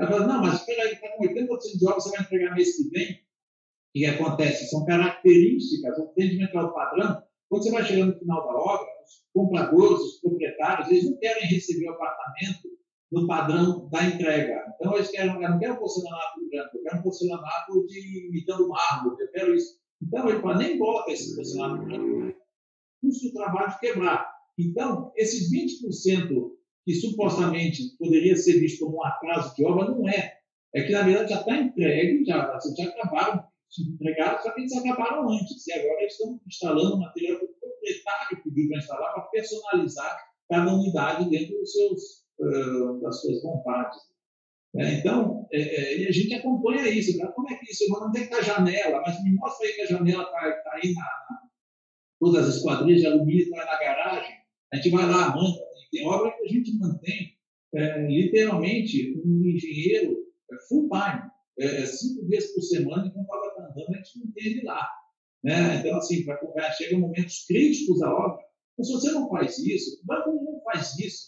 Aí 0.00 0.06
fala, 0.06 0.26
não, 0.26 0.42
mas 0.42 0.60
espera 0.60 0.84
aí, 0.84 0.92
está 0.92 1.08
com 1.16 1.24
80% 1.24 1.78
de 1.78 1.86
obras, 1.86 2.04
você 2.04 2.10
vai 2.10 2.20
entregar 2.20 2.54
mês 2.54 2.76
que 2.76 2.88
vem? 2.90 3.12
O 3.14 3.18
que 3.94 4.06
acontece? 4.06 4.70
São 4.70 4.84
características, 4.86 5.98
o 5.98 6.04
atendimento 6.04 6.56
ao 6.56 6.72
padrão. 6.72 7.22
Quando 7.48 7.64
você 7.64 7.70
vai 7.70 7.84
chegando 7.84 8.14
no 8.14 8.18
final 8.18 8.46
da 8.46 8.54
obra, 8.54 8.86
os 9.04 9.22
compradores, 9.34 10.00
os 10.00 10.20
proprietários, 10.20 10.88
eles 10.90 11.04
não 11.04 11.18
querem 11.18 11.46
receber 11.48 11.88
o 11.88 11.92
apartamento 11.92 12.71
no 13.12 13.26
padrão 13.26 13.88
da 13.90 14.04
entrega. 14.04 14.64
Então, 14.74 14.94
eles 14.94 15.10
querem, 15.10 15.34
eu 15.34 15.50
não 15.50 15.58
quero 15.58 15.78
porcelanato 15.78 16.40
branco, 16.50 16.76
eu 16.76 16.82
quero 16.82 17.02
porcelanato 17.02 17.86
de 17.86 18.28
imitando 18.28 18.68
mármore, 18.68 19.22
eu 19.22 19.30
quero 19.30 19.54
isso. 19.54 19.78
Então, 20.02 20.28
ele 20.28 20.40
fala, 20.40 20.56
nem 20.56 20.78
bota 20.78 21.12
esse 21.12 21.36
porcelanato 21.36 21.84
branco, 21.84 22.34
custo 23.00 23.28
do 23.28 23.34
trabalho 23.34 23.70
de 23.70 23.78
quebrar. 23.80 24.32
Então, 24.58 25.12
esses 25.16 25.52
20% 25.52 26.52
que 26.84 26.94
supostamente 26.94 27.96
poderia 27.98 28.34
ser 28.34 28.58
visto 28.58 28.84
como 28.84 28.98
um 28.98 29.04
atraso 29.04 29.54
de 29.54 29.64
obra, 29.64 29.90
não 29.90 30.08
é. 30.08 30.38
É 30.74 30.82
que, 30.82 30.92
na 30.92 31.02
verdade, 31.02 31.30
já 31.30 31.40
está 31.40 31.56
entregue, 31.56 32.24
já, 32.24 32.58
já 32.76 32.88
acabaram 32.88 33.44
entregaram, 33.80 34.42
só 34.42 34.52
que 34.52 34.60
eles 34.60 34.76
acabaram 34.76 35.30
antes. 35.30 35.66
E 35.66 35.72
agora 35.72 36.00
eles 36.00 36.12
estão 36.12 36.40
instalando 36.46 36.98
material 36.98 37.38
que 37.38 37.44
o 37.44 37.54
proprietário 37.60 38.42
pediu 38.42 38.68
para 38.68 38.78
instalar 38.78 39.14
para 39.14 39.22
personalizar 39.24 40.18
cada 40.48 40.74
unidade 40.74 41.30
dentro 41.30 41.58
dos 41.58 41.72
seus, 41.72 42.21
uh, 42.40 43.00
das 43.00 43.20
suas 43.20 43.42
vontades. 43.42 43.98
É, 44.74 44.94
então, 44.94 45.46
é, 45.52 46.04
é, 46.04 46.08
a 46.08 46.12
gente 46.12 46.34
acompanha 46.34 46.88
isso. 46.88 47.16
Né? 47.18 47.26
Como 47.34 47.50
é 47.50 47.54
que 47.56 47.70
isso? 47.70 47.88
Não 47.88 48.10
tem 48.10 48.26
que 48.26 48.34
estar 48.34 48.42
janela, 48.42 49.02
mas 49.04 49.22
me 49.22 49.34
mostra 49.34 49.66
aí 49.66 49.74
que 49.74 49.82
a 49.82 49.86
janela 49.86 50.22
está 50.22 50.40
tá 50.62 50.70
aí 50.74 50.94
na, 50.94 51.02
na, 51.02 51.42
Todas 52.18 52.48
as 52.48 52.62
quadrilhas 52.62 53.00
de 53.00 53.06
alumínio 53.06 53.42
estão 53.42 53.58
na 53.58 53.78
garagem. 53.78 54.34
A 54.72 54.76
gente 54.76 54.90
vai 54.90 55.06
lá, 55.06 55.34
manda. 55.34 55.60
Tem 55.90 56.06
obra 56.06 56.30
que 56.30 56.44
a 56.44 56.48
gente 56.48 56.78
mantém, 56.78 57.36
é, 57.74 58.06
literalmente, 58.06 59.20
um 59.22 59.42
engenheiro 59.44 60.16
é, 60.50 60.56
full 60.68 60.88
time, 60.88 61.30
é, 61.58 61.84
cinco 61.84 62.26
vezes 62.26 62.54
por 62.54 62.62
semana, 62.62 63.06
enquanto 63.06 63.30
a 63.30 63.48
está 63.48 63.62
andando, 63.64 63.90
a 63.90 63.98
gente 63.98 64.32
tem 64.32 64.46
ele 64.46 64.62
lá. 64.62 64.88
Né? 65.44 65.76
Então, 65.80 65.98
assim, 65.98 66.24
para 66.24 66.34
acompanhar, 66.36 66.70
chegam 66.72 67.00
momentos 67.00 67.44
críticos 67.46 67.98
da 67.98 68.10
obra. 68.10 68.42
Então, 68.72 68.84
se 68.84 68.92
você 68.92 69.10
não 69.10 69.28
faz 69.28 69.58
isso, 69.58 70.00
o 70.02 70.06
banco 70.06 70.32
não 70.32 70.62
faz 70.62 70.98
isso. 70.98 71.26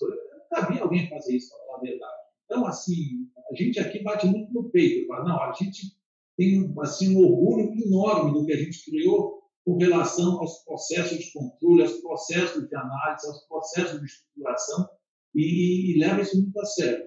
Nunca 0.55 0.73
vi 0.73 0.79
alguém 0.79 1.09
fazer 1.09 1.37
isso, 1.37 1.51
para 1.51 1.67
falar 1.67 1.79
a 1.79 1.81
verdade. 1.81 2.15
Então, 2.45 2.67
assim, 2.67 3.29
a 3.51 3.55
gente 3.55 3.81
aqui 3.81 4.03
bate 4.03 4.27
muito 4.27 4.53
no 4.53 4.71
peito. 4.71 5.07
Fala, 5.09 5.25
não, 5.25 5.43
a 5.43 5.53
gente 5.53 5.97
tem 6.37 6.73
assim, 6.81 7.17
um 7.17 7.21
orgulho 7.21 7.73
enorme 7.85 8.33
do 8.33 8.47
que 8.47 8.53
a 8.53 8.57
gente 8.57 8.85
criou 8.85 9.43
com 9.65 9.77
relação 9.77 10.41
aos 10.41 10.63
processos 10.65 11.19
de 11.19 11.33
controle, 11.33 11.83
aos 11.83 12.01
processos 12.01 12.69
de 12.69 12.77
análise, 12.77 13.27
aos 13.27 13.47
processos 13.49 13.99
de 13.99 14.07
estruturação 14.07 14.89
e, 15.35 15.93
e 15.93 15.99
leva 15.99 16.21
isso 16.21 16.41
muito 16.41 16.61
a 16.61 16.65
sério. 16.67 17.07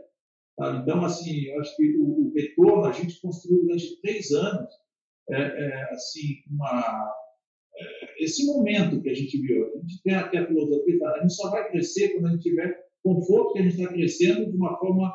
Tá? 0.57 0.81
Então, 0.81 1.05
assim, 1.05 1.45
eu 1.45 1.61
acho 1.61 1.75
que 1.75 1.97
o, 1.97 2.27
o 2.27 2.33
retorno 2.33 2.85
a 2.85 2.91
gente 2.91 3.21
construiu 3.21 3.63
durante 3.63 4.01
três 4.01 4.31
anos, 4.31 4.73
é, 5.29 5.41
é, 5.41 5.93
assim, 5.93 6.37
uma, 6.49 7.13
é, 7.77 8.23
esse 8.23 8.45
momento 8.45 9.01
que 9.01 9.09
a 9.09 9.13
gente 9.13 9.39
viu. 9.39 9.67
A 9.67 9.79
gente 9.79 10.01
tem 10.01 10.15
aqui 10.15 10.37
a 10.37 10.47
filosofia, 10.47 10.97
a 11.09 11.21
gente 11.21 11.33
só 11.33 11.51
vai 11.51 11.69
crescer 11.69 12.09
quando 12.13 12.27
a 12.27 12.31
gente 12.31 12.43
tiver 12.43 12.86
conforto 13.03 13.53
que 13.53 13.59
a 13.59 13.61
gente 13.63 13.79
está 13.79 13.93
crescendo 13.93 14.51
de 14.51 14.57
uma 14.57 14.77
forma 14.77 15.13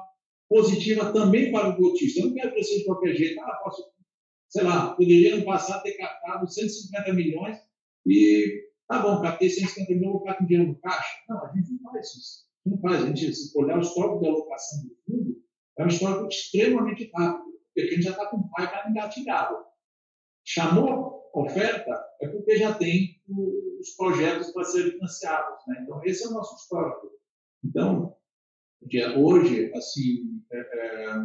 positiva 0.48 1.12
também 1.12 1.50
para 1.50 1.70
o 1.70 1.76
cotista. 1.76 2.20
Eu 2.20 2.26
não 2.26 2.34
quero 2.34 2.52
crescer 2.52 2.78
de 2.78 2.84
qualquer 2.84 3.14
jeito. 3.14 3.40
Ah, 3.40 3.60
posso, 3.62 3.82
sei 4.48 4.64
lá, 4.64 4.94
poderia 4.94 5.36
no 5.36 5.44
passado 5.44 5.82
ter 5.82 5.92
captado 5.92 6.48
150 6.48 7.12
milhões 7.12 7.58
e, 8.06 8.68
tá 8.88 9.00
bom, 9.00 9.20
captei 9.22 9.48
150 9.48 9.92
milhões, 9.92 10.12
vou 10.12 10.20
ficar 10.20 10.34
com 10.34 10.46
dinheiro 10.46 10.68
no 10.68 10.80
caixa. 10.80 11.16
Não, 11.28 11.44
a 11.44 11.52
gente 11.54 11.72
não 11.72 11.90
faz 11.90 12.06
isso. 12.14 12.46
Não 12.66 12.80
faz. 12.80 13.02
A 13.02 13.06
gente, 13.06 13.34
se 13.34 13.58
olhar 13.58 13.78
o 13.78 13.82
histórico 13.82 14.20
de 14.20 14.28
alocação 14.28 14.82
do 14.84 14.96
fundo, 15.06 15.42
é 15.78 15.84
um 15.84 15.88
histórico 15.88 16.28
extremamente 16.28 17.10
rápido, 17.14 17.58
porque 17.66 17.80
a 17.80 17.94
gente 17.94 18.02
já 18.02 18.10
está 18.10 18.26
com 18.26 18.36
o 18.36 18.50
para 18.50 18.90
engatilhado. 18.90 19.56
Chamou 20.44 21.22
oferta 21.34 21.98
é 22.20 22.28
porque 22.28 22.56
já 22.56 22.74
tem 22.74 23.20
os 23.80 23.90
projetos 23.96 24.50
para 24.50 24.64
serem 24.64 24.92
financiados. 24.92 25.58
Né? 25.66 25.80
Então, 25.82 26.00
esse 26.04 26.24
é 26.24 26.28
o 26.28 26.32
nosso 26.32 26.56
histórico. 26.56 27.10
Então, 27.64 28.16
hoje, 29.16 29.72
assim, 29.74 30.42
é, 30.50 30.58
é, 30.58 31.16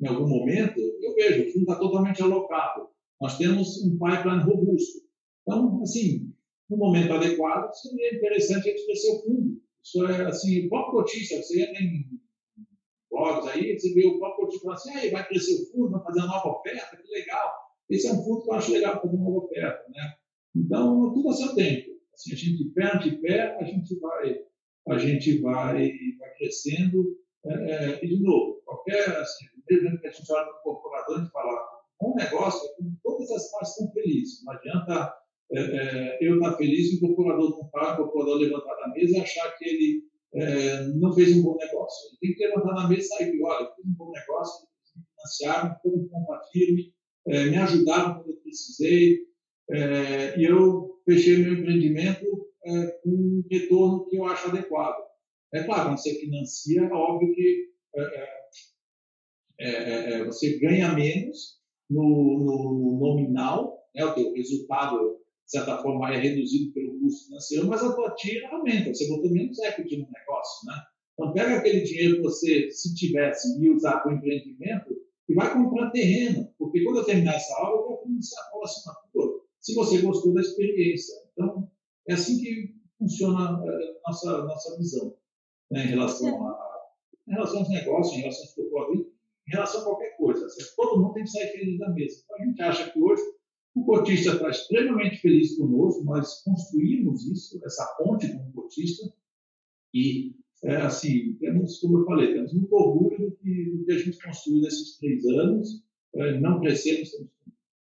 em 0.00 0.06
algum 0.06 0.28
momento, 0.28 0.78
eu 0.78 1.14
vejo, 1.14 1.48
o 1.48 1.52
fundo 1.52 1.62
está 1.62 1.76
totalmente 1.76 2.22
alocado. 2.22 2.88
Nós 3.20 3.36
temos 3.36 3.82
um 3.84 3.98
pipeline 3.98 4.42
robusto. 4.42 5.00
Então, 5.42 5.82
assim, 5.82 6.32
no 6.68 6.76
momento 6.76 7.12
adequado, 7.12 7.72
seria 7.74 8.14
interessante 8.14 8.68
a 8.68 8.72
gente 8.72 8.86
crescer 8.86 9.10
o 9.12 9.22
fundo. 9.22 9.62
Isso 9.82 10.06
é, 10.06 10.26
assim, 10.26 10.68
qual 10.68 10.92
notícia? 10.92 11.42
Você 11.42 11.62
entra 11.62 11.82
em 11.82 12.20
blogs 13.10 13.48
aí, 13.48 13.78
você 13.78 13.92
vê 13.94 14.06
o 14.06 14.18
próprio 14.18 14.46
coach 14.46 14.60
falando 14.60 14.76
assim, 14.76 14.92
aí 14.92 15.10
vai 15.10 15.26
crescer 15.26 15.54
o 15.54 15.72
fundo, 15.72 15.90
vai 15.90 16.02
fazer 16.04 16.20
uma 16.20 16.28
nova 16.28 16.58
oferta, 16.58 16.96
que 16.96 17.10
legal. 17.10 17.52
Esse 17.88 18.06
é 18.06 18.12
um 18.12 18.22
fundo 18.22 18.42
que 18.42 18.50
eu 18.50 18.54
acho 18.54 18.72
legal 18.72 19.00
fazer 19.00 19.16
uma 19.16 19.24
nova 19.24 19.46
oferta, 19.46 19.84
né? 19.88 20.14
Então, 20.54 21.12
tudo 21.12 21.30
a 21.30 21.32
seu 21.32 21.54
tempo. 21.54 21.88
Assim, 22.12 22.32
a 22.32 22.36
gente, 22.36 22.64
pé 22.70 22.96
ante 22.96 23.12
pé, 23.18 23.56
a 23.58 23.64
gente 23.64 23.98
vai, 23.98 24.38
a 24.88 24.98
gente 24.98 25.40
vai, 25.40 25.90
vai 26.18 26.34
crescendo. 26.36 27.16
É, 27.46 27.52
é, 27.52 28.04
e, 28.04 28.08
de 28.08 28.22
novo, 28.22 28.60
qualquer, 28.64 29.08
assim, 29.16 29.46
que 29.66 29.74
a 29.74 30.10
gente 30.10 30.32
olha 30.32 30.44
para 30.44 30.58
o 30.58 30.62
corporador, 30.62 31.16
a 31.16 31.20
gente 31.20 31.30
fala, 31.30 31.78
um 32.02 32.14
negócio 32.14 32.68
é 32.68 32.84
todas 33.02 33.30
as 33.30 33.50
partes 33.50 33.70
estão 33.70 33.92
felizes. 33.92 34.44
Não 34.44 34.52
adianta 34.54 35.14
é, 35.52 35.60
é, 35.60 36.18
eu 36.20 36.36
estar 36.36 36.56
feliz 36.56 36.92
e 36.92 36.96
o 36.96 37.00
corporador 37.00 37.50
não 37.50 37.66
estar, 37.66 37.94
o 37.94 38.04
corporador 38.04 38.36
levantar 38.36 38.74
da 38.76 38.88
mesa 38.88 39.16
e 39.16 39.20
achar 39.20 39.56
que 39.56 39.64
ele 39.68 40.04
é, 40.34 40.84
não 40.94 41.12
fez 41.12 41.36
um 41.36 41.42
bom 41.42 41.56
negócio. 41.56 42.10
Ele 42.22 42.34
tem 42.34 42.34
que 42.34 42.46
levantar 42.46 42.74
na 42.74 42.88
mesa 42.88 43.00
e 43.00 43.04
sair 43.04 43.34
e 43.34 43.42
olha, 43.42 43.70
fiz 43.74 43.86
um 43.86 43.94
bom 43.94 44.12
negócio, 44.12 44.68
me 44.96 45.04
financiaram, 45.14 45.76
um 45.84 46.08
firme, 46.52 46.94
é, 47.26 47.44
me 47.46 47.56
ajudaram 47.56 48.14
quando 48.14 48.30
eu 48.30 48.36
precisei, 48.42 49.28
e 49.70 50.44
eu 50.44 50.98
fechei 51.04 51.36
meu 51.36 51.52
empreendimento 51.52 52.47
é, 52.64 53.00
um 53.06 53.42
retorno 53.50 54.06
que 54.08 54.16
eu 54.16 54.24
acho 54.24 54.48
adequado. 54.48 54.96
É 55.52 55.62
claro, 55.62 55.88
quando 55.88 55.98
você 55.98 56.14
financia, 56.14 56.82
é 56.82 56.92
óbvio 56.92 57.34
que 57.34 57.68
você 60.26 60.58
ganha 60.58 60.92
menos 60.92 61.58
no, 61.90 62.02
no 62.02 62.98
nominal, 63.00 63.82
né, 63.94 64.04
o 64.04 64.14
teu 64.14 64.32
resultado 64.34 65.18
de 65.48 65.52
certa 65.52 65.78
forma, 65.78 66.14
é 66.14 66.18
reduzido 66.18 66.74
pelo 66.74 67.00
custo 67.00 67.24
financeiro, 67.24 67.66
mas 67.68 67.82
a 67.82 67.94
tua 67.94 68.14
tira 68.16 68.48
aumenta, 68.50 68.92
você 68.92 69.08
botou 69.08 69.30
menos 69.30 69.58
equity 69.58 69.96
no 69.96 70.06
negócio, 70.12 70.66
né? 70.66 70.74
Então, 71.14 71.32
pega 71.32 71.56
aquele 71.56 71.80
dinheiro 71.80 72.16
que 72.16 72.22
você, 72.22 72.70
se 72.70 72.94
tivesse, 72.94 73.58
e 73.58 73.70
usar 73.70 74.00
para 74.00 74.12
o 74.12 74.14
empreendimento 74.14 74.94
e 75.26 75.34
vai 75.34 75.50
comprar 75.50 75.90
terreno, 75.90 76.52
porque 76.58 76.84
quando 76.84 76.98
eu 76.98 77.04
terminar 77.04 77.34
essa 77.34 77.56
aula, 77.60 77.80
eu 77.80 77.88
vou 77.88 78.02
financiar 78.02 78.44
a 78.44 78.50
próxima 78.50 78.94
coisa, 79.10 79.40
se 79.58 79.74
você 79.74 80.02
gostou 80.02 80.34
da 80.34 80.42
experiência. 80.42 81.14
Então, 81.32 81.70
é 82.08 82.14
assim 82.14 82.38
que 82.38 82.74
funciona 82.98 83.60
a 83.60 83.66
eh, 83.66 84.00
nossa, 84.04 84.44
nossa 84.44 84.76
visão 84.78 85.14
né, 85.70 85.84
em, 85.84 85.88
relação 85.88 86.46
a, 86.46 86.80
em 87.28 87.32
relação 87.32 87.58
aos 87.60 87.68
negócios, 87.68 88.16
em 88.16 88.20
relação 88.20 88.42
aos 88.42 88.54
corporativos, 88.54 89.06
em 89.46 89.50
relação 89.52 89.80
a 89.80 89.84
qualquer 89.84 90.16
coisa. 90.16 90.46
Todo 90.76 91.00
mundo 91.00 91.14
tem 91.14 91.24
que 91.24 91.30
sair 91.30 91.52
feliz 91.52 91.78
da 91.78 91.90
mesa. 91.90 92.22
Então, 92.24 92.36
a 92.36 92.44
gente 92.44 92.62
acha 92.62 92.90
que 92.90 93.00
hoje 93.00 93.22
o 93.74 93.84
cotista 93.84 94.32
está 94.32 94.48
extremamente 94.48 95.18
feliz 95.18 95.56
conosco, 95.56 96.02
nós 96.04 96.42
construímos 96.42 97.26
isso, 97.26 97.60
essa 97.64 97.86
ponte 97.98 98.26
com 98.28 98.48
o 98.48 98.52
cotista, 98.52 99.12
e, 99.94 100.34
é, 100.64 100.76
assim, 100.76 101.34
temos, 101.34 101.78
como 101.78 101.98
eu 101.98 102.04
falei, 102.04 102.34
temos 102.34 102.52
muito 102.52 102.74
orgulho 102.74 103.30
do 103.30 103.36
que, 103.36 103.70
do 103.70 103.84
que 103.84 103.92
a 103.92 103.98
gente 103.98 104.18
construiu 104.22 104.62
nesses 104.62 104.98
três 104.98 105.24
anos, 105.26 105.84
é, 106.14 106.40
não 106.40 106.60
crescemos, 106.60 107.10
temos 107.10 107.30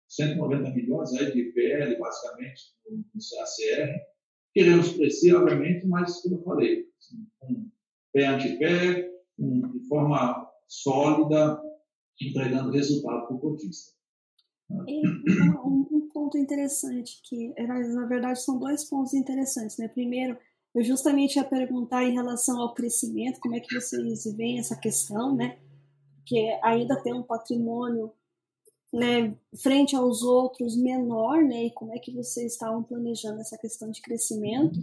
190 0.08 0.70
milhões 0.70 1.12
aí 1.14 1.32
de 1.32 1.52
PL, 1.52 1.98
basicamente, 1.98 2.74
no 2.90 3.04
CACR, 3.14 4.13
queremos 4.54 4.92
crescer, 4.92 5.34
obviamente, 5.34 5.86
mas, 5.86 6.22
como 6.22 6.36
eu 6.36 6.42
falei, 6.42 6.86
assim, 6.98 7.70
pé 8.12 8.26
ante 8.26 8.56
pé, 8.56 9.10
de 9.36 9.88
forma 9.88 10.48
sólida, 10.68 11.60
entregando 12.20 12.70
resultado 12.70 13.26
para 13.26 13.36
o 13.36 13.40
cotista. 13.40 13.92
Um, 14.70 15.86
um, 15.92 16.08
ponto 16.12 16.38
interessante, 16.38 17.20
que 17.28 17.52
na 17.58 18.06
verdade 18.06 18.42
são 18.42 18.58
dois 18.58 18.84
pontos 18.88 19.12
interessantes. 19.12 19.76
Né? 19.76 19.88
Primeiro, 19.88 20.38
eu 20.74 20.82
justamente 20.82 21.36
ia 21.36 21.44
perguntar 21.44 22.04
em 22.04 22.14
relação 22.14 22.60
ao 22.60 22.72
crescimento, 22.72 23.40
como 23.40 23.56
é 23.56 23.60
que 23.60 23.74
vocês 23.74 24.24
veem 24.36 24.58
essa 24.58 24.76
questão, 24.76 25.34
né? 25.34 25.58
Porque 26.16 26.58
ainda 26.62 27.00
tem 27.02 27.12
um 27.12 27.22
patrimônio 27.22 28.12
né, 28.94 29.36
frente 29.62 29.96
aos 29.96 30.22
outros 30.22 30.76
menor, 30.76 31.42
né? 31.42 31.66
E 31.66 31.70
como 31.70 31.92
é 31.94 31.98
que 31.98 32.12
vocês 32.12 32.52
estavam 32.52 32.82
planejando 32.82 33.40
essa 33.40 33.58
questão 33.58 33.90
de 33.90 34.00
crescimento? 34.00 34.78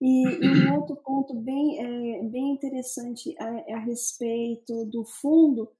E, 0.00 0.24
e 0.26 0.68
um 0.68 0.74
outro 0.74 0.96
ponto 0.96 1.34
bem, 1.34 1.78
é, 1.78 2.22
bem 2.24 2.52
interessante 2.52 3.34
a, 3.38 3.76
a 3.76 3.78
respeito 3.78 4.84
do 4.86 5.04
fundo 5.04 5.70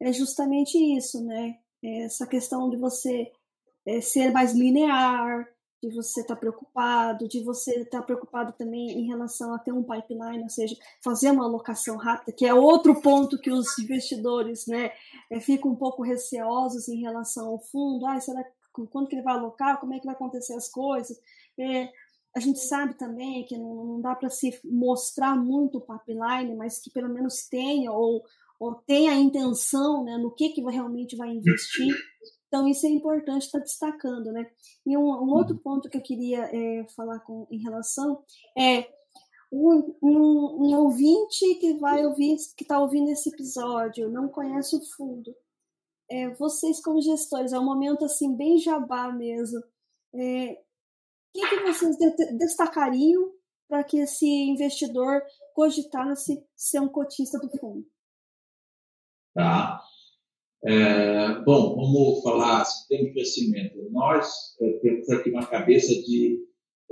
é 0.00 0.12
justamente 0.12 0.76
isso, 0.96 1.24
né? 1.24 1.56
essa 1.82 2.26
questão 2.26 2.68
de 2.68 2.76
você 2.76 3.30
é, 3.86 4.00
ser 4.00 4.32
mais 4.32 4.52
linear, 4.52 5.48
de 5.82 5.88
você 5.88 6.20
estar 6.20 6.34
tá 6.34 6.40
preocupado, 6.40 7.26
de 7.26 7.42
você 7.42 7.80
estar 7.80 8.00
tá 8.00 8.04
preocupado 8.04 8.52
também 8.52 8.90
em 8.90 9.06
relação 9.06 9.54
a 9.54 9.58
ter 9.58 9.72
um 9.72 9.82
pipeline, 9.82 10.42
ou 10.42 10.48
seja, 10.48 10.76
fazer 11.02 11.30
uma 11.30 11.44
alocação 11.44 11.96
rápida, 11.96 12.32
que 12.32 12.44
é 12.44 12.52
outro 12.52 13.00
ponto 13.00 13.38
que 13.38 13.50
os 13.50 13.78
investidores 13.78 14.66
né, 14.66 14.92
é, 15.30 15.40
ficam 15.40 15.70
um 15.70 15.76
pouco 15.76 16.02
receosos 16.02 16.88
em 16.88 17.00
relação 17.00 17.48
ao 17.48 17.58
fundo. 17.58 18.06
Ah, 18.06 18.20
será 18.20 18.44
quando 18.90 19.08
que 19.08 19.16
ele 19.16 19.22
vai 19.22 19.34
alocar? 19.34 19.80
Como 19.80 19.94
é 19.94 19.98
que 19.98 20.06
vai 20.06 20.14
acontecer 20.14 20.54
as 20.54 20.68
coisas? 20.68 21.18
É, 21.58 21.88
a 22.36 22.40
gente 22.40 22.60
sabe 22.60 22.94
também 22.94 23.44
que 23.44 23.56
não, 23.56 23.84
não 23.84 24.00
dá 24.00 24.14
para 24.14 24.30
se 24.30 24.60
mostrar 24.64 25.34
muito 25.34 25.78
o 25.78 25.80
pipeline, 25.80 26.54
mas 26.54 26.78
que 26.78 26.90
pelo 26.90 27.08
menos 27.08 27.48
tenha 27.48 27.90
ou 27.90 28.22
ou 28.60 28.74
tem 28.74 29.08
a 29.08 29.16
intenção 29.16 30.04
né, 30.04 30.18
no 30.18 30.30
que, 30.30 30.50
que 30.50 30.60
realmente 30.60 31.16
vai 31.16 31.30
investir. 31.30 31.96
Então, 32.50 32.66
isso 32.66 32.84
é 32.84 32.90
importante 32.90 33.44
estar 33.44 33.60
tá 33.60 33.64
destacando. 33.64 34.32
Né? 34.32 34.50
E 34.84 34.96
um, 34.98 35.02
um 35.02 35.30
outro 35.30 35.54
uhum. 35.54 35.62
ponto 35.62 35.88
que 35.88 35.96
eu 35.96 36.02
queria 36.02 36.50
é, 36.52 36.84
falar 36.96 37.20
com, 37.20 37.46
em 37.48 37.62
relação 37.62 38.24
é 38.58 38.92
um, 39.52 39.96
um, 40.02 40.66
um, 40.66 40.76
ouvinte 40.76 41.54
que 41.60 41.74
vai 41.78 42.04
ouvir, 42.04 42.36
que 42.56 42.64
está 42.64 42.80
ouvindo 42.80 43.08
esse 43.08 43.28
episódio, 43.28 44.10
não 44.10 44.28
conhece 44.28 44.74
o 44.74 44.84
fundo. 44.96 45.32
É, 46.10 46.28
vocês 46.34 46.82
como 46.82 47.00
gestores, 47.00 47.52
é 47.52 47.58
um 47.58 47.64
momento 47.64 48.04
assim 48.04 48.36
bem 48.36 48.58
jabá 48.58 49.12
mesmo. 49.12 49.62
É, 50.12 50.52
o 50.52 50.58
que, 51.32 51.48
que 51.48 51.62
vocês 51.62 51.96
destacariam 52.36 53.32
para 53.68 53.84
que 53.84 53.98
esse 53.98 54.26
investidor 54.26 55.22
cogitasse 55.54 56.44
ser 56.56 56.80
um 56.80 56.88
cotista 56.88 57.38
do 57.38 57.48
fundo? 57.58 57.86
Tá? 59.34 59.80
É, 60.62 61.40
bom, 61.42 61.74
vamos 61.74 62.22
falar 62.22 62.64
se 62.64 62.86
tem 62.88 63.12
crescimento. 63.12 63.88
Nós 63.90 64.56
é, 64.60 64.72
temos 64.80 65.08
aqui 65.08 65.30
uma 65.30 65.46
cabeça 65.46 65.94
de 66.02 66.38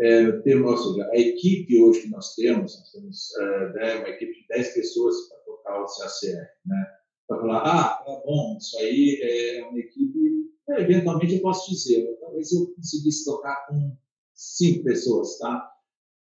é, 0.00 0.32
ter, 0.42 0.62
seja, 0.78 1.10
a 1.10 1.18
equipe 1.18 1.82
hoje 1.82 2.02
que 2.02 2.08
nós 2.08 2.34
temos, 2.34 2.78
nós 2.78 2.92
temos 2.92 3.36
é, 3.36 3.96
uma 3.98 4.08
equipe 4.08 4.32
de 4.32 4.46
10 4.48 4.74
pessoas 4.74 5.28
para 5.28 5.38
tocar 5.38 5.82
o 5.82 5.86
CACR, 5.86 6.48
né? 6.66 6.86
Para 7.26 7.40
falar, 7.40 7.58
ah, 7.58 7.88
tá 8.04 8.22
bom, 8.24 8.56
isso 8.58 8.78
aí 8.78 9.20
é 9.22 9.66
uma 9.68 9.78
equipe, 9.78 10.50
é, 10.70 10.80
eventualmente 10.80 11.34
eu 11.34 11.42
posso 11.42 11.70
dizer, 11.70 12.06
talvez 12.20 12.50
eu 12.52 12.68
conseguisse 12.74 13.24
tocar 13.26 13.66
com 13.66 13.94
cinco 14.34 14.84
pessoas, 14.84 15.36
tá? 15.38 15.70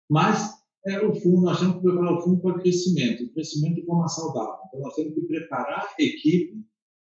Mas 0.09 0.57
é, 0.85 0.99
o 1.05 1.13
fundo, 1.15 1.43
nós 1.43 1.59
temos 1.59 1.75
que 1.75 1.81
preparar 1.81 2.13
o 2.13 2.21
fundo 2.21 2.41
para 2.41 2.59
crescimento, 2.59 3.23
o 3.23 3.33
crescimento 3.33 3.75
de 3.75 3.85
forma 3.85 4.07
saudável. 4.09 4.57
Então, 4.67 4.81
nós 4.81 4.95
temos 4.95 5.13
que 5.13 5.21
preparar 5.21 5.87
a 5.97 6.03
equipe 6.03 6.65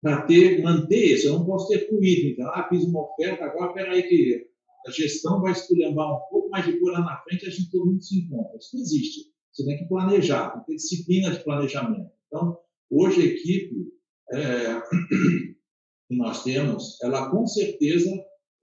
para 0.05 0.21
ter, 0.27 0.61
manter 0.61 1.15
isso. 1.15 1.27
Eu 1.27 1.39
não 1.39 1.45
posso 1.47 1.67
ter 1.67 1.87
fluido. 1.89 2.27
Então, 2.27 2.47
ah, 2.49 2.67
fiz 2.69 2.83
uma 2.83 3.01
oferta, 3.01 3.43
agora, 3.43 3.73
peraí, 3.73 4.03
que 4.03 4.47
a 4.85 4.91
gestão 4.91 5.41
vai 5.41 5.51
esculhambar 5.51 6.15
um 6.15 6.29
pouco, 6.29 6.47
mas 6.51 6.63
de 6.63 6.73
por 6.73 6.91
lá 6.91 6.99
na 6.99 7.17
frente 7.23 7.47
a 7.47 7.49
gente 7.49 7.71
todo 7.71 7.87
mundo 7.87 8.03
se 8.03 8.19
encontra. 8.19 8.55
Isso 8.55 8.75
não 8.75 8.83
existe. 8.83 9.31
Você 9.51 9.65
tem 9.65 9.79
que 9.79 9.87
planejar, 9.87 10.51
tem 10.51 10.59
que 10.59 10.67
ter 10.67 10.75
disciplina 10.75 11.31
de 11.31 11.43
planejamento. 11.43 12.11
Então, 12.27 12.55
hoje 12.91 13.19
a 13.19 13.25
equipe 13.25 13.93
é, 14.31 14.79
que 16.07 16.15
nós 16.15 16.43
temos, 16.43 17.01
ela 17.01 17.31
com 17.31 17.47
certeza 17.47 18.11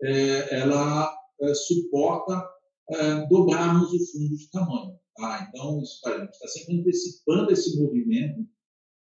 é, 0.00 0.60
ela 0.60 1.12
é, 1.40 1.54
suporta 1.54 2.40
é, 2.88 3.26
dobrarmos 3.26 3.92
o 3.92 4.12
fundo 4.12 4.36
de 4.36 4.48
tamanho. 4.48 4.96
Tá? 5.16 5.48
Então, 5.48 5.82
isso, 5.82 6.06
a 6.06 6.18
gente 6.20 6.30
está 6.30 6.46
sempre 6.46 6.78
antecipando 6.78 7.50
esse 7.50 7.82
movimento 7.82 8.46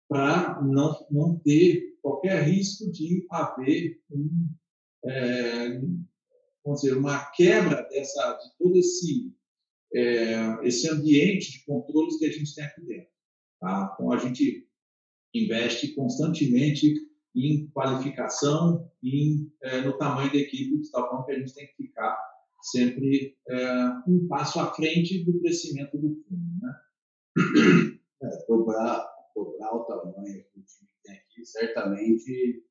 para 0.09 0.63
não, 0.63 1.07
não 1.11 1.39
ter 1.41 1.90
qualquer 2.01 2.43
risco 2.43 2.91
de 2.91 3.27
haver 3.31 4.01
um, 4.11 4.49
é, 5.05 5.81
vamos 6.65 6.83
dizer, 6.83 6.97
uma 6.97 7.25
quebra 7.33 7.83
dessa, 7.89 8.35
de 8.35 8.57
todo 8.59 8.77
esse, 8.77 9.33
é, 9.95 10.67
esse 10.67 10.89
ambiente 10.89 11.53
de 11.53 11.65
controles 11.65 12.19
que 12.19 12.27
a 12.27 12.33
gente 12.33 12.55
tem 12.55 12.65
aqui 12.65 12.81
dentro. 12.83 13.11
Tá? 13.61 13.93
Então, 13.95 14.13
a 14.13 14.19
gente 14.19 14.67
investe 15.35 15.95
constantemente 15.95 16.95
em 17.35 17.69
qualificação 17.69 18.91
e 19.03 19.49
é, 19.63 19.81
no 19.83 19.97
tamanho 19.97 20.33
da 20.33 20.39
equipe, 20.39 20.81
de 20.81 20.91
tal 20.91 21.09
forma 21.09 21.27
que 21.27 21.33
a 21.33 21.39
gente 21.39 21.55
tem 21.55 21.67
que 21.69 21.77
ficar 21.77 22.19
sempre 22.63 23.37
é, 23.49 23.73
um 24.07 24.27
passo 24.29 24.61
à 24.61 24.73
frente 24.75 25.25
do 25.25 25.39
crescimento 25.41 25.97
do 25.97 26.23
fundo. 26.25 26.61
Né? 26.63 27.91
É, 28.23 28.47
dobrar, 28.47 29.11
dobrar 29.35 29.75
o 29.75 29.85
tamanho 29.85 30.45
que 30.53 30.61
o 30.61 30.63
time 30.63 30.90
tem 31.11 31.19
aqui, 31.19 31.45
certamente 31.45 32.65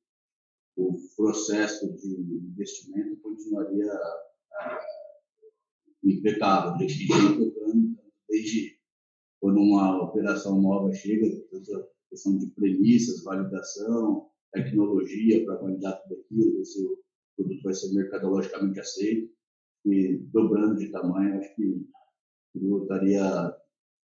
o 0.76 0.96
processo 1.16 1.92
de 1.96 2.08
investimento 2.08 3.16
continuaria 3.20 3.92
é, 3.92 4.78
impecável, 6.04 6.78
vem 6.78 7.38
tocando 7.38 7.98
desde 8.28 8.78
quando 9.40 9.60
uma 9.60 10.02
operação 10.04 10.60
nova 10.60 10.92
chega, 10.92 11.26
questão 12.08 12.38
de 12.38 12.46
premissas, 12.50 13.22
validação, 13.22 14.30
tecnologia 14.52 15.44
para 15.44 15.56
validar 15.56 16.02
tudo 16.02 16.20
aquilo, 16.20 16.64
se 16.64 16.84
o 16.84 16.98
produto 17.36 17.62
vai 17.62 17.74
ser 17.74 17.94
mercadologicamente 17.94 18.80
aceito. 18.80 19.32
E 19.86 20.18
dobrando 20.30 20.76
de 20.76 20.90
tamanho, 20.90 21.38
acho 21.38 21.54
que 21.56 21.86
estaria, 22.82 23.56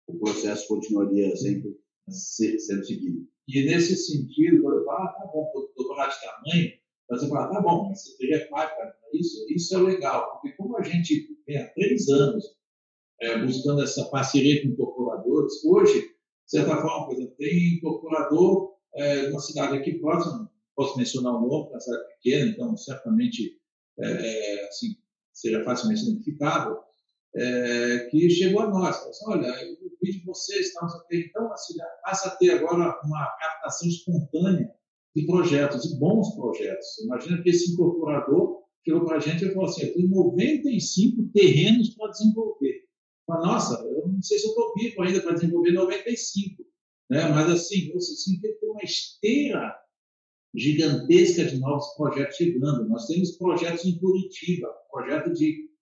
o 0.08 0.20
processo 0.20 0.68
continuaria 0.68 1.36
sempre 1.36 1.76
sendo 2.10 2.86
seguido. 2.86 3.28
E 3.48 3.66
nesse 3.66 3.96
sentido, 3.96 4.58
eu 4.58 4.86
falo, 4.86 5.04
ah, 5.04 5.08
tá 5.08 5.30
bom, 5.34 5.52
dobrar 5.76 6.08
de 6.08 6.22
tamanho, 6.22 6.72
você 7.10 7.28
fala, 7.28 7.54
tá 7.54 7.62
bom, 7.62 7.90
mas 7.90 8.04
você 8.04 8.18
teria 8.18 8.40
pipeline 8.40 8.94
isso? 9.14 9.46
Isso 9.50 9.76
é 9.76 9.82
legal, 9.82 10.32
porque 10.32 10.56
como 10.56 10.78
a 10.78 10.84
gente 10.84 11.38
vem 11.46 11.58
há 11.58 11.68
três 11.70 12.08
anos 12.10 12.44
é, 13.22 13.38
buscando 13.46 13.84
essa 13.84 14.06
parceria 14.06 14.62
com 14.62 14.70
incorporadores, 14.70 15.64
hoje, 15.64 16.02
de 16.02 16.08
certa 16.48 16.78
forma, 16.78 17.06
por 17.06 17.14
exemplo, 17.14 17.36
tem 17.38 17.76
incorporador 17.76 18.76
é, 18.96 19.28
numa 19.28 19.40
cidade 19.40 19.78
aqui 19.78 20.00
próxima, 20.00 20.52
posso 20.76 20.98
mencionar 20.98 21.36
o 21.36 21.48
nome, 21.48 21.70
uma 21.70 21.80
cidade 21.80 22.04
pequena, 22.16 22.52
então 22.52 22.76
certamente 22.76 23.60
é, 24.00 24.08
é, 24.08 24.68
assim, 24.68 24.96
seja 25.32 25.64
facilmente 25.64 26.02
identificável, 26.04 26.80
é, 27.36 28.08
que 28.12 28.30
chegou 28.30 28.62
a 28.62 28.70
nós, 28.70 28.98
falou 28.98 29.10
assim, 29.10 29.26
olha, 29.28 29.48
eu 29.64 29.76
vi 30.02 30.12
de 30.12 30.26
vocês, 30.26 30.72
aqui, 30.78 31.28
então 31.30 31.52
assim, 31.52 31.74
passa 32.04 32.30
a 32.30 32.36
ter 32.36 32.52
agora 32.52 33.00
uma 33.04 33.26
captação 33.40 33.88
espontânea 33.88 34.72
de 35.16 35.26
projetos, 35.26 35.84
de 35.84 35.98
bons 35.98 36.36
projetos. 36.36 37.00
Imagina 37.04 37.42
que 37.42 37.50
esse 37.50 37.74
incorporador 37.74 38.64
chegou 38.86 39.06
para 39.06 39.18
a 39.18 39.20
gente 39.20 39.46
e 39.46 39.54
falou 39.54 39.70
assim, 39.70 39.84
eu 39.84 39.94
tenho 39.94 40.10
95 40.10 41.30
terrenos 41.34 41.90
para 41.96 42.12
desenvolver. 42.12 42.84
Falei, 43.26 43.48
nossa, 43.48 43.84
eu 43.84 44.08
não 44.08 44.22
sei 44.22 44.38
se 44.38 44.46
eu 44.46 44.50
estou 44.50 44.74
vivo 44.76 45.02
ainda 45.02 45.22
para 45.22 45.34
desenvolver 45.34 45.72
95, 45.72 46.64
né? 47.10 47.30
mas 47.30 47.50
assim, 47.50 47.92
você 47.94 48.16
sim 48.16 48.40
tem 48.42 48.58
uma 48.64 48.84
esteira 48.84 49.76
gigantesca 50.54 51.46
de 51.46 51.58
novos 51.58 51.96
projetos 51.96 52.36
chegando. 52.36 52.88
Nós 52.88 53.08
temos 53.08 53.38
projetos 53.38 53.86
em 53.86 53.98
Curitiba, 53.98 54.68
projeto 54.92 55.34
de 55.34 55.73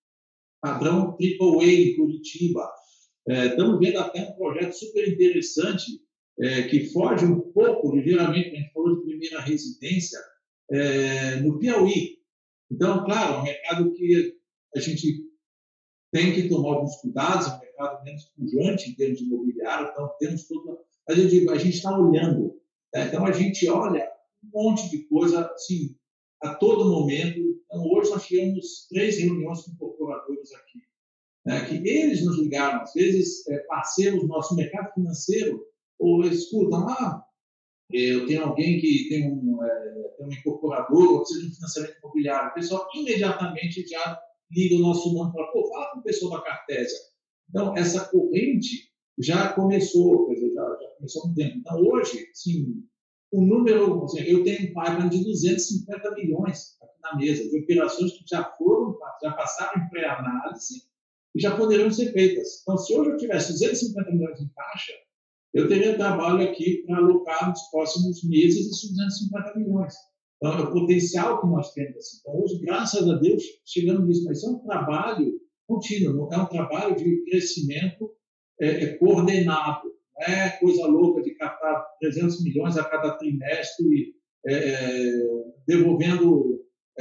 padrão 0.61 1.17
AAA 1.19 1.65
em 1.65 1.95
Curitiba. 1.95 2.69
É, 3.27 3.47
estamos 3.47 3.79
vendo 3.79 3.99
até 3.99 4.21
um 4.21 4.33
projeto 4.33 4.73
super 4.73 5.07
interessante 5.07 6.01
é, 6.39 6.63
que 6.63 6.89
foge 6.91 7.25
um 7.25 7.39
pouco, 7.51 7.95
ligeiramente, 7.95 8.49
a 8.49 8.55
gente 8.55 8.73
falou 8.73 8.95
de 8.95 9.05
primeira 9.05 9.41
residência, 9.41 10.19
é, 10.71 11.35
no 11.37 11.59
Piauí. 11.59 12.17
Então, 12.71 13.03
claro, 13.03 13.33
é 13.33 13.37
um 13.39 13.43
mercado 13.43 13.93
que 13.93 14.37
a 14.75 14.79
gente 14.79 15.25
tem 16.11 16.33
que 16.33 16.47
tomar 16.47 16.75
alguns 16.75 16.95
cuidados, 16.97 17.47
é 17.47 17.55
um 17.55 17.59
mercado 17.59 18.03
menos 18.03 18.23
pujante 18.35 18.89
em 18.89 18.95
termos 18.95 19.19
de 19.19 19.25
imobiliário, 19.25 19.89
então 19.91 20.09
temos 20.19 20.47
digo, 21.29 21.51
a 21.51 21.57
gente 21.57 21.75
está 21.75 21.97
olhando. 21.97 22.55
Né? 22.93 23.07
Então, 23.07 23.25
a 23.25 23.31
gente 23.31 23.67
olha 23.69 24.09
um 24.43 24.49
monte 24.53 24.89
de 24.89 24.99
coisa, 25.07 25.45
assim, 25.47 25.95
a 26.41 26.55
todo 26.55 26.89
momento. 26.89 27.39
Então, 27.65 27.85
hoje 27.91 28.09
nós 28.09 28.25
tivemos 28.25 28.87
três 28.89 29.19
reuniões 29.19 29.61
com 29.61 29.75
aqui, 30.53 30.79
né, 31.45 31.65
que 31.65 31.75
eles 31.87 32.23
nos 32.25 32.39
ligaram, 32.39 32.81
às 32.81 32.93
vezes 32.93 33.47
é, 33.47 33.57
parceiros 33.59 34.27
nosso 34.27 34.55
mercado 34.55 34.93
financeiro, 34.93 35.63
ou 35.99 36.23
eles 36.23 36.43
escutam, 36.43 36.87
ah, 36.89 37.23
eu 37.91 38.25
tenho 38.25 38.43
alguém 38.43 38.79
que 38.79 39.07
tem 39.09 39.31
um, 39.31 39.63
é, 39.63 39.93
tem 40.17 40.25
um 40.27 40.31
incorporador, 40.31 41.13
ou 41.13 41.23
de 41.23 41.47
um 41.47 41.53
financiamento 41.53 41.97
imobiliário. 41.99 42.51
O 42.51 42.53
pessoal 42.53 42.87
imediatamente 42.95 43.85
já 43.87 44.19
liga 44.51 44.75
o 44.75 44.79
nosso 44.79 45.13
nome 45.13 45.31
para, 45.33 45.47
pô, 45.47 45.67
fala 45.67 45.91
com 45.91 45.99
o 45.99 46.03
pessoal 46.03 46.37
da 46.37 46.45
Cartésia. 46.45 46.97
Então, 47.49 47.75
essa 47.75 48.05
corrente 48.05 48.89
já 49.19 49.53
começou, 49.53 50.27
quer 50.27 50.35
dizer, 50.35 50.53
já, 50.53 50.61
já 50.61 50.87
começou 50.97 51.23
há 51.23 51.27
um 51.27 51.33
tempo. 51.33 51.57
Então, 51.57 51.81
hoje, 51.81 52.29
sim, 52.33 52.83
o 53.31 53.41
número, 53.41 54.03
assim, 54.03 54.21
eu 54.21 54.43
tenho 54.43 54.71
um 54.71 54.73
pipeline 54.73 55.09
de 55.09 55.23
250 55.23 56.11
milhões 56.11 56.77
na 57.03 57.15
mesa, 57.15 57.49
de 57.49 57.59
operações 57.59 58.11
que 58.13 58.23
já 58.27 58.43
foram, 58.57 58.97
já 59.21 59.31
passaram 59.31 59.83
em 59.83 59.89
pré-análise 59.89 60.83
e 61.35 61.41
já 61.41 61.55
poderiam 61.55 61.91
ser 61.91 62.11
feitas. 62.11 62.61
Então, 62.61 62.77
se 62.77 62.93
hoje 62.95 63.11
eu 63.11 63.17
tivesse 63.17 63.53
250 63.53 64.11
milhões 64.11 64.41
em 64.41 64.49
caixa, 64.49 64.93
eu 65.53 65.67
teria 65.67 65.97
trabalho 65.97 66.49
aqui 66.49 66.83
para 66.85 66.97
alocar 66.97 67.49
nos 67.49 67.61
próximos 67.69 68.23
meses 68.23 68.67
esses 68.67 68.89
250 68.89 69.59
milhões. 69.59 69.93
Então, 70.37 70.57
é 70.57 70.61
o 70.61 70.71
potencial 70.71 71.41
que 71.41 71.47
nós 71.47 71.73
temos. 71.73 71.97
Assim. 71.97 72.17
Então, 72.21 72.41
hoje, 72.41 72.59
graças 72.59 73.09
a 73.09 73.15
Deus, 73.15 73.43
chegamos 73.65 74.07
nisso. 74.07 74.23
Mas 74.25 74.43
é 74.43 74.47
um 74.47 74.59
trabalho 74.59 75.39
contínuo, 75.67 76.29
é 76.31 76.37
um 76.37 76.45
trabalho 76.45 76.95
de 76.95 77.23
crescimento 77.25 78.11
é, 78.59 78.83
é 78.83 78.97
coordenado 78.97 79.91
é 80.21 80.49
coisa 80.49 80.85
louca 80.85 81.21
de 81.21 81.31
captar 81.35 81.83
300 81.99 82.43
milhões 82.43 82.77
a 82.77 82.83
cada 82.83 83.11
trimestre, 83.17 84.15
é, 84.45 84.53
é, 84.53 85.11
devolvendo 85.67 86.50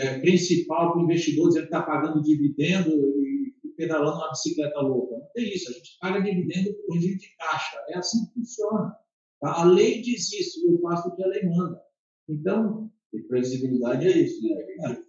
é, 0.00 0.18
principal 0.20 0.92
para 0.92 1.00
o 1.00 1.04
investidor, 1.04 1.48
dizendo 1.48 1.68
que 1.68 1.74
está 1.74 1.82
pagando 1.82 2.22
dividendo 2.22 2.90
e, 2.90 3.54
e 3.64 3.68
pedalando 3.76 4.16
uma 4.16 4.30
bicicleta 4.30 4.80
louca. 4.80 5.16
Não 5.16 5.26
tem 5.34 5.52
isso, 5.52 5.70
a 5.70 5.74
gente 5.74 5.98
paga 6.00 6.22
dividendo 6.22 6.72
por 6.74 6.94
regime 6.94 7.18
de 7.18 7.36
caixa. 7.36 7.76
É 7.88 7.98
assim 7.98 8.26
que 8.26 8.34
funciona. 8.34 8.96
Tá? 9.40 9.60
A 9.60 9.64
lei 9.64 10.00
diz 10.00 10.32
isso, 10.32 10.66
eu 10.70 10.80
faço 10.80 11.08
o 11.08 11.16
que 11.16 11.22
a 11.22 11.26
lei 11.26 11.44
manda. 11.44 11.80
Então, 12.28 12.90
e 13.12 13.20
previsibilidade 13.22 14.06
é 14.06 14.18
isso, 14.18 14.42
né? 14.42 15.02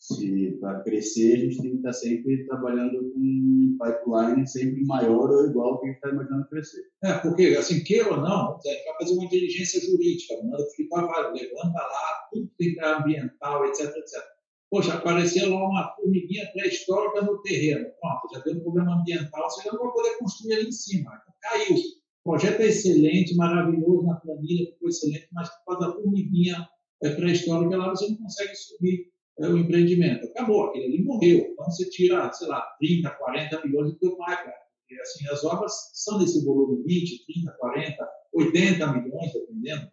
Se 0.00 0.56
para 0.60 0.80
crescer 0.80 1.34
a 1.34 1.36
gente 1.40 1.60
tem 1.60 1.70
que 1.72 1.76
estar 1.76 1.92
sempre 1.92 2.46
trabalhando 2.46 3.12
com 3.12 3.20
um 3.20 3.76
pipeline 3.78 4.48
sempre 4.48 4.82
maior 4.86 5.30
ou 5.30 5.46
igual 5.46 5.74
ao 5.74 5.80
que 5.80 5.86
a 5.86 5.88
gente 5.90 5.96
está 5.96 6.08
imaginando 6.08 6.48
crescer. 6.48 6.82
É, 7.04 7.12
porque, 7.18 7.42
assim, 7.58 7.84
queira 7.84 8.10
ou 8.10 8.16
não, 8.16 8.56
a 8.56 8.60
gente 8.64 8.84
vai 8.86 8.94
fazer 8.98 9.18
uma 9.18 9.28
diligência 9.28 9.80
jurídica, 9.80 10.42
manda 10.42 10.64
ficar, 10.74 11.32
levanta 11.32 11.78
lá, 11.78 12.28
tudo 12.32 12.48
que 12.48 12.54
tem 12.56 12.74
que 12.74 12.80
ambiental, 12.82 13.66
etc, 13.66 13.94
etc. 13.94 14.22
Poxa, 14.70 14.94
apareceu 14.94 15.50
lá 15.50 15.68
uma 15.68 15.94
formiguinha 15.96 16.50
pré-histórica 16.52 17.22
no 17.22 17.42
terreno. 17.42 17.86
Pronto, 18.00 18.34
já 18.34 18.40
deu 18.40 18.54
um 18.54 18.60
problema 18.60 19.00
ambiental, 19.00 19.50
você 19.50 19.64
já 19.64 19.72
não 19.72 19.80
vai 19.80 19.92
poder 19.92 20.16
construir 20.18 20.54
ali 20.54 20.68
em 20.68 20.72
cima. 20.72 21.10
Caiu. 21.42 21.76
O 22.24 22.30
projeto 22.30 22.60
é 22.60 22.68
excelente, 22.68 23.36
maravilhoso 23.36 24.06
na 24.06 24.14
planilha, 24.14 24.72
ficou 24.72 24.88
excelente, 24.88 25.28
mas 25.32 25.48
por 25.48 25.64
causa 25.66 25.88
da 25.88 25.94
formiguinha 25.94 26.68
é, 27.02 27.10
pré-histórica 27.10 27.76
lá, 27.76 27.90
você 27.90 28.08
não 28.08 28.16
consegue 28.16 28.54
subir 28.54 29.10
é, 29.38 29.46
o 29.46 29.58
empreendimento. 29.58 30.26
Acabou, 30.26 30.64
aquele 30.64 30.86
ali 30.86 31.02
morreu. 31.02 31.38
Então 31.52 31.64
você 31.66 31.88
tira, 31.88 32.32
sei 32.32 32.48
lá, 32.48 32.60
30, 32.78 33.10
40 33.10 33.66
milhões 33.66 33.92
do 33.92 33.98
teu 33.98 34.10
pipeline. 34.16 34.52
Porque 34.80 35.00
assim, 35.00 35.28
as 35.28 35.44
obras 35.44 35.72
são 35.94 36.18
desse 36.18 36.44
volume 36.44 36.82
20, 36.84 37.24
30, 37.26 37.52
40, 37.52 38.08
80 38.32 38.92
milhões, 38.92 39.32
dependendo. 39.32 39.90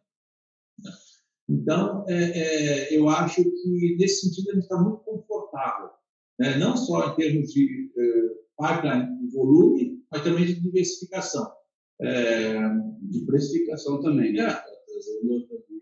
Então, 1.49 2.05
é, 2.09 2.13
é, 2.13 2.97
eu 2.97 3.07
acho 3.07 3.43
que 3.43 3.95
nesse 3.97 4.27
sentido 4.27 4.51
a 4.51 4.53
gente 4.55 4.63
está 4.63 4.77
muito 4.77 4.97
confortável, 4.97 5.89
né? 6.38 6.57
não 6.57 6.75
só 6.75 7.09
em 7.09 7.15
termos 7.15 7.53
de 7.53 7.89
é, 7.97 8.67
pipeline 8.67 9.19
de 9.19 9.33
volume, 9.33 10.03
mas 10.11 10.23
também 10.23 10.45
de 10.45 10.59
diversificação. 10.59 11.49
É, 12.01 12.59
de 13.01 13.25
precificação 13.25 14.01
também. 14.01 14.33
Né? 14.33 14.43
É, 14.43 14.77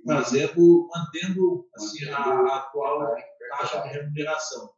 trazendo, 0.05 0.87
mantendo 0.93 1.67
assim, 1.75 2.05
a, 2.09 2.17
a 2.17 2.57
atual 2.57 3.15
taxa 3.49 3.81
de 3.81 3.89
remuneração. 3.89 4.69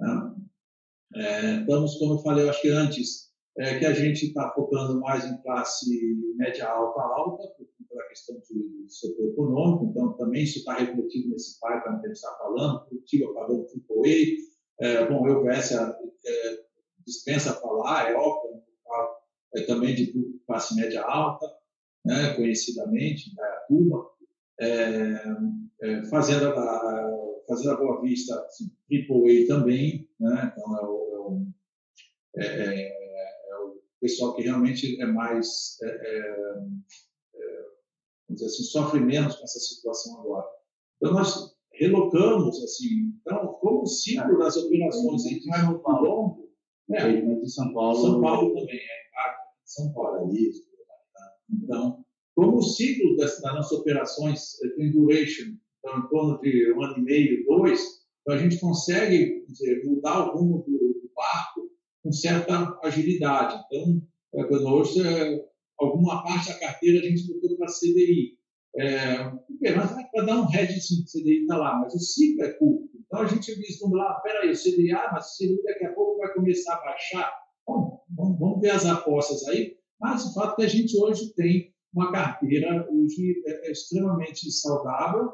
Né? 0.00 0.34
É, 1.16 1.60
estamos, 1.60 1.96
como 1.98 2.14
eu 2.14 2.18
falei, 2.18 2.44
eu 2.44 2.50
acho 2.50 2.62
que 2.62 2.68
antes, 2.68 3.30
é, 3.58 3.78
que 3.78 3.86
a 3.86 3.92
gente 3.92 4.26
está 4.26 4.50
focando 4.52 5.00
mais 5.00 5.24
em 5.24 5.40
classe 5.42 5.86
média 6.36 6.68
alta 6.68 7.00
alta, 7.00 7.48
por 7.48 7.66
conta 7.78 7.94
da 7.96 8.08
questão 8.08 8.36
do 8.36 8.88
setor 8.88 9.26
econômico, 9.28 9.86
então 9.86 10.12
também 10.16 10.44
isso 10.44 10.58
está 10.58 10.74
refletido 10.74 11.30
nesse 11.30 11.58
pipeline 11.58 12.00
que 12.00 12.06
a 12.06 12.08
gente 12.08 12.16
está 12.16 12.34
falando, 12.38 12.86
Curitiba 12.86 13.34
pagando 13.34 13.66
AAA, 13.66 14.50
é, 14.80 15.06
bom, 15.06 15.28
eu 15.28 15.42
Vécia 15.42 15.78
é, 15.78 16.60
dispensa 17.04 17.54
falar, 17.54 18.10
é 18.10 18.14
óbvio, 18.14 18.62
é, 19.54 19.62
também 19.62 19.94
de 19.94 20.12
classe 20.46 20.74
média 20.76 21.02
alta, 21.02 21.46
né, 22.04 22.34
conhecidamente, 22.34 23.30
em 23.30 23.34
Dayatuba, 23.34 24.10
é, 24.60 25.22
é, 25.82 26.02
Fazenda, 26.04 26.54
da, 26.54 27.29
Fazenda 27.50 27.76
Boa 27.76 28.00
Vista, 28.00 28.34
AAA 28.34 29.46
também, 29.48 30.08
né? 30.20 30.52
então 30.52 30.78
é 30.78 30.84
o, 30.86 31.46
é, 32.36 32.46
é, 32.46 32.88
é, 33.50 33.56
o, 33.56 33.82
pessoal 34.00 34.36
que 34.36 34.42
realmente 34.42 35.00
é 35.02 35.06
mais, 35.06 35.76
vamos 38.28 38.40
dizer 38.40 38.46
assim, 38.46 38.62
sofre 38.62 39.00
menos 39.00 39.34
com 39.34 39.42
essa 39.42 39.58
situação 39.58 40.20
agora. 40.20 40.46
Então 40.96 41.12
nós 41.12 41.56
relocamos, 41.72 42.62
assim, 42.62 43.12
então 43.20 43.48
como 43.54 43.82
o 43.82 43.86
ciclo 43.86 44.38
das 44.38 44.56
operações 44.56 45.26
é 45.26 45.46
mais 45.46 45.66
longo, 45.66 46.48
é, 46.92 47.20
de 47.20 47.50
São 47.50 47.72
Paulo, 47.72 48.00
São 48.00 48.20
Paulo 48.20 48.54
também, 48.54 48.78
é, 48.78 49.34
São 49.64 49.92
Paulo, 49.92 50.30
é 50.30 50.38
isso. 50.38 50.70
Então, 51.52 52.04
como 52.36 52.58
o 52.58 52.62
ciclo 52.62 53.16
das, 53.16 53.40
das 53.40 53.54
nossas 53.54 53.72
operações 53.72 54.56
tem 54.76 54.92
duration, 54.92 55.56
em 55.86 56.08
torno 56.08 56.40
de 56.40 56.72
um 56.72 56.82
ano 56.82 56.98
e 56.98 57.02
meio, 57.02 57.44
dois, 57.46 57.80
então 58.20 58.34
a 58.34 58.38
gente 58.38 58.60
consegue 58.60 59.44
dizer, 59.46 59.84
mudar 59.84 60.26
o 60.26 60.38
rumo 60.38 60.58
do, 60.58 60.72
do, 60.72 61.10
barco 61.14 61.70
com 62.02 62.12
certa 62.12 62.78
agilidade. 62.82 63.60
Então, 63.66 64.02
é, 64.34 64.44
hoje 64.44 65.02
você 65.02 65.50
alguma 65.78 66.22
parte 66.22 66.48
da 66.48 66.58
carteira 66.58 67.00
a 67.00 67.08
gente 67.08 67.26
botou 67.26 67.56
para 67.56 67.66
CDI. 67.66 68.38
É, 68.76 69.16
para 70.12 70.24
dar 70.24 70.42
um 70.42 70.54
hedge 70.54 70.78
de 70.78 71.04
CDI 71.04 71.40
está 71.42 71.56
lá, 71.56 71.80
mas 71.80 71.94
o 71.94 71.98
ciclo 71.98 72.44
é 72.44 72.52
curto. 72.52 72.88
Então 72.94 73.22
a 73.22 73.26
gente 73.26 73.52
vislumbra 73.54 74.02
lá, 74.02 74.20
peraí, 74.20 74.50
o 74.50 74.56
CDI, 74.56 74.92
ah, 74.92 75.10
mas 75.12 75.26
o 75.26 75.38
CDI 75.38 75.62
daqui 75.64 75.86
a 75.86 75.92
pouco 75.92 76.18
vai 76.18 76.32
começar 76.34 76.74
a 76.74 76.84
baixar. 76.84 77.32
Bom, 77.66 78.00
vamos, 78.16 78.38
vamos 78.38 78.60
ver 78.60 78.70
as 78.70 78.86
apostas 78.86 79.42
aí, 79.48 79.76
mas 80.00 80.24
o 80.24 80.34
fato 80.34 80.52
é 80.52 80.56
que 80.56 80.62
a 80.62 80.68
gente 80.68 80.96
hoje 80.96 81.34
tem 81.34 81.74
uma 81.92 82.12
carteira 82.12 82.88
hoje 82.90 83.42
é, 83.46 83.68
é 83.68 83.72
extremamente 83.72 84.50
saudável, 84.52 85.32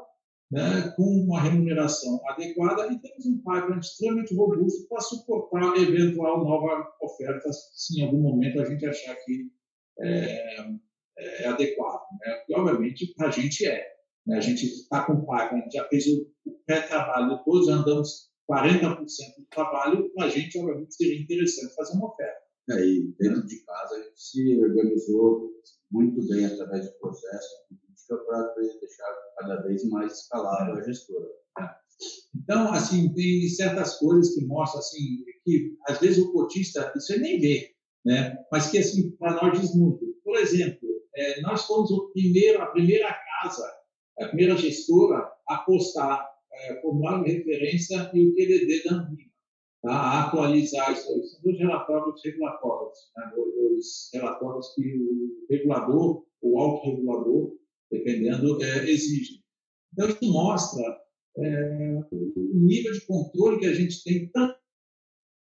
né, 0.49 0.93
com 0.95 1.03
uma 1.03 1.41
remuneração 1.41 2.19
adequada 2.29 2.91
e 2.91 2.99
temos 2.99 3.25
um 3.25 3.37
pipeline 3.37 3.79
extremamente 3.79 4.33
robusto 4.33 4.87
para 4.87 5.01
suportar 5.01 5.75
eventual 5.77 6.43
nova 6.43 6.89
oferta, 7.01 7.51
se 7.51 7.99
em 7.99 8.05
algum 8.05 8.21
momento 8.21 8.61
a 8.61 8.65
gente 8.65 8.85
achar 8.85 9.15
que 9.15 9.51
é, 9.99 10.61
é, 11.17 11.43
é 11.43 11.47
adequado. 11.47 12.01
Né? 12.21 12.43
E, 12.47 12.55
obviamente, 12.55 13.13
a 13.19 13.29
gente 13.29 13.65
é. 13.65 13.85
Né? 14.25 14.37
A 14.37 14.41
gente 14.41 14.65
está 14.65 15.03
com 15.05 15.33
a 15.33 15.49
gente 15.49 15.73
já 15.73 15.87
fez 15.89 16.05
o, 16.07 16.27
pré-trabalho, 16.65 17.37
depois 17.37 17.65
já 17.65 17.73
andamos 17.73 18.29
40% 18.49 19.05
do 19.37 19.45
trabalho, 19.49 20.09
para 20.13 20.25
a 20.25 20.29
gente, 20.29 20.57
obviamente, 20.59 20.95
seria 20.95 21.21
interessante 21.21 21.75
fazer 21.75 21.97
uma 21.97 22.07
oferta. 22.07 22.47
É, 22.69 22.85
e 22.85 23.15
dentro 23.17 23.45
de 23.45 23.63
casa, 23.63 23.95
a 23.95 24.03
gente 24.03 24.21
se 24.21 24.57
organizou 24.57 25.49
muito 25.89 26.27
bem 26.27 26.45
através 26.45 26.85
do 26.85 26.99
processo 26.99 27.67
para 28.07 28.53
deixar 28.79 29.15
cada 29.39 29.61
vez 29.63 29.87
mais 29.89 30.13
escalável 30.13 30.75
a 30.75 30.83
gestora. 30.83 31.27
Né? 31.59 31.69
Então, 32.35 32.73
assim, 32.73 33.13
tem 33.13 33.47
certas 33.49 33.97
coisas 33.97 34.33
que 34.33 34.45
mostram, 34.45 34.79
assim, 34.79 35.23
que 35.43 35.75
às 35.87 35.99
vezes 35.99 36.19
o 36.19 36.31
cotista, 36.31 36.91
você 36.93 37.17
nem 37.17 37.39
vê, 37.39 37.71
né? 38.05 38.37
mas 38.51 38.69
que, 38.69 38.77
assim, 38.77 39.11
para 39.17 39.41
nós 39.41 39.59
diz 39.59 39.75
muito. 39.75 40.05
Por 40.23 40.35
exemplo, 40.37 40.87
é, 41.15 41.41
nós 41.41 41.65
fomos 41.65 41.89
o 41.91 42.11
primeiro, 42.11 42.61
a 42.61 42.67
primeira 42.67 43.11
casa, 43.41 43.65
a 44.19 44.27
primeira 44.27 44.55
gestora 44.55 45.31
a 45.47 45.57
postar 45.57 46.27
é, 46.51 46.81
de 47.23 47.31
referência 47.31 48.11
e 48.13 48.27
o 48.27 48.33
QDD 48.33 48.83
da 48.83 48.95
Anvima, 48.95 49.31
tá? 49.81 49.91
a 49.91 50.27
atualizar 50.27 50.91
isso. 50.91 51.05
São 51.05 51.41
dois 51.43 51.57
relatórios 51.57 52.21
regulatórios, 52.23 53.11
né? 53.15 53.31
dois 53.35 54.09
relatórios 54.13 54.73
que 54.75 54.97
o 54.97 55.45
regulador, 55.49 56.25
o 56.41 56.59
autorregulador, 56.59 57.55
dependendo, 57.91 58.61
é, 58.63 58.89
exige. 58.89 59.41
Então, 59.93 60.09
isso 60.09 60.31
mostra 60.31 60.83
é, 61.37 61.99
o 62.11 62.51
nível 62.55 62.91
de 62.93 63.05
controle 63.05 63.59
que 63.59 63.65
a 63.65 63.73
gente 63.73 64.03
tem 64.03 64.29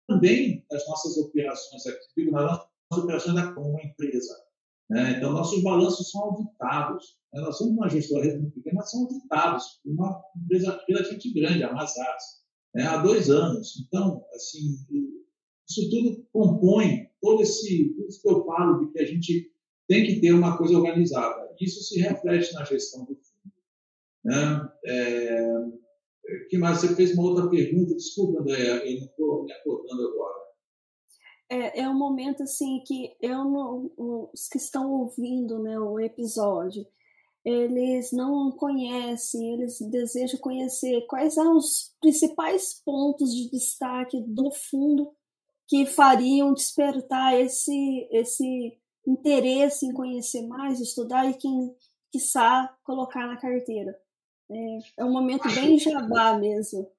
também 0.08 0.66
das 0.70 0.88
nossas 0.88 1.18
operações 1.18 1.86
aqui, 1.86 2.30
nas 2.32 2.44
nossas 2.44 3.04
operações 3.04 3.36
da, 3.36 3.54
como 3.54 3.80
empresa. 3.80 4.48
Né? 4.90 5.18
Então, 5.18 5.34
nossos 5.34 5.62
balanços 5.64 6.10
são 6.10 6.24
auditados. 6.24 7.18
Né? 7.34 7.42
Nós 7.42 7.58
somos 7.58 7.74
uma 7.74 7.90
gestora 7.90 8.24
pequena, 8.24 8.76
mas 8.76 8.92
são 8.92 9.02
auditados 9.02 9.80
por 9.84 9.92
uma 9.92 10.24
empresa 10.36 10.82
relativamente 10.88 11.34
grande, 11.34 11.64
a 11.64 11.74
Mazars, 11.74 12.24
né? 12.74 12.84
há 12.84 12.98
dois 12.98 13.30
anos. 13.30 13.86
Então, 13.86 14.26
assim, 14.34 14.78
isso 15.70 15.90
tudo 15.90 16.26
compõe 16.32 17.10
todo 17.22 17.42
esse, 17.42 17.94
tudo 17.96 18.08
isso 18.08 18.22
que 18.22 18.30
eu 18.30 18.46
falo 18.46 18.86
de 18.86 18.94
que 18.94 19.00
a 19.00 19.06
gente 19.06 19.52
tem 19.88 20.06
que 20.06 20.22
ter 20.22 20.32
uma 20.32 20.58
coisa 20.58 20.78
organizada. 20.78 21.47
Isso 21.60 21.84
se 21.84 22.00
reflete 22.00 22.54
na 22.54 22.64
gestão 22.64 23.06
do 23.06 23.16
fundo. 23.16 23.54
Né? 24.24 24.70
É, 24.86 25.54
que 26.50 26.58
mais? 26.58 26.80
Você 26.80 26.96
fez 26.96 27.14
uma 27.14 27.24
outra 27.24 27.50
pergunta, 27.50 27.96
desculpa, 27.96 28.42
André, 28.42 28.92
eu 28.92 29.00
não 29.00 29.06
estou 29.06 29.44
me 29.44 29.54
acordando 29.54 30.08
agora 30.08 30.48
é, 31.50 31.82
é 31.82 31.90
um 31.90 31.98
momento 31.98 32.44
assim 32.44 32.82
que 32.86 33.16
eu 33.22 33.46
não, 33.46 33.92
os 33.98 34.48
que 34.48 34.58
estão 34.58 34.92
ouvindo 34.92 35.60
né, 35.60 35.80
o 35.80 36.00
episódio, 36.00 36.86
eles 37.44 38.12
não 38.12 38.52
conhecem, 38.52 39.54
eles 39.54 39.80
desejam 39.80 40.40
conhecer 40.40 41.06
quais 41.08 41.34
são 41.36 41.56
os 41.56 41.96
principais 42.02 42.82
pontos 42.84 43.34
de 43.34 43.50
destaque 43.50 44.20
do 44.22 44.52
fundo 44.52 45.14
que 45.66 45.86
fariam 45.86 46.54
despertar 46.54 47.40
esse, 47.40 48.08
esse 48.12 48.78
interesse 49.08 49.86
em 49.86 49.94
conhecer 49.94 50.46
mais, 50.46 50.82
estudar 50.82 51.30
e 51.30 51.34
quem 51.34 51.74
quiçá 52.12 52.76
colocar 52.84 53.26
na 53.26 53.38
carteira. 53.38 53.98
É, 54.52 54.80
é 55.00 55.06
um 55.06 55.12
momento 55.12 55.48
bem 55.56 55.80
jabá 55.80 56.38
mesmo. 56.38 56.90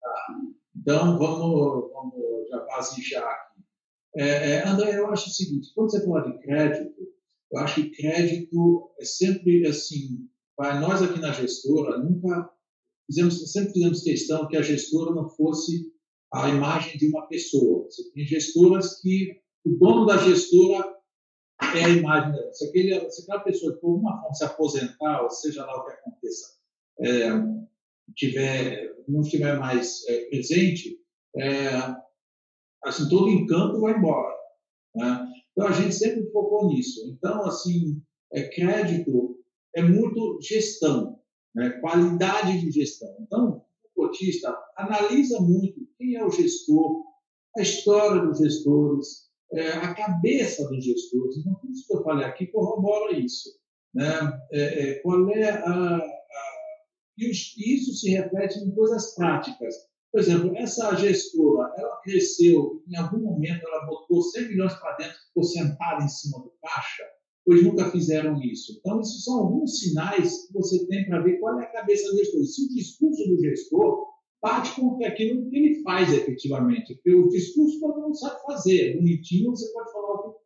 Tá. 0.00 0.40
Então 0.76 1.18
vamos, 1.18 1.90
vamos 1.92 2.14
já 2.48 3.20
já 3.20 3.44
é, 4.16 4.52
é, 4.52 4.68
André, 4.68 4.96
eu 4.96 5.08
acho 5.08 5.28
o 5.28 5.32
seguinte: 5.32 5.72
quando 5.74 5.90
você 5.90 6.04
fala 6.04 6.30
de 6.30 6.38
crédito, 6.38 6.94
eu 7.52 7.58
acho 7.58 7.82
que 7.82 7.90
crédito 7.90 8.90
é 9.00 9.04
sempre 9.04 9.66
assim. 9.66 10.28
Nós 10.56 11.02
aqui 11.02 11.18
na 11.18 11.32
gestora, 11.32 11.98
nunca 11.98 12.48
fizemos, 13.06 13.50
sempre 13.50 13.72
fizemos 13.72 14.02
questão 14.02 14.46
que 14.46 14.56
a 14.56 14.62
gestora 14.62 15.12
não 15.12 15.28
fosse 15.28 15.92
a 16.32 16.48
imagem 16.48 16.96
de 16.96 17.08
uma 17.08 17.26
pessoa. 17.26 17.86
Você 17.86 18.08
tem 18.12 18.24
gestoras 18.24 19.00
que 19.00 19.40
o 19.64 19.70
dono 19.76 20.06
da 20.06 20.16
gestora 20.18 20.94
é 21.78 21.84
a 21.84 21.88
imagem 21.88 22.32
dela. 22.32 22.52
Se, 22.52 22.70
se 23.10 23.22
aquela 23.22 23.40
pessoa, 23.40 23.76
por 23.76 23.90
alguma 23.90 24.20
forma, 24.20 24.34
se 24.34 24.44
aposentar, 24.44 25.22
ou 25.22 25.30
seja 25.30 25.64
lá 25.64 25.76
o 25.76 25.84
que 25.84 25.92
aconteça, 25.92 26.54
é, 27.00 27.30
tiver, 28.14 28.94
não 29.08 29.20
estiver 29.20 29.58
mais 29.58 30.06
é, 30.08 30.26
presente, 30.26 30.98
é, 31.36 31.68
assim, 32.84 33.08
todo 33.08 33.28
encanto 33.28 33.80
vai 33.80 33.96
embora. 33.96 34.34
Né? 34.94 35.28
Então, 35.52 35.68
a 35.68 35.72
gente 35.72 35.94
sempre 35.94 36.30
focou 36.30 36.68
nisso. 36.68 37.00
Então, 37.08 37.44
assim, 37.44 38.02
é, 38.32 38.48
crédito 38.48 39.38
é 39.74 39.82
muito 39.82 40.38
gestão, 40.40 41.20
né? 41.54 41.70
qualidade 41.80 42.60
de 42.60 42.70
gestão. 42.70 43.14
Então, 43.20 43.64
o 43.84 44.02
cotista 44.02 44.56
analisa 44.76 45.40
muito 45.40 45.86
quem 45.96 46.16
é 46.16 46.24
o 46.24 46.30
gestor, 46.30 47.04
a 47.56 47.62
história 47.62 48.22
dos 48.22 48.38
gestores, 48.38 49.23
é, 49.54 49.72
a 49.72 49.94
cabeça 49.94 50.68
dos 50.68 50.84
gestores. 50.84 51.36
Então, 51.38 51.54
tudo 51.54 51.72
isso 51.72 51.86
que 51.86 51.94
eu 51.94 52.02
falei 52.02 52.26
aqui 52.26 52.46
corrobora 52.48 53.18
isso. 53.18 53.50
Né? 53.94 54.40
É, 54.52 54.60
é, 54.60 54.94
qual 55.00 55.30
é 55.30 55.50
a, 55.50 55.96
a 55.96 56.24
e 57.16 57.30
isso 57.30 57.94
se 57.94 58.10
reflete 58.10 58.58
em 58.58 58.74
coisas 58.74 59.14
práticas. 59.14 59.74
Por 60.10 60.20
exemplo, 60.20 60.56
essa 60.56 60.94
gestora, 60.96 61.72
ela 61.76 62.00
cresceu, 62.02 62.82
em 62.88 62.96
algum 62.96 63.18
momento 63.18 63.66
ela 63.66 63.86
botou 63.86 64.22
100 64.22 64.48
milhões 64.48 64.74
para 64.74 64.96
dentro, 64.96 65.16
ficou 65.28 65.44
sentada 65.44 66.04
em 66.04 66.08
cima 66.08 66.38
do 66.38 66.52
caixa, 66.62 67.04
pois 67.44 67.62
nunca 67.64 67.90
fizeram 67.90 68.40
isso. 68.42 68.76
Então, 68.78 69.00
esses 69.00 69.24
são 69.24 69.38
alguns 69.38 69.78
sinais 69.78 70.46
que 70.46 70.52
você 70.52 70.86
tem 70.86 71.06
para 71.06 71.22
ver 71.22 71.38
qual 71.38 71.60
é 71.60 71.64
a 71.64 71.72
cabeça 71.72 72.10
do 72.10 72.18
gestor. 72.18 72.44
Se 72.44 72.64
o 72.64 72.68
discurso 72.68 73.28
do 73.28 73.40
gestor 73.40 74.06
bate 74.44 74.78
com 74.78 75.02
aquilo 75.02 75.48
que 75.48 75.56
ele 75.56 75.82
faz 75.82 76.12
efetivamente, 76.12 76.94
porque 76.96 77.14
o 77.14 77.28
discurso 77.28 77.80
todo 77.80 78.02
mundo 78.02 78.14
sabe 78.14 78.42
fazer, 78.42 78.90
é 78.90 78.96
bonitinho, 78.96 79.50
você 79.50 79.72
pode 79.72 79.90
falar 79.90 80.12
o 80.12 80.32
que 80.32 80.38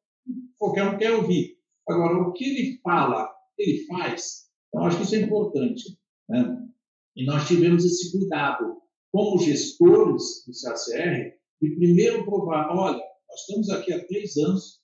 qualquer 0.57 0.84
um 0.84 0.96
quer 0.96 1.14
ouvir. 1.16 1.59
Agora, 1.88 2.16
o 2.16 2.32
que 2.32 2.44
ele 2.44 2.80
fala, 2.80 3.28
ele 3.59 3.84
faz. 3.86 4.49
Então, 4.68 4.86
acho 4.86 4.99
que 4.99 5.03
isso 5.03 5.16
é 5.16 5.20
importante. 5.22 5.99
Né? 6.28 6.68
E 7.16 7.24
nós 7.24 7.49
tivemos 7.49 7.84
esse 7.84 8.12
cuidado 8.12 8.80
como 9.11 9.40
gestores 9.40 10.44
do 10.46 10.53
CACR, 10.53 11.34
de 11.61 11.70
primeiro 11.74 12.24
provar, 12.24 12.70
olha, 12.70 13.03
nós 13.28 13.40
estamos 13.40 13.68
aqui 13.70 13.92
há 13.92 14.07
três 14.07 14.36
anos 14.36 14.80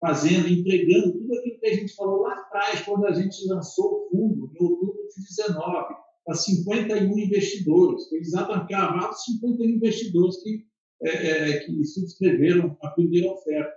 fazendo, 0.00 0.48
entregando 0.48 1.12
tudo 1.12 1.34
aquilo 1.34 1.60
que 1.60 1.66
a 1.68 1.74
gente 1.74 1.94
falou 1.94 2.22
lá 2.22 2.34
atrás, 2.34 2.80
quando 2.80 3.06
a 3.06 3.12
gente 3.12 3.46
lançou 3.46 3.86
o 3.86 4.08
fundo, 4.10 4.50
em 4.52 4.64
outubro 4.64 5.06
de 5.14 5.22
19, 5.22 5.94
para 6.26 6.34
51 6.34 7.18
investidores. 7.18 8.08
Foi 8.08 8.18
exatamente 8.18 8.66
cravado 8.66 9.14
51 9.14 9.64
investidores 9.64 10.42
que, 10.42 10.66
é, 11.02 11.10
é, 11.10 11.58
que 11.60 11.84
subscreveram 11.84 12.76
a 12.82 12.90
primeira 12.90 13.32
oferta. 13.32 13.72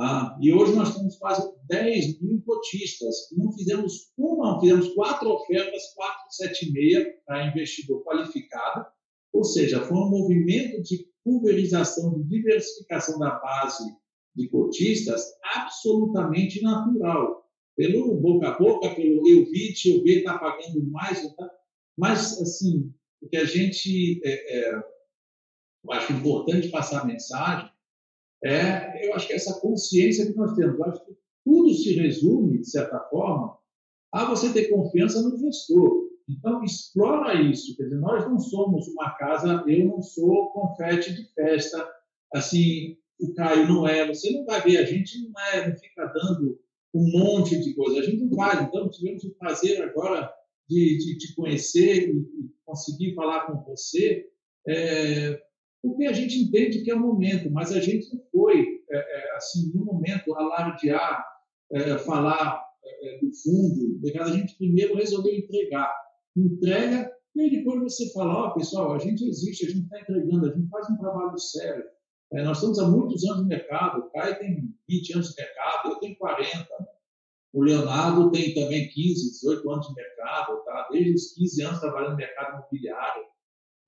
Ah, 0.00 0.36
e 0.40 0.52
hoje 0.52 0.74
nós 0.74 0.96
temos 0.96 1.16
quase 1.18 1.48
10 1.68 2.20
mil 2.20 2.42
cotistas. 2.44 3.14
Não 3.36 3.52
fizemos 3.52 4.12
uma, 4.18 4.58
fizemos 4.60 4.88
quatro 4.94 5.30
ofertas, 5.30 5.94
476 5.94 7.06
para 7.24 7.46
investidor 7.46 8.02
qualificado, 8.02 8.86
ou 9.32 9.44
seja, 9.44 9.80
foi 9.82 9.96
um 9.96 10.10
movimento 10.10 10.82
de 10.82 11.06
pulverização, 11.22 12.14
de 12.14 12.24
diversificação 12.24 13.18
da 13.18 13.38
base 13.38 13.84
de 14.34 14.48
cotistas 14.48 15.22
absolutamente 15.54 16.60
natural. 16.60 17.44
Pelo 17.76 18.16
boca 18.20 18.48
a 18.48 18.58
boca, 18.58 18.94
pelo 18.94 19.28
eu 19.28 19.44
vi, 19.46 19.74
eu 19.86 20.02
vi, 20.02 20.18
está 20.18 20.38
pagando 20.38 20.84
mais. 20.90 21.20
Tá... 21.34 21.50
Mas, 21.96 22.40
assim, 22.40 22.92
o 23.22 23.28
que 23.28 23.36
a 23.36 23.44
gente 23.44 24.20
é, 24.24 24.58
é, 24.58 24.82
eu 25.84 25.92
acho 25.92 26.12
importante 26.12 26.68
passar 26.68 27.02
a 27.02 27.04
mensagem 27.04 27.70
é, 28.44 29.08
eu 29.08 29.14
acho 29.14 29.26
que 29.26 29.32
essa 29.32 29.58
consciência 29.58 30.26
que 30.26 30.36
nós 30.36 30.54
temos. 30.54 30.78
Eu 30.78 30.84
acho 30.84 31.04
que 31.06 31.16
tudo 31.44 31.72
se 31.72 31.94
resume, 31.94 32.58
de 32.58 32.68
certa 32.68 33.00
forma, 33.08 33.56
a 34.12 34.26
você 34.26 34.52
ter 34.52 34.68
confiança 34.68 35.22
no 35.22 35.38
gestor. 35.38 36.10
Então, 36.28 36.62
explora 36.62 37.40
isso. 37.40 37.74
Quer 37.74 37.84
dizer, 37.84 37.96
nós 37.96 38.24
não 38.26 38.38
somos 38.38 38.86
uma 38.88 39.10
casa, 39.12 39.64
eu 39.66 39.86
não 39.86 40.02
sou 40.02 40.50
confete 40.50 41.14
de 41.14 41.24
festa, 41.32 41.86
assim, 42.34 42.98
o 43.18 43.32
Caio 43.34 43.66
não 43.66 43.88
é, 43.88 44.06
você 44.06 44.30
não 44.30 44.44
vai 44.44 44.60
ver, 44.60 44.78
a 44.78 44.84
gente 44.84 45.18
não 45.26 45.40
é, 45.52 45.68
não 45.68 45.76
fica 45.76 46.06
dando 46.06 46.58
um 46.94 47.10
monte 47.12 47.58
de 47.58 47.74
coisa. 47.74 48.00
A 48.00 48.02
gente 48.02 48.24
não 48.24 48.36
faz, 48.36 48.60
então 48.60 48.90
tivemos 48.90 49.24
o 49.24 49.34
prazer 49.34 49.82
agora 49.82 50.30
de, 50.68 50.98
de 50.98 51.18
te 51.18 51.34
conhecer 51.34 52.08
e, 52.10 52.54
conseguir 52.64 53.14
falar 53.14 53.46
com 53.46 53.62
você, 53.62 54.26
é, 54.66 55.38
porque 55.82 56.06
a 56.06 56.12
gente 56.12 56.38
entende 56.38 56.82
que 56.82 56.90
é 56.90 56.94
o 56.94 57.00
momento, 57.00 57.50
mas 57.50 57.72
a 57.72 57.80
gente 57.80 58.12
não 58.12 58.22
foi, 58.32 58.82
é, 58.90 58.96
é 58.96 59.36
assim, 59.36 59.70
no 59.74 59.84
momento, 59.84 60.34
alardear, 60.34 61.24
é, 61.72 61.98
falar 61.98 62.64
é, 62.82 63.18
do 63.18 63.30
fundo, 63.34 64.00
a 64.18 64.30
gente 64.32 64.56
primeiro 64.56 64.96
resolveu 64.96 65.34
entregar. 65.34 65.94
Entrega, 66.34 67.12
e 67.36 67.42
aí 67.42 67.50
depois 67.50 67.82
você 67.82 68.10
fala, 68.12 68.34
ó, 68.34 68.48
oh, 68.48 68.54
pessoal, 68.54 68.94
a 68.94 68.98
gente 68.98 69.24
existe, 69.28 69.66
a 69.66 69.68
gente 69.68 69.84
está 69.84 70.00
entregando, 70.00 70.50
a 70.50 70.54
gente 70.54 70.68
faz 70.68 70.88
um 70.88 70.96
trabalho 70.96 71.38
sério. 71.38 71.84
É, 72.32 72.42
nós 72.42 72.56
estamos 72.56 72.78
há 72.78 72.88
muitos 72.88 73.24
anos 73.24 73.42
no 73.42 73.48
mercado, 73.48 74.00
o 74.00 74.10
Caio 74.10 74.38
tem 74.38 74.74
20 74.88 75.14
anos 75.14 75.28
de 75.28 75.42
mercado, 75.42 75.90
eu 75.90 75.96
tenho 75.96 76.16
40. 76.16 76.66
O 77.54 77.62
Leonardo 77.62 78.32
tem 78.32 78.52
também 78.52 78.88
15, 78.88 79.30
18 79.30 79.70
anos 79.70 79.86
de 79.86 79.94
mercado, 79.94 80.64
tá? 80.64 80.88
desde 80.90 81.14
os 81.14 81.32
15 81.34 81.62
anos 81.62 81.80
trabalhando 81.80 82.10
no 82.10 82.16
mercado 82.16 82.58
imobiliário. 82.58 83.22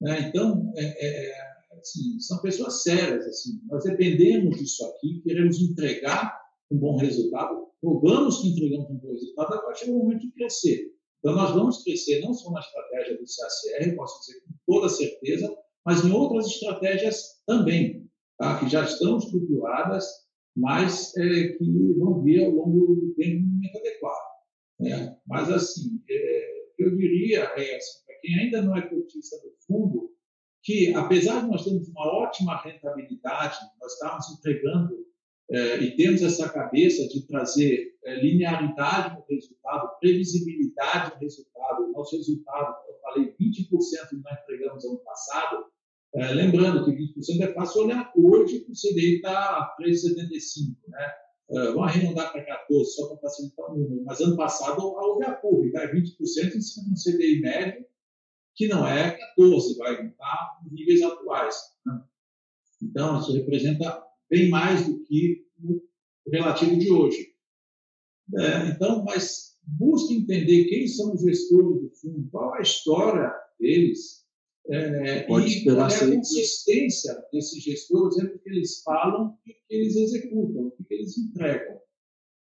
Né? 0.01 0.21
Então, 0.29 0.73
é, 0.77 0.85
é, 0.85 1.31
é, 1.31 1.35
assim, 1.81 2.21
são 2.21 2.41
pessoas 2.41 2.85
sérias. 2.85 3.27
Assim. 3.27 3.61
Nós 3.69 3.83
dependemos 3.83 4.57
disso 4.57 4.87
aqui, 4.87 5.21
queremos 5.25 5.61
entregar 5.61 6.41
um 6.71 6.79
bom 6.79 6.97
resultado, 6.97 7.67
provamos 7.81 8.41
que 8.41 8.51
entregamos 8.51 8.89
um 8.89 8.99
bom 8.99 9.11
resultado, 9.11 9.55
agora 9.55 9.75
chega 9.75 9.91
o 9.91 9.99
momento 9.99 10.21
de 10.21 10.31
crescer. 10.31 10.93
Então, 11.19 11.35
nós 11.35 11.51
vamos 11.51 11.83
crescer 11.83 12.21
não 12.21 12.35
só 12.35 12.53
na 12.53 12.61
estratégia 12.61 13.19
do 13.19 13.25
CACR, 13.25 13.97
posso 13.97 14.21
dizer 14.21 14.41
com 14.43 14.55
toda 14.65 14.89
certeza, 14.89 15.53
mas 15.85 16.05
em 16.05 16.13
outras 16.13 16.47
estratégias 16.47 17.43
também, 17.45 18.09
tá? 18.39 18.61
que 18.61 18.69
já 18.69 18.85
estão 18.85 19.19
estruturadas 19.19 20.07
mas 20.57 21.15
é, 21.17 21.49
que 21.49 21.95
vão 21.99 22.23
vir 22.23 22.45
ao 22.45 22.51
longo 22.51 22.97
do 22.97 23.15
tempo 23.15 23.45
um 23.45 23.49
momento 23.51 23.79
adequado. 23.79 24.37
Né? 24.81 25.17
Mas, 25.27 25.51
assim, 25.51 26.03
é, 26.09 26.47
eu 26.79 26.97
diria, 26.97 27.41
é, 27.41 27.77
assim, 27.77 28.05
para 28.07 28.17
quem 28.21 28.39
ainda 28.39 28.63
não 28.63 28.77
é 28.77 28.83
cotista 28.83 29.37
do 29.37 29.53
fundo, 29.67 30.11
que, 30.63 30.95
apesar 30.95 31.43
de 31.43 31.49
nós 31.49 31.65
termos 31.65 31.89
uma 31.89 32.07
ótima 32.07 32.61
rentabilidade, 32.63 33.57
nós 33.81 33.93
estamos 33.93 34.39
entregando 34.39 35.07
é, 35.51 35.79
e 35.79 35.95
temos 35.95 36.23
essa 36.23 36.49
cabeça 36.49 37.07
de 37.09 37.27
trazer 37.27 37.95
é, 38.05 38.17
linearidade 38.17 39.15
no 39.15 39.25
resultado, 39.29 39.99
previsibilidade 40.01 41.15
no 41.15 41.21
resultado. 41.21 41.85
O 41.85 41.93
nosso 41.93 42.17
resultado, 42.17 42.75
eu 42.89 42.99
falei, 43.01 43.35
20% 43.41 43.71
nós 44.25 44.41
entregamos 44.43 44.85
ano 44.85 44.99
passado, 44.99 45.67
é, 46.17 46.33
lembrando 46.33 46.85
que 46.85 46.93
20% 46.93 47.43
é 47.43 47.53
fácil 47.53 47.83
olhar 47.83 48.11
hoje, 48.17 48.67
o 48.69 48.73
CDI 48.73 49.17
está 49.17 49.77
3,75, 49.81 50.77
né? 50.89 51.13
É, 51.49 51.67
vamos 51.67 51.91
arredondar 51.91 52.33
para 52.33 52.45
14, 52.45 52.91
só 52.93 53.09
para 53.09 53.19
facilitar 53.19 53.71
o 53.71 53.79
número. 53.79 54.03
Mas 54.05 54.21
ano 54.21 54.37
passado 54.37 54.83
houve 54.83 55.25
a 55.25 55.35
curva, 55.35 55.71
tá? 55.73 55.93
20% 55.93 56.57
em 56.57 56.61
cima 56.61 56.87
de 56.87 56.93
um 56.93 56.95
CDI 56.95 57.41
médio, 57.41 57.87
que 58.57 58.67
não 58.67 58.87
é 58.87 59.11
14, 59.11 59.77
vai 59.77 60.07
estar 60.07 60.61
nos 60.65 60.73
níveis 60.73 61.03
atuais. 61.03 61.55
Né? 61.85 62.03
Então, 62.83 63.21
isso 63.21 63.33
representa 63.33 64.03
bem 64.29 64.49
mais 64.49 64.87
do 64.87 65.05
que 65.05 65.47
o 65.61 66.31
relativo 66.33 66.79
de 66.79 66.91
hoje. 66.91 67.35
É, 68.35 68.69
então, 68.71 69.05
mas 69.05 69.57
busque 69.63 70.15
entender 70.15 70.65
quem 70.65 70.89
são 70.89 71.15
os 71.15 71.21
gestores 71.21 71.81
do 71.81 71.91
fundo, 71.91 72.29
qual 72.31 72.55
a 72.55 72.61
história 72.61 73.33
deles, 73.61 74.26
é, 74.69 75.23
Pode 75.25 75.65
e 75.65 75.69
é 75.69 75.73
a 75.73 75.87
consistência 75.87 77.15
desses 77.33 77.63
gestores 77.63 78.19
entre 78.19 78.37
o 78.37 78.39
que 78.39 78.51
eles 78.51 78.83
falam 78.83 79.39
e 79.47 79.53
o 79.53 79.55
que 79.55 79.75
eles 79.75 79.97
executam, 79.97 80.67
o 80.69 80.85
que 80.85 80.95
eles 80.95 81.17
entregam. 81.17 81.81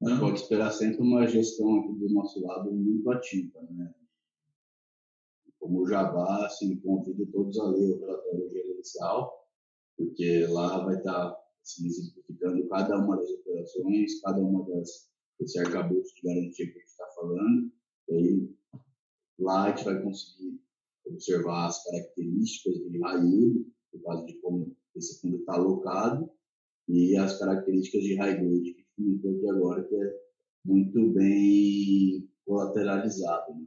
Né? 0.02 0.18
Pode 0.20 0.40
esperar 0.40 0.72
sempre 0.72 1.02
uma 1.02 1.28
gestão 1.28 1.80
aqui 1.80 1.94
do 1.94 2.10
nosso 2.10 2.42
lado 2.46 2.72
muito 2.72 3.10
ativa. 3.12 3.62
Né? 3.72 3.94
Como 5.60 5.82
o 5.82 5.88
Jabá, 5.88 6.46
assim, 6.46 6.78
convido 6.78 7.26
todos 7.28 7.60
a 7.60 7.68
ler 7.70 7.92
o 7.92 8.00
relatório 8.00 8.50
gerencial, 8.50 9.48
porque 9.98 10.48
lá 10.48 10.86
vai 10.86 10.98
estar 10.98 11.38
assim, 11.62 11.86
exemplificando 11.86 12.68
cada 12.70 12.98
uma 12.98 13.18
das 13.18 13.30
operações, 13.30 14.22
cada 14.22 14.40
uma 14.40 14.66
das 14.66 15.10
esse 15.42 15.58
arcabouço 15.58 16.14
de 16.16 16.22
garantia 16.22 16.66
que 16.66 16.78
a 16.78 16.82
gente 16.82 16.90
está 16.90 17.08
falando. 17.16 17.72
E 18.10 18.14
aí, 18.14 18.56
lá 19.40 19.66
a 19.66 19.70
gente 19.70 19.86
vai 19.86 20.02
conseguir 20.02 20.60
observar 21.12 21.68
as 21.68 21.84
características 21.84 22.76
de 22.76 23.00
high 23.00 23.22
por 23.92 24.04
causa 24.04 24.26
de 24.26 24.34
como 24.40 24.76
esse 24.96 25.22
fundo 25.22 25.38
está 25.38 25.54
alocado, 25.54 26.30
e 26.88 27.16
as 27.16 27.38
características 27.38 28.02
de 28.02 28.16
high 28.16 28.36
grade 28.36 28.74
que 28.74 28.86
comentou 28.96 29.32
aqui 29.32 29.50
agora, 29.50 29.84
que 29.84 29.96
é 29.96 30.14
muito 30.66 31.14
bem 31.14 32.30
colateralizado. 32.46 33.54
Né? 33.54 33.66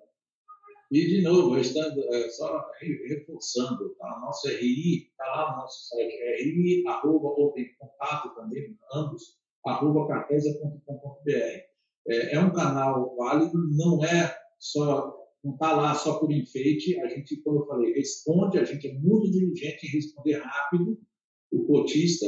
E, 0.91 1.07
de 1.07 1.23
novo, 1.23 1.57
estando, 1.57 2.03
é, 2.13 2.29
só 2.29 2.69
reforçando, 3.09 3.95
tá? 3.95 4.21
nosso 4.21 4.49
RI 4.49 5.09
está 5.09 5.25
lá 5.25 5.53
no 5.53 5.63
nosso 5.63 5.89
site, 5.89 6.13
RI, 6.43 6.85
arroba, 6.87 7.29
ou 7.29 7.53
tem 7.53 7.75
contato 7.79 8.35
também, 8.35 8.77
ambos, 8.93 9.39
arroba 9.65 10.09
cartesia.com.br. 10.09 11.73
É, 12.09 12.35
é 12.35 12.41
um 12.41 12.53
canal 12.53 13.15
válido, 13.17 13.57
não 13.77 14.05
é 14.05 14.37
só 14.59 15.22
não 15.45 15.55
está 15.55 15.75
lá 15.75 15.95
só 15.95 16.19
por 16.19 16.31
enfeite. 16.33 16.99
A 17.01 17.09
gente, 17.09 17.37
como 17.43 17.61
eu 17.61 17.67
falei, 17.67 17.93
responde, 17.93 18.59
a 18.59 18.65
gente 18.65 18.89
é 18.89 18.95
muito 18.95 19.31
diligente 19.31 19.87
em 19.87 19.91
responder 19.91 20.39
rápido 20.39 20.99
o 21.51 21.65
cotista. 21.67 22.27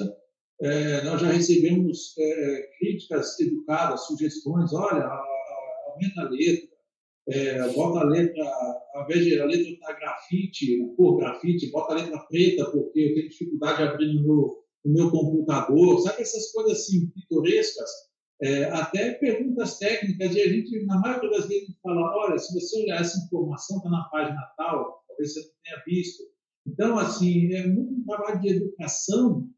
É, 0.61 1.03
nós 1.05 1.21
já 1.21 1.29
recebemos 1.29 2.15
é, 2.19 2.71
críticas 2.79 3.39
educadas, 3.41 4.07
sugestões, 4.07 4.73
olha, 4.73 5.05
aumenta 5.89 6.21
a 6.21 6.29
letra, 6.29 6.69
é, 7.29 7.69
bota 7.73 8.01
a 8.01 8.05
letra, 8.05 8.45
ao 8.95 9.05
invés 9.05 9.25
de 9.25 9.41
a 9.41 9.47
letra 9.47 9.69
estar 9.69 9.87
tá 9.87 9.99
grafite, 9.99 10.95
cor 10.97 11.17
grafite, 11.19 11.71
bota 11.71 11.95
a 11.95 11.97
letra 11.97 12.19
preta, 12.29 12.71
porque 12.71 13.01
eu 13.01 13.15
tenho 13.15 13.29
dificuldade 13.29 13.79
de 13.79 13.83
abrir 13.83 14.15
no 14.15 14.23
meu, 14.23 14.65
no 14.85 14.93
meu 14.93 15.11
computador, 15.11 16.01
sabe 16.01 16.23
essas 16.23 16.53
coisas 16.53 16.79
assim, 16.79 17.09
pitorescas, 17.09 17.91
é, 18.43 18.64
até 18.64 19.12
perguntas 19.14 19.78
técnicas, 19.78 20.35
e 20.35 20.41
a 20.41 20.49
gente, 20.49 20.85
na 20.87 20.99
maioria 20.99 21.30
das 21.30 21.49
vezes, 21.49 21.74
fala: 21.82 22.16
olha, 22.16 22.39
se 22.39 22.53
você 22.53 22.82
olhar 22.82 23.01
essa 23.01 23.24
informação, 23.24 23.78
está 23.78 23.91
na 23.91 24.05
página 24.05 24.41
tal, 24.57 25.05
talvez 25.07 25.32
você 25.32 25.41
não 25.41 25.49
tenha 25.62 25.82
visto. 25.87 26.22
Então, 26.66 26.99
assim, 26.99 27.53
é 27.53 27.66
muito 27.66 27.95
um 27.95 28.05
trabalho 28.05 28.41
de 28.41 28.49
educação 28.49 29.49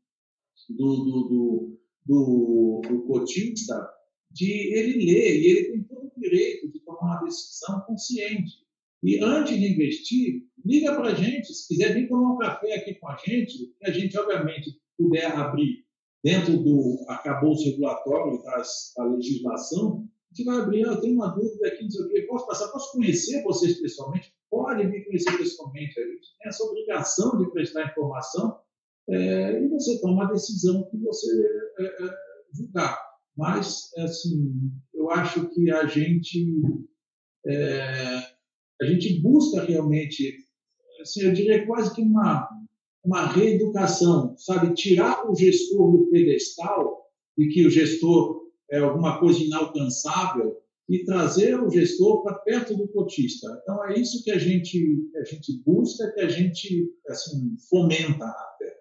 do, 0.69 0.97
do, 0.97 1.29
do, 1.29 1.79
do, 2.05 2.81
do 2.89 3.03
cotista, 3.07 3.89
de 4.31 4.75
ele 4.75 5.05
ler, 5.07 5.41
e 5.41 5.47
ele 5.47 5.65
tem 5.71 5.83
todo 5.85 6.13
o 6.15 6.21
direito 6.21 6.71
de 6.71 6.81
tomar 6.81 7.01
uma 7.01 7.25
decisão 7.25 7.81
consciente. 7.87 8.67
E 9.03 9.19
antes 9.23 9.59
de 9.59 9.73
investir, 9.73 10.43
liga 10.65 10.95
para 10.97 11.11
a 11.11 11.15
gente, 11.15 11.55
se 11.55 11.69
quiser 11.69 11.95
vir 11.95 12.09
tomar 12.09 12.35
um 12.35 12.39
café 12.39 12.75
aqui 12.75 12.95
com 12.95 13.09
a 13.09 13.17
gente, 13.17 13.73
que 13.79 13.87
a 13.87 13.93
gente, 13.93 14.19
obviamente, 14.19 14.81
puder 14.99 15.27
abrir 15.27 15.86
dentro 16.27 16.57
do 16.57 17.05
acabouço 17.07 17.65
regulatório 17.71 18.43
das, 18.43 18.93
da 18.97 19.05
legislação, 19.05 20.09
gente 20.37 20.45
vai 20.45 20.59
abrir, 20.59 20.85
ah, 20.85 20.93
eu 20.93 21.01
tenho 21.01 21.15
uma 21.15 21.29
dúvida 21.29 21.69
aqui, 21.69 21.85
não 21.85 21.91
sei 21.91 22.05
o 22.05 22.09
quê, 22.09 22.23
posso 22.23 22.47
passar, 22.49 22.69
posso 22.73 22.91
conhecer 22.93 23.45
vocês 23.45 23.81
pessoalmente? 23.81 24.35
Pode 24.51 24.85
me 24.85 25.05
conhecer 25.05 25.39
pessoalmente, 25.39 26.01
a 26.01 26.03
tem 26.03 26.19
essa 26.45 26.65
obrigação 26.65 27.39
de 27.39 27.49
prestar 27.53 27.91
informação 27.93 28.59
é, 29.09 29.63
e 29.63 29.69
você 29.69 30.01
toma 30.01 30.25
a 30.25 30.33
decisão 30.33 30.89
que 30.91 30.97
você 30.99 31.31
é, 31.79 31.85
é, 31.85 32.15
julgar. 32.53 33.01
Mas, 33.37 33.93
assim, 33.99 34.53
eu 34.93 35.11
acho 35.13 35.49
que 35.51 35.71
a 35.71 35.87
gente, 35.87 36.61
é, 37.47 38.19
a 38.83 38.85
gente 38.85 39.21
busca 39.21 39.63
realmente, 39.63 40.37
assim, 41.01 41.23
eu 41.23 41.33
diria 41.33 41.65
quase 41.67 41.95
que 41.95 42.03
uma 42.03 42.49
uma 43.07 43.27
reeducação, 43.27 44.37
sabe? 44.37 44.75
Tirar 44.75 45.31
o 45.31 45.35
gestor 45.35 45.93
do 45.93 46.11
pedestal 46.11 47.07
de 47.39 47.49
que 47.49 47.67
o 47.67 47.71
gestor 47.71 48.43
é 48.71 48.79
alguma 48.79 49.21
coisa 49.21 49.39
inalcançável 49.39 50.57
e 50.89 51.05
trazer 51.05 51.61
o 51.61 51.71
gestor 51.71 52.23
para 52.23 52.35
perto 52.39 52.77
do 52.77 52.89
cotista. 52.89 53.47
Então 53.63 53.85
é 53.87 53.99
isso 53.99 54.23
que 54.25 54.31
a 54.31 54.39
gente 54.39 55.09
a 55.17 55.25
gente 55.25 55.63
busca, 55.65 56.13
que 56.13 56.21
a 56.21 56.29
gente 56.29 56.91
assim 57.09 57.57
fomenta 57.71 58.25
até. 58.25 58.77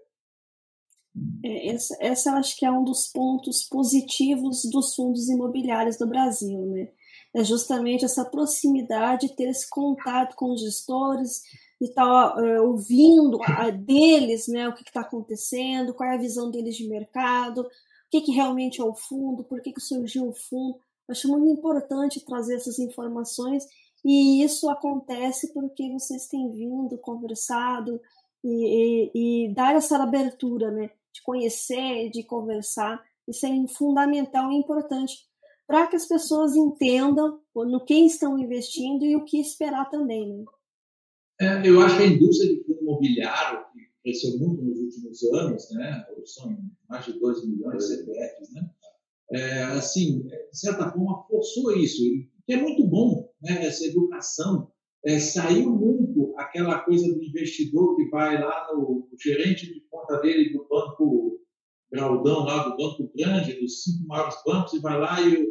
É, 1.43 1.69
essa, 1.69 1.97
essa 1.99 2.29
eu 2.31 2.35
acho 2.35 2.57
que 2.57 2.65
é 2.65 2.71
um 2.71 2.83
dos 2.83 3.07
pontos 3.07 3.63
positivos 3.63 4.63
dos 4.71 4.95
fundos 4.95 5.29
imobiliários 5.29 5.97
do 5.97 6.07
Brasil, 6.07 6.65
né? 6.67 6.89
É 7.33 7.43
justamente 7.43 8.05
essa 8.05 8.23
proximidade, 8.23 9.35
ter 9.35 9.49
esse 9.49 9.69
contato 9.69 10.35
com 10.35 10.53
os 10.53 10.61
gestores, 10.61 11.41
e 11.79 11.85
estar 11.85 12.37
uh, 12.37 12.63
ouvindo 12.63 13.39
a, 13.43 13.69
deles 13.69 14.47
né, 14.47 14.67
o 14.67 14.73
que 14.73 14.83
está 14.83 15.01
acontecendo, 15.01 15.93
qual 15.93 16.09
é 16.09 16.15
a 16.15 16.19
visão 16.19 16.49
deles 16.49 16.75
de 16.75 16.87
mercado, 16.87 17.61
o 17.61 17.69
que, 18.09 18.21
que 18.21 18.31
realmente 18.31 18.79
é 18.79 18.83
o 18.83 18.95
fundo, 18.95 19.43
por 19.43 19.61
que, 19.61 19.73
que 19.73 19.81
surgiu 19.81 20.29
o 20.29 20.33
fundo. 20.33 20.77
Acho 21.09 21.27
muito 21.27 21.47
importante 21.47 22.23
trazer 22.25 22.55
essas 22.55 22.79
informações 22.79 23.65
e 24.03 24.43
isso 24.43 24.69
acontece 24.69 25.53
porque 25.53 25.91
vocês 25.91 26.27
têm 26.27 26.51
vindo, 26.51 26.97
conversado 26.97 27.99
e, 28.43 29.11
e, 29.13 29.45
e 29.47 29.53
dar 29.53 29.75
essa 29.75 30.01
abertura, 30.01 30.71
né, 30.71 30.89
de 31.11 31.21
conhecer, 31.23 32.09
de 32.09 32.23
conversar. 32.23 33.03
Isso 33.27 33.45
é 33.45 33.67
fundamental 33.67 34.51
e 34.51 34.55
importante 34.55 35.27
para 35.67 35.87
que 35.87 35.95
as 35.95 36.05
pessoas 36.05 36.55
entendam 36.55 37.39
no 37.55 37.83
que 37.83 37.95
estão 37.95 38.37
investindo 38.37 39.03
e 39.03 39.15
o 39.15 39.25
que 39.25 39.39
esperar 39.39 39.89
também. 39.89 40.27
Né? 40.27 40.45
É, 41.39 41.67
eu 41.67 41.81
acho 41.81 41.97
que 41.97 42.03
a 42.03 42.07
indústria 42.07 42.55
de 42.55 42.63
fundo 42.63 42.81
imobiliário, 42.81 43.65
que 43.73 43.79
cresceu 44.03 44.37
muito 44.37 44.63
nos 44.63 44.79
últimos 44.79 45.23
anos, 45.33 45.69
né? 45.71 46.05
são 46.25 46.57
mais 46.89 47.05
de 47.05 47.19
2 47.19 47.47
milhões 47.47 47.77
de 47.77 47.97
CPFs, 47.97 48.53
né? 48.53 48.69
É, 49.31 49.63
assim, 49.63 50.23
de 50.23 50.57
certa 50.57 50.91
forma, 50.91 51.25
forçou 51.27 51.75
isso, 51.75 52.01
que 52.45 52.53
é 52.53 52.61
muito 52.61 52.87
bom, 52.87 53.29
né? 53.41 53.65
essa 53.65 53.85
educação. 53.85 54.71
É, 55.03 55.19
saiu 55.19 55.69
muito 55.69 56.33
aquela 56.37 56.79
coisa 56.79 57.07
do 57.13 57.23
investidor 57.23 57.95
que 57.95 58.09
vai 58.09 58.41
lá 58.41 58.67
no 58.73 59.07
gerente 59.23 59.67
de 59.71 59.81
conta 59.89 60.19
dele 60.19 60.51
do 60.51 60.65
banco 60.67 61.39
Graudão, 61.91 62.43
lá 62.43 62.67
do 62.67 62.77
banco 62.77 63.11
grande, 63.15 63.59
dos 63.59 63.83
cinco 63.83 64.07
maiores 64.07 64.35
bancos, 64.45 64.73
e 64.73 64.79
vai 64.79 64.99
lá 64.99 65.21
e, 65.21 65.47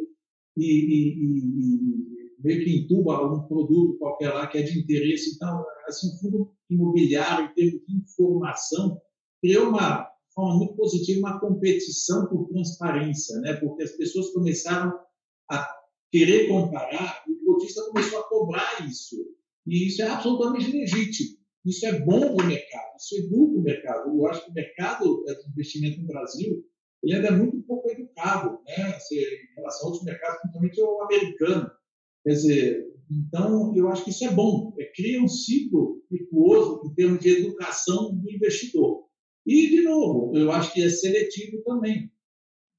e, 0.57 0.65
e, 0.65 2.14
e 2.14 2.14
meio 2.45 2.63
que 2.63 2.77
entuba 2.77 3.15
algum 3.15 3.47
produto 3.47 3.97
qualquer 3.97 4.31
lá 4.31 4.47
que 4.47 4.59
é 4.59 4.61
de 4.61 4.79
interesse. 4.79 5.35
Então, 5.35 5.65
assim, 5.87 6.13
o 6.13 6.19
fundo 6.19 6.53
imobiliário, 6.69 7.45
em 7.45 7.53
termos 7.53 7.85
de 7.85 7.95
informação, 7.95 9.01
criou 9.41 9.69
uma 9.69 10.07
forma 10.33 10.57
muito 10.57 10.75
positiva, 10.75 11.19
uma 11.19 11.39
competição 11.39 12.27
por 12.27 12.47
transparência, 12.47 13.39
né? 13.39 13.53
porque 13.53 13.83
as 13.83 13.91
pessoas 13.91 14.31
começaram 14.31 14.93
a 15.49 15.67
querer 16.11 16.47
comparar 16.47 17.23
e 17.27 17.31
o 17.31 17.45
cotista 17.45 17.81
começou 17.89 18.19
a 18.19 18.29
cobrar 18.29 18.87
isso. 18.87 19.15
E 19.65 19.87
isso 19.87 20.01
é 20.03 20.07
absolutamente 20.07 20.71
legítimo. 20.71 21.37
Isso 21.65 21.85
é 21.87 21.99
bom 21.99 22.35
para 22.35 22.45
o 22.45 22.47
mercado, 22.47 22.95
isso 22.99 23.15
educa 23.17 23.57
o 23.57 23.61
mercado. 23.61 24.09
Eu 24.09 24.27
acho 24.27 24.45
que 24.45 24.51
o 24.51 24.53
mercado 24.53 25.23
de 25.23 25.49
investimento 25.49 25.99
no 25.99 26.07
Brasil 26.07 26.63
ele 27.05 27.15
ainda 27.15 27.27
é 27.27 27.31
muito 27.31 27.61
pouco 27.63 27.89
educado 27.89 28.59
né? 28.67 28.97
em 29.11 29.55
relação 29.55 29.81
a 29.81 29.85
outros 29.85 30.03
mercados, 30.03 30.39
principalmente 30.41 30.81
o 30.81 31.01
americano. 31.03 31.71
Quer 32.25 32.31
dizer, 32.31 32.95
então 33.11 33.75
eu 33.77 33.87
acho 33.87 34.03
que 34.03 34.09
isso 34.09 34.25
é 34.25 34.31
bom, 34.31 34.73
é, 34.79 34.85
cria 34.85 35.21
um 35.21 35.27
ciclo 35.27 36.01
virtuoso 36.09 36.87
em 36.87 36.93
termos 36.95 37.19
de 37.19 37.29
educação 37.29 38.15
do 38.15 38.31
investidor. 38.31 39.05
E, 39.45 39.69
de 39.69 39.83
novo, 39.83 40.35
eu 40.35 40.51
acho 40.51 40.73
que 40.73 40.83
é 40.83 40.89
seletivo 40.89 41.61
também. 41.63 42.11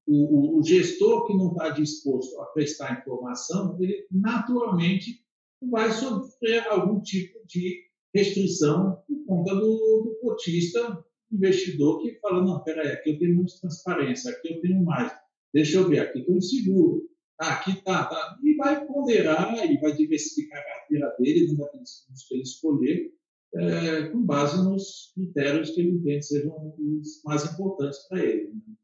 O, 0.05 0.57
o, 0.57 0.59
o 0.59 0.63
gestor 0.63 1.25
que 1.25 1.33
não 1.33 1.51
está 1.51 1.69
disposto 1.69 2.39
a 2.41 2.45
prestar 2.47 2.99
informação, 2.99 3.77
ele 3.81 4.05
naturalmente 4.11 5.23
vai 5.71 5.91
sofrer 5.91 6.67
algum 6.67 6.99
tipo 6.99 7.39
de 7.45 7.83
restrição 8.13 9.01
por 9.07 9.25
conta 9.25 9.55
do, 9.55 9.61
do 9.61 10.17
cotista 10.21 11.05
investidor 11.31 12.01
que 12.01 12.19
fala, 12.19 12.43
não, 12.43 12.63
peraí, 12.63 12.89
aqui 12.89 13.11
eu 13.11 13.19
tenho 13.19 13.35
menos 13.35 13.59
transparência, 13.59 14.31
aqui 14.31 14.53
eu 14.53 14.61
tenho 14.61 14.83
mais, 14.83 15.11
deixa 15.53 15.77
eu 15.77 15.87
ver, 15.87 15.99
aqui 15.99 16.19
estou 16.19 16.35
inseguro, 16.35 17.09
ah, 17.39 17.53
aqui 17.53 17.81
tá, 17.83 18.05
tá, 18.05 18.39
e 18.43 18.55
vai 18.55 18.85
ponderar 18.85 19.53
e 19.69 19.77
vai 19.79 19.93
diversificar 19.93 20.59
a 20.59 20.63
carteira 20.63 21.15
dele 21.19 21.47
dentro 21.47 21.57
daqueles 21.57 22.03
fundos 22.03 22.27
que 22.27 22.33
ele 22.33 22.43
escolher, 22.43 23.13
é, 23.55 24.09
com 24.09 24.23
base 24.23 24.63
nos 24.63 25.11
critérios 25.13 25.69
que 25.71 25.81
ele 25.81 25.91
entende 25.91 26.25
sejam 26.25 26.75
os 26.77 27.21
mais 27.23 27.45
importantes 27.45 27.99
para 28.07 28.23
ele. 28.23 28.53
Né? 28.53 28.75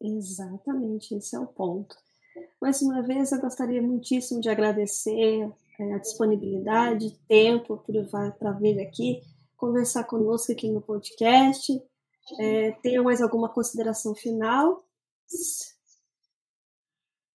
Exatamente, 0.00 1.14
esse 1.14 1.34
é 1.34 1.40
o 1.40 1.46
ponto. 1.46 1.96
Mais 2.60 2.80
uma 2.82 3.02
vez, 3.02 3.32
eu 3.32 3.40
gostaria 3.40 3.82
muitíssimo 3.82 4.40
de 4.40 4.48
agradecer 4.48 5.50
é, 5.80 5.94
a 5.94 5.98
disponibilidade, 5.98 7.18
tempo 7.26 7.82
para 8.38 8.52
vir 8.52 8.80
aqui 8.80 9.22
conversar 9.56 10.04
conosco 10.04 10.52
aqui 10.52 10.70
no 10.70 10.80
podcast. 10.80 11.72
É, 12.38 12.72
tenha 12.82 13.02
mais 13.02 13.20
alguma 13.20 13.48
consideração 13.48 14.14
final? 14.14 14.84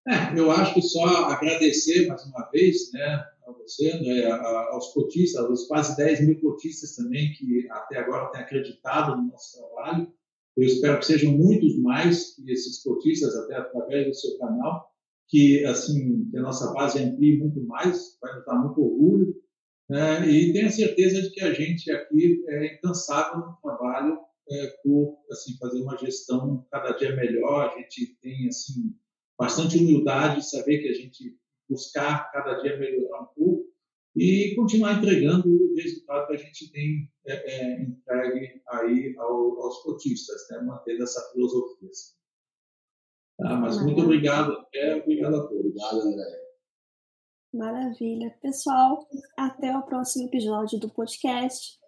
É, 0.06 0.38
eu 0.38 0.52
acho 0.52 0.74
que 0.74 0.82
só 0.82 1.06
agradecer 1.32 2.08
mais 2.08 2.26
uma 2.26 2.50
vez 2.52 2.92
né, 2.92 3.26
a 3.48 3.52
você, 3.52 3.98
né, 4.02 4.30
aos 4.30 4.92
cotistas, 4.94 5.46
aos 5.46 5.66
quase 5.66 5.96
10 5.96 6.28
mil 6.28 6.42
cotistas 6.42 6.94
também 6.96 7.32
que 7.34 7.66
até 7.72 8.00
agora 8.00 8.30
têm 8.32 8.42
acreditado 8.42 9.16
no 9.16 9.30
nosso 9.30 9.58
trabalho. 9.58 10.12
Eu 10.58 10.66
espero 10.66 11.00
que 11.00 11.06
sejam 11.06 11.32
muitos 11.32 11.80
mais 11.80 12.38
esses 12.46 12.84
cotistas, 12.84 13.34
até 13.36 13.56
através 13.56 14.08
do 14.08 14.14
seu 14.14 14.38
canal, 14.38 14.92
que 15.30 15.64
assim 15.66 16.30
que 16.30 16.38
a 16.38 16.42
nossa 16.42 16.74
base 16.74 17.02
amplie 17.02 17.40
muito 17.40 17.64
mais, 17.66 18.18
vai 18.22 18.36
nos 18.36 18.46
dar 18.46 18.56
muito 18.56 18.82
orgulho. 18.82 19.34
Né, 19.90 20.30
e 20.30 20.52
tenha 20.52 20.70
certeza 20.70 21.22
de 21.22 21.30
que 21.32 21.42
a 21.42 21.54
gente 21.54 21.90
aqui 21.92 22.44
é 22.50 22.76
incansável 22.76 23.40
no 23.40 23.58
trabalho 23.62 24.20
é, 24.50 24.68
por 24.84 25.18
assim 25.32 25.58
fazer 25.58 25.82
uma 25.82 25.98
gestão 25.98 26.66
cada 26.70 26.92
dia 26.92 27.16
melhor. 27.16 27.70
A 27.70 27.80
gente 27.80 28.18
tem 28.22 28.48
assim 28.50 28.94
bastante 29.38 29.78
humildade, 29.78 30.48
saber 30.48 30.80
que 30.80 30.90
a 30.90 30.94
gente 30.94 31.38
buscar 31.70 32.32
cada 32.32 32.62
dia 32.62 32.78
melhorar 32.78 33.22
um 33.22 33.26
pouco 33.26 33.74
e 34.16 34.54
continuar 34.56 35.00
entregando 35.00 35.48
o 35.48 35.76
resultado 35.76 36.28
que 36.28 36.34
a 36.34 36.38
gente 36.38 36.72
tem 36.72 37.12
é, 37.26 37.34
é, 37.34 37.82
entregue 37.82 38.62
aí 38.70 39.16
ao, 39.18 39.62
aos 39.62 39.82
cotistas, 39.82 40.48
né? 40.52 40.62
manter 40.62 41.02
essa 41.02 41.32
filosofia. 41.32 41.90
Assim. 41.90 42.14
Tá, 43.40 43.56
mas 43.56 43.82
muito 43.82 44.02
obrigado, 44.02 44.66
é, 44.74 44.96
obrigado 44.96 45.36
a 45.36 45.48
todos. 45.48 45.66
Obrigado, 45.66 46.02
André. 46.02 46.44
Maravilha. 47.54 48.36
Pessoal, 48.42 49.08
até 49.38 49.76
o 49.76 49.84
próximo 49.84 50.28
episódio 50.28 50.80
do 50.80 50.90
podcast. 50.90 51.80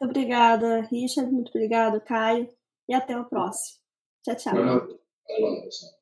Muito 0.00 0.10
obrigada, 0.10 0.80
Richard. 0.82 1.30
Muito 1.30 1.48
obrigado, 1.48 2.00
Caio. 2.02 2.48
E 2.88 2.94
até 2.94 3.18
o 3.18 3.28
próximo. 3.28 3.80
Tchau, 4.24 4.36
tchau. 4.36 4.54
Valeu, 4.54 5.62
pessoal. 5.62 5.99